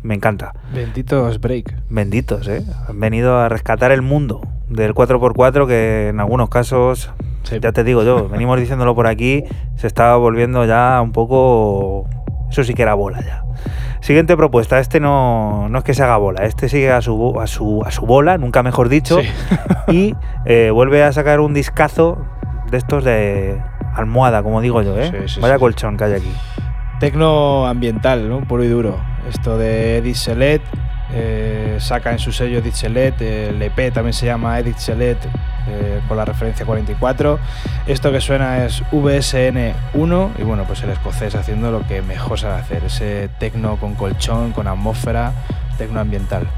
me 0.03 0.15
encanta. 0.15 0.55
Benditos 0.75 1.39
break. 1.43 1.75
Benditos, 1.91 2.49
¿eh? 2.49 2.65
Han 2.89 2.99
venido 2.99 3.39
a 3.39 3.51
rescatar 3.51 3.93
el 3.93 4.01
mundo 4.01 4.41
del 4.71 4.95
4x4 4.95 5.67
que 5.67 6.09
en 6.09 6.19
algunos 6.21 6.49
casos, 6.49 7.11
Sí. 7.43 7.59
ya 7.61 7.73
te 7.73 7.85
digo 7.85 8.03
yo, 8.03 8.29
venimos 8.31 8.59
diciéndolo 8.59 8.95
por 8.95 9.07
aquí, 9.07 9.45
se 9.77 9.87
estaba 9.89 10.17
volviendo 10.17 10.65
ya 10.65 11.03
un 11.03 11.13
poco... 11.13 12.09
Eso 12.51 12.65
sí 12.65 12.73
que 12.73 12.81
era 12.81 12.95
bola 12.95 13.21
ya. 13.21 13.45
Siguiente 14.01 14.39
propuesta, 14.39 14.79
este 14.81 14.99
no, 14.99 15.69
no 15.69 15.77
es 15.77 15.85
que 15.85 15.93
se 15.93 16.03
haga 16.03 16.17
bola, 16.17 16.47
este 16.47 16.71
sigue 16.71 16.91
a 16.93 17.03
su, 17.03 17.39
a 17.39 17.47
su, 17.47 17.83
a 17.85 17.91
su 17.91 18.07
bola, 18.07 18.39
nunca 18.39 18.63
mejor 18.63 18.89
dicho, 18.89 19.19
Sí. 19.21 19.29
y 19.89 20.15
eh, 20.47 20.71
vuelve 20.73 21.03
a 21.05 21.13
sacar 21.13 21.41
un 21.41 21.53
discazo 21.53 22.17
de 22.71 22.79
estos 22.79 23.05
de 23.05 23.61
almohada, 23.95 24.43
como 24.43 24.63
digo 24.63 24.81
yo, 24.81 24.99
¿eh? 24.99 25.25
Sí, 25.27 25.41
Vaya 25.41 25.59
colchón 25.59 25.99
que 25.99 26.05
hay 26.05 26.15
aquí. 26.15 26.33
Tecno 27.01 27.67
ambiental, 27.67 28.29
¿no? 28.29 28.41
Puro 28.41 28.65
y 28.65 28.69
duro. 28.69 28.99
Esto 29.29 29.59
de 29.59 29.99
Edith 29.99 30.17
Selet, 30.17 30.63
eh, 31.13 31.77
saca 31.79 32.13
en 32.13 32.19
su 32.19 32.33
sello 32.33 32.59
Edith 32.59 32.75
Selet, 32.75 33.21
el 33.21 33.61
EP 33.61 33.93
también 33.93 34.13
se 34.13 34.27
llama 34.27 34.59
Edith 34.59 34.79
Selet 34.79 35.19
eh, 35.69 36.01
con 36.09 36.17
la 36.17 36.25
referencia 36.25 36.65
44. 36.65 37.39
Esto 37.87 38.13
que 38.13 38.21
suena 38.21 38.65
es 38.65 38.83
VSN1 38.91 40.31
y 40.39 40.43
bueno, 40.43 40.65
pues 40.65 40.83
el 40.83 40.91
escocés 40.91 41.35
haciendo 41.35 41.71
lo 41.71 41.87
que 41.87 42.03
mejor 42.03 42.39
sabe 42.39 42.55
hacer, 42.55 42.85
ese 42.85 43.29
tecno 43.39 43.77
con 43.77 43.95
colchón, 43.95 44.53
con 44.53 44.67
atmósfera, 44.67 45.33
tecno 45.79 46.01
ambiental. 46.01 46.49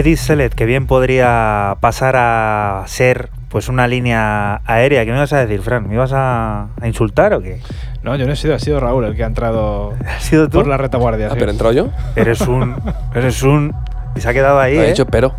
Edith 0.00 0.18
Select, 0.18 0.54
que 0.54 0.66
bien 0.66 0.86
podría 0.86 1.76
pasar 1.80 2.16
a 2.16 2.82
ser 2.86 3.30
pues 3.48 3.68
una 3.68 3.86
línea 3.88 4.60
aérea. 4.64 5.04
¿Qué 5.04 5.10
me 5.10 5.16
ibas 5.18 5.32
a 5.32 5.38
decir, 5.44 5.60
Fran? 5.62 5.86
¿Me 5.88 5.94
ibas 5.94 6.12
a, 6.14 6.68
a 6.80 6.86
insultar 6.86 7.34
o 7.34 7.42
qué? 7.42 7.60
No, 8.02 8.16
yo 8.16 8.26
no 8.26 8.32
he 8.32 8.36
sido, 8.36 8.54
ha 8.54 8.58
sido 8.58 8.80
Raúl 8.80 9.04
el 9.04 9.14
que 9.16 9.24
ha 9.24 9.26
entrado 9.26 9.94
¿Has 10.06 10.22
sido 10.22 10.48
tú? 10.48 10.58
por 10.58 10.66
la 10.68 10.76
retaguardia. 10.76 11.26
Ah, 11.26 11.30
sí. 11.30 11.36
pero 11.38 11.50
he 11.50 11.54
entrado 11.54 11.72
yo. 11.74 11.88
Eres 12.16 12.40
un... 12.42 12.76
Eres 13.14 13.42
un... 13.42 13.74
Y 14.16 14.20
se 14.20 14.28
ha 14.28 14.32
quedado 14.32 14.58
ahí, 14.58 14.78
Ha 14.78 14.84
¿eh? 14.84 14.88
dicho 14.88 15.06
pero. 15.06 15.34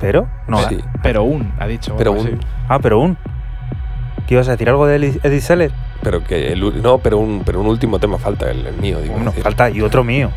¿Pero? 0.00 0.28
No. 0.48 0.58
Sí. 0.68 0.78
Pero 1.02 1.22
un, 1.22 1.52
ha 1.60 1.66
dicho. 1.66 1.94
Pero 1.96 2.12
un. 2.12 2.40
Ah, 2.68 2.78
pero 2.80 2.98
un... 2.98 3.16
¿Qué 4.26 4.34
ibas 4.34 4.48
a 4.48 4.52
decir? 4.52 4.68
¿Algo 4.68 4.86
de 4.86 4.96
Edith 4.96 5.40
Select? 5.42 5.74
Pero 6.02 6.24
que 6.24 6.52
el, 6.52 6.82
no, 6.82 6.98
pero 6.98 7.18
un, 7.18 7.42
pero 7.44 7.60
un 7.60 7.66
último 7.68 7.98
tema 8.00 8.18
falta, 8.18 8.50
el, 8.50 8.66
el 8.66 8.76
mío, 8.78 9.00
digo. 9.00 9.14
Bueno, 9.14 9.30
decir. 9.30 9.44
falta... 9.44 9.70
Y 9.70 9.80
otro 9.80 10.02
mío. 10.02 10.30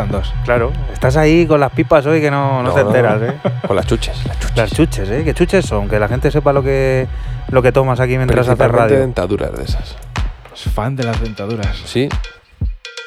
Faltan 0.00 0.10
dos. 0.20 0.34
Claro. 0.44 0.72
Estás 0.92 1.16
ahí 1.16 1.46
con 1.46 1.60
las 1.60 1.72
pipas 1.72 2.04
hoy 2.06 2.20
que 2.20 2.30
no, 2.30 2.62
no, 2.62 2.68
No, 2.70 2.74
te 2.74 2.82
no. 2.82 2.88
enteras, 2.88 3.22
¿eh? 3.22 3.34
Con 3.66 3.76
las 3.76 3.86
chuches, 3.86 4.16
las 4.26 4.38
chuches. 4.38 4.56
Las 4.56 4.70
chuches, 4.72 5.10
¿eh? 5.10 5.22
¿Qué 5.24 5.34
chuches 5.34 5.64
son? 5.66 5.88
Que 5.88 5.98
la 5.98 6.08
gente 6.08 6.30
sepa 6.30 6.52
lo 6.52 6.62
que, 6.62 7.06
lo 7.50 7.62
que 7.62 7.72
tomas 7.72 8.00
aquí 8.00 8.16
mientras 8.16 8.48
haces 8.48 8.70
radio. 8.70 8.98
dentaduras 8.98 9.52
de 9.56 9.64
esas. 9.64 9.96
Es 10.54 10.72
fan 10.72 10.96
de 10.96 11.04
las 11.04 11.20
dentaduras. 11.20 11.76
Sí, 11.84 12.08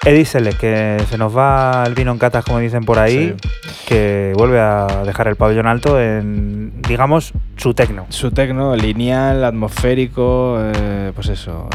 Edith 0.06 0.28
Select, 0.28 0.60
que 0.60 0.98
se 1.10 1.18
nos 1.18 1.36
va 1.36 1.84
el 1.86 1.94
vino 1.94 2.12
en 2.12 2.18
catas, 2.18 2.44
como 2.44 2.60
dicen 2.60 2.84
por 2.84 3.00
ahí, 3.00 3.36
que 3.88 4.34
vuelve 4.36 4.60
a 4.60 4.86
dejar 5.06 5.28
el 5.30 5.36
pabellón 5.38 5.66
alto 5.68 6.00
en, 6.02 6.82
digamos, 6.88 7.32
su 7.58 7.74
tecno. 7.74 8.06
Su 8.10 8.32
tecno 8.32 8.76
lineal, 8.76 9.44
atmosférico, 9.46 10.58
eh, 10.60 11.12
pues 11.16 11.30
eso. 11.30 11.70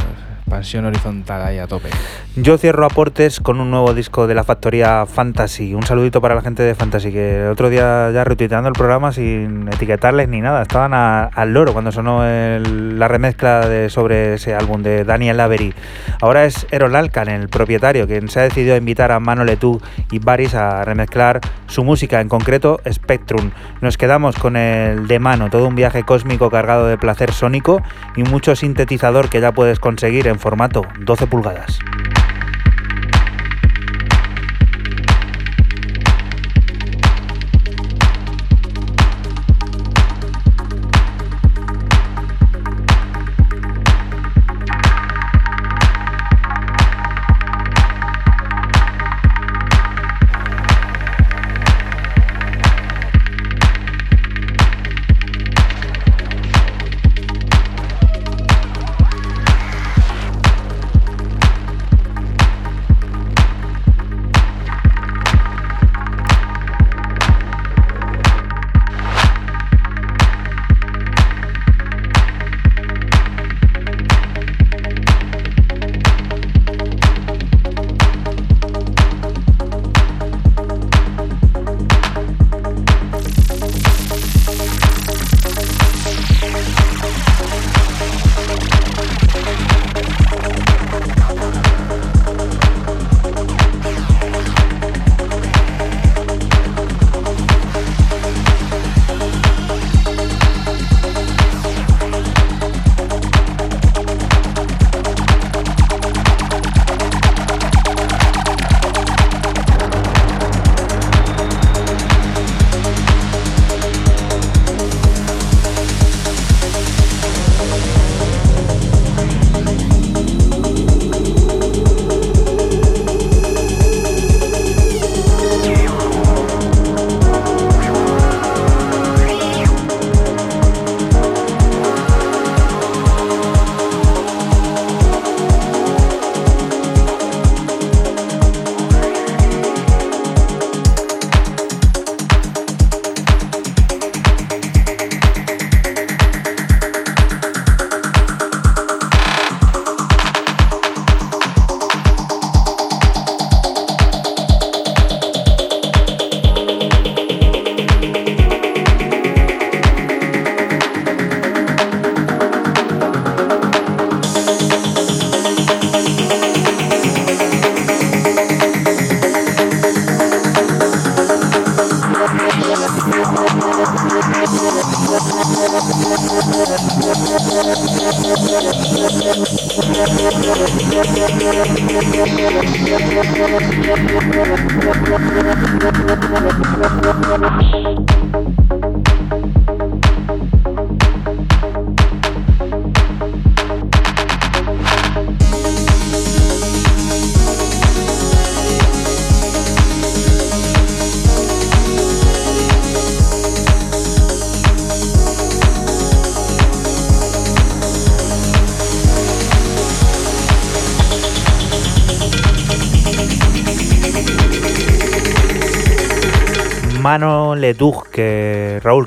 Expansión 0.49 0.87
horizontal 0.87 1.43
ahí 1.43 1.59
a 1.59 1.67
tope. 1.67 1.91
Yo 2.37 2.57
cierro 2.57 2.87
aportes 2.87 3.41
con 3.41 3.61
un 3.61 3.71
nuevo 3.71 3.93
disco 3.95 4.27
de 4.27 4.35
la 4.35 4.45
factoría 4.45 5.05
Fantasy. 5.07 5.75
Un 5.75 5.83
saludito 5.83 6.21
para 6.21 6.35
la 6.35 6.41
gente 6.41 6.63
de 6.63 6.75
Fantasy, 6.75 7.13
que 7.13 7.45
el 7.45 7.51
otro 7.51 7.69
día 7.69 8.11
ya 8.13 8.25
retuiteando 8.25 8.69
el 8.69 8.75
programa 8.75 9.13
sin 9.13 9.69
etiquetarles 9.69 10.29
ni 10.29 10.41
nada. 10.41 10.63
Estaban 10.63 10.95
al 10.95 11.53
loro 11.53 11.73
cuando 11.73 11.93
sonó 11.93 12.23
la 12.23 13.09
remezcla 13.09 13.69
de, 13.69 13.91
sobre 13.91 14.35
ese 14.35 14.55
álbum 14.55 14.83
de 14.83 15.05
Daniel 15.05 15.41
Avery. 15.41 15.75
Ahora 16.21 16.45
es 16.45 16.67
Erol 16.71 16.97
Alcan, 16.97 17.29
el 17.29 17.49
propietario, 17.49 18.07
quien 18.07 18.29
se 18.29 18.41
ha 18.41 18.43
decidido 18.45 18.77
invitar 18.77 19.13
a 19.13 19.21
Mano 19.21 19.45
Letú 19.45 19.81
y 20.11 20.19
Baris 20.19 20.55
a 20.55 20.85
remezclar 20.85 21.41
su 21.67 21.85
música, 21.85 22.21
en 22.21 22.29
concreto 22.29 22.81
Spectrum. 22.91 23.51
Nos 23.81 23.99
quedamos 23.99 24.37
con 24.37 24.57
el 24.57 25.07
de 25.09 25.19
mano, 25.19 25.51
todo 25.51 25.67
un 25.67 25.75
viaje 25.75 26.05
cósmico 26.05 26.51
cargado 26.51 26.87
de 26.87 26.97
placer 26.97 27.33
sónico 27.33 27.83
y 28.17 28.23
mucho 28.23 28.57
sintetizador 28.57 29.29
que 29.29 29.41
ya 29.41 29.53
puedes 29.53 29.79
conseguir 29.79 30.29
en 30.29 30.38
formato 30.39 30.83
12 30.99 31.27
pulgadas. 31.27 31.79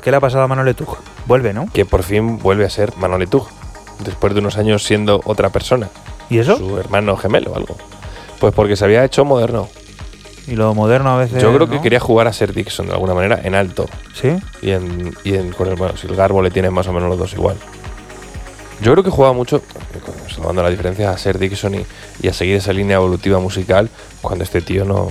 ¿Qué 0.02 0.10
le 0.10 0.18
ha 0.18 0.20
pasado 0.20 0.44
a 0.44 0.48
Mano 0.48 0.64
Letug? 0.64 0.98
Vuelve, 1.26 1.52
¿no? 1.52 1.66
Que 1.72 1.84
por 1.84 2.02
fin 2.02 2.38
vuelve 2.38 2.64
a 2.64 2.70
ser 2.70 2.96
Manoletug, 2.96 3.46
después 4.04 4.34
de 4.34 4.40
unos 4.40 4.58
años 4.58 4.82
siendo 4.82 5.20
otra 5.24 5.50
persona. 5.50 5.88
¿Y 6.28 6.38
eso? 6.38 6.56
Su 6.56 6.78
hermano 6.78 7.16
gemelo 7.16 7.52
o 7.52 7.56
algo. 7.56 7.76
Pues 8.40 8.52
porque 8.54 8.76
se 8.76 8.84
había 8.84 9.04
hecho 9.04 9.24
moderno. 9.24 9.68
Y 10.48 10.56
lo 10.56 10.74
moderno 10.74 11.10
a 11.10 11.18
veces. 11.18 11.40
Yo 11.40 11.54
creo 11.54 11.68
que 11.68 11.80
quería 11.80 12.00
jugar 12.00 12.26
a 12.26 12.32
ser 12.32 12.52
Dixon 12.52 12.86
de 12.86 12.92
alguna 12.92 13.14
manera 13.14 13.40
en 13.44 13.54
alto. 13.54 13.86
¿Sí? 14.14 14.36
Y 14.60 14.70
en, 14.72 15.14
y 15.22 15.34
en 15.34 15.52
con 15.52 15.68
el, 15.68 15.76
bueno, 15.76 15.96
si 15.96 16.08
el 16.08 16.16
Garbo 16.16 16.42
le 16.42 16.50
tiene 16.50 16.70
más 16.70 16.88
o 16.88 16.92
menos 16.92 17.08
los 17.08 17.18
dos 17.18 17.32
igual. 17.34 17.56
Yo 18.80 18.90
creo 18.90 19.04
que 19.04 19.10
jugaba 19.10 19.32
mucho, 19.32 19.62
salvando 20.34 20.60
la 20.60 20.70
diferencia, 20.70 21.10
a 21.12 21.16
ser 21.16 21.38
Dixon 21.38 21.76
y, 21.76 21.86
y 22.20 22.28
a 22.28 22.32
seguir 22.32 22.56
esa 22.56 22.72
línea 22.72 22.96
evolutiva 22.96 23.38
musical, 23.38 23.88
cuando 24.20 24.42
este 24.42 24.60
tío 24.60 24.84
no, 24.84 25.08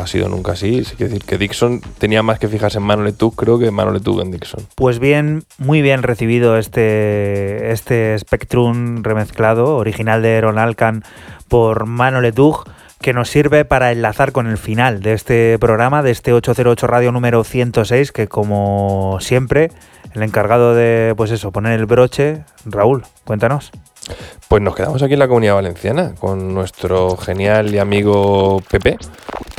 no, 0.00 0.04
ha 0.04 0.06
sido 0.06 0.28
nunca 0.28 0.52
así. 0.52 0.84
Sí, 0.84 0.96
quiere 0.96 1.12
decir 1.12 1.26
que 1.26 1.38
Dixon 1.38 1.80
tenía 1.98 2.22
más 2.22 2.38
que 2.38 2.48
fijarse 2.48 2.78
en 2.78 3.04
Letug, 3.04 3.34
creo 3.36 3.58
que 3.58 3.70
Letug 3.70 4.20
en 4.22 4.30
Dixon. 4.30 4.66
Pues 4.74 4.98
bien, 4.98 5.44
muy 5.58 5.82
bien 5.82 6.02
recibido 6.02 6.56
este, 6.56 7.72
este 7.72 8.18
Spectrum 8.18 9.02
remezclado, 9.02 9.76
original 9.76 10.22
de 10.22 10.40
Ron 10.40 10.58
Alcan 10.58 11.04
por 11.48 11.86
Letug, 12.22 12.64
que 13.00 13.12
nos 13.12 13.30
sirve 13.30 13.64
para 13.64 13.92
enlazar 13.92 14.32
con 14.32 14.46
el 14.46 14.58
final 14.58 15.00
de 15.00 15.14
este 15.14 15.58
programa, 15.58 16.02
de 16.02 16.10
este 16.10 16.32
808 16.32 16.86
Radio 16.86 17.12
número 17.12 17.44
106, 17.44 18.12
que 18.12 18.28
como 18.28 19.18
siempre, 19.20 19.70
el 20.14 20.22
encargado 20.22 20.74
de, 20.74 21.14
pues 21.16 21.30
eso, 21.30 21.50
poner 21.50 21.78
el 21.78 21.86
broche, 21.86 22.44
Raúl, 22.66 23.04
cuéntanos. 23.24 23.72
Pues 24.48 24.62
nos 24.62 24.74
quedamos 24.74 25.02
aquí 25.02 25.12
en 25.14 25.20
la 25.20 25.28
comunidad 25.28 25.54
valenciana 25.54 26.14
con 26.18 26.52
nuestro 26.54 27.16
genial 27.16 27.72
y 27.74 27.78
amigo 27.78 28.60
Pepe. 28.70 28.98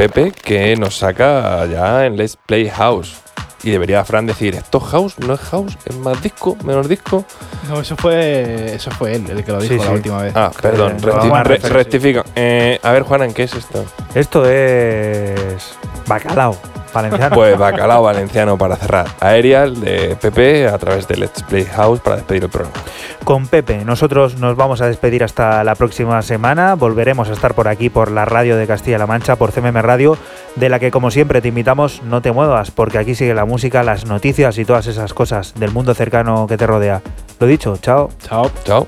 Pepe 0.10 0.32
que 0.32 0.76
nos 0.78 0.98
saca 0.98 1.64
ya 1.68 2.08
en 2.08 2.18
Let's 2.18 2.36
Play 2.36 2.68
House. 2.70 3.18
Y 3.62 3.70
debería 3.70 4.04
Fran 4.04 4.26
decir, 4.26 4.56
¿esto 4.56 4.80
es 4.80 4.84
house? 4.86 5.20
¿No 5.20 5.36
es 5.36 5.40
house? 5.42 5.78
¿Es 5.86 5.96
más 5.98 6.20
disco? 6.24 6.58
¿Menos 6.64 6.90
disco? 6.90 7.24
No, 7.70 7.80
eso 7.82 7.96
fue, 7.96 8.74
eso 8.74 8.90
fue 8.90 9.14
él 9.14 9.26
el 9.30 9.44
que 9.44 9.52
lo 9.52 9.62
Sí, 9.62 9.70
dijo 9.70 9.84
la 9.84 9.90
sí. 9.92 9.96
última 9.98 10.24
vez. 10.24 10.34
Ah, 10.36 10.52
perdón, 10.60 10.94
Eh, 10.94 11.02
recti- 11.02 11.30
Juan, 11.30 11.46
re- 11.46 11.62
sí. 11.62 11.68
rectifico. 11.68 12.24
Eh, 12.36 12.80
a 12.82 12.92
ver, 12.94 13.04
Juanan, 13.04 13.32
¿qué 13.32 13.44
es 13.44 13.54
esto? 13.54 13.86
Esto 14.16 14.50
es 14.50 15.78
bacalao. 16.08 16.58
Valenciano. 16.94 17.36
Pues 17.36 17.58
bacalao 17.58 18.04
valenciano 18.04 18.58
para 18.58 18.76
cerrar. 18.76 19.08
Aerial 19.20 19.80
de 19.80 20.16
Pepe 20.20 20.68
a 20.68 20.78
través 20.78 21.08
de 21.08 21.18
Let's 21.18 21.44
Play 21.44 21.66
House 21.66 22.00
para 22.00 22.18
despedir 22.18 22.44
el 22.44 22.50
programa. 22.50 22.76
con 23.24 23.48
Pepe. 23.48 23.86
Nosotros 23.86 24.38
nos 24.40 24.56
vamos 24.56 24.82
a 24.82 24.88
despedir 24.88 25.24
hasta 25.24 25.64
la 25.64 25.76
próxima 25.76 26.22
semana. 26.22 26.76
Volveremos 26.76 27.30
a 27.30 27.34
estar 27.34 27.54
por 27.54 27.68
aquí, 27.68 27.90
por 27.90 28.12
la 28.12 28.26
radio 28.26 28.58
de 28.58 28.68
Castilla-La 28.68 29.08
Mancha, 29.08 29.36
por 29.36 29.52
CMM 29.52 29.82
Radio, 29.82 30.18
de 30.56 30.70
la 30.70 30.80
que 30.80 30.92
como 30.92 31.12
siempre 31.12 31.42
te 31.42 31.50
invitamos, 31.50 32.02
no 32.04 32.22
te 32.22 32.32
muevas, 32.32 32.72
porque 32.72 32.98
aquí 32.98 33.16
sigue 33.16 33.34
la 33.34 33.46
música, 33.46 33.84
las 33.84 34.06
noticias 34.06 34.58
y 34.58 34.66
todas 34.66 34.88
esas 34.88 35.14
cosas 35.14 35.54
del 35.56 35.72
mundo 35.72 35.94
cercano 35.94 36.48
que 36.48 36.58
te 36.58 36.68
rodea. 36.68 37.02
Lo 37.40 37.48
dicho, 37.48 37.78
chao. 37.78 38.10
Chao. 38.28 38.52
Chao. 38.66 38.88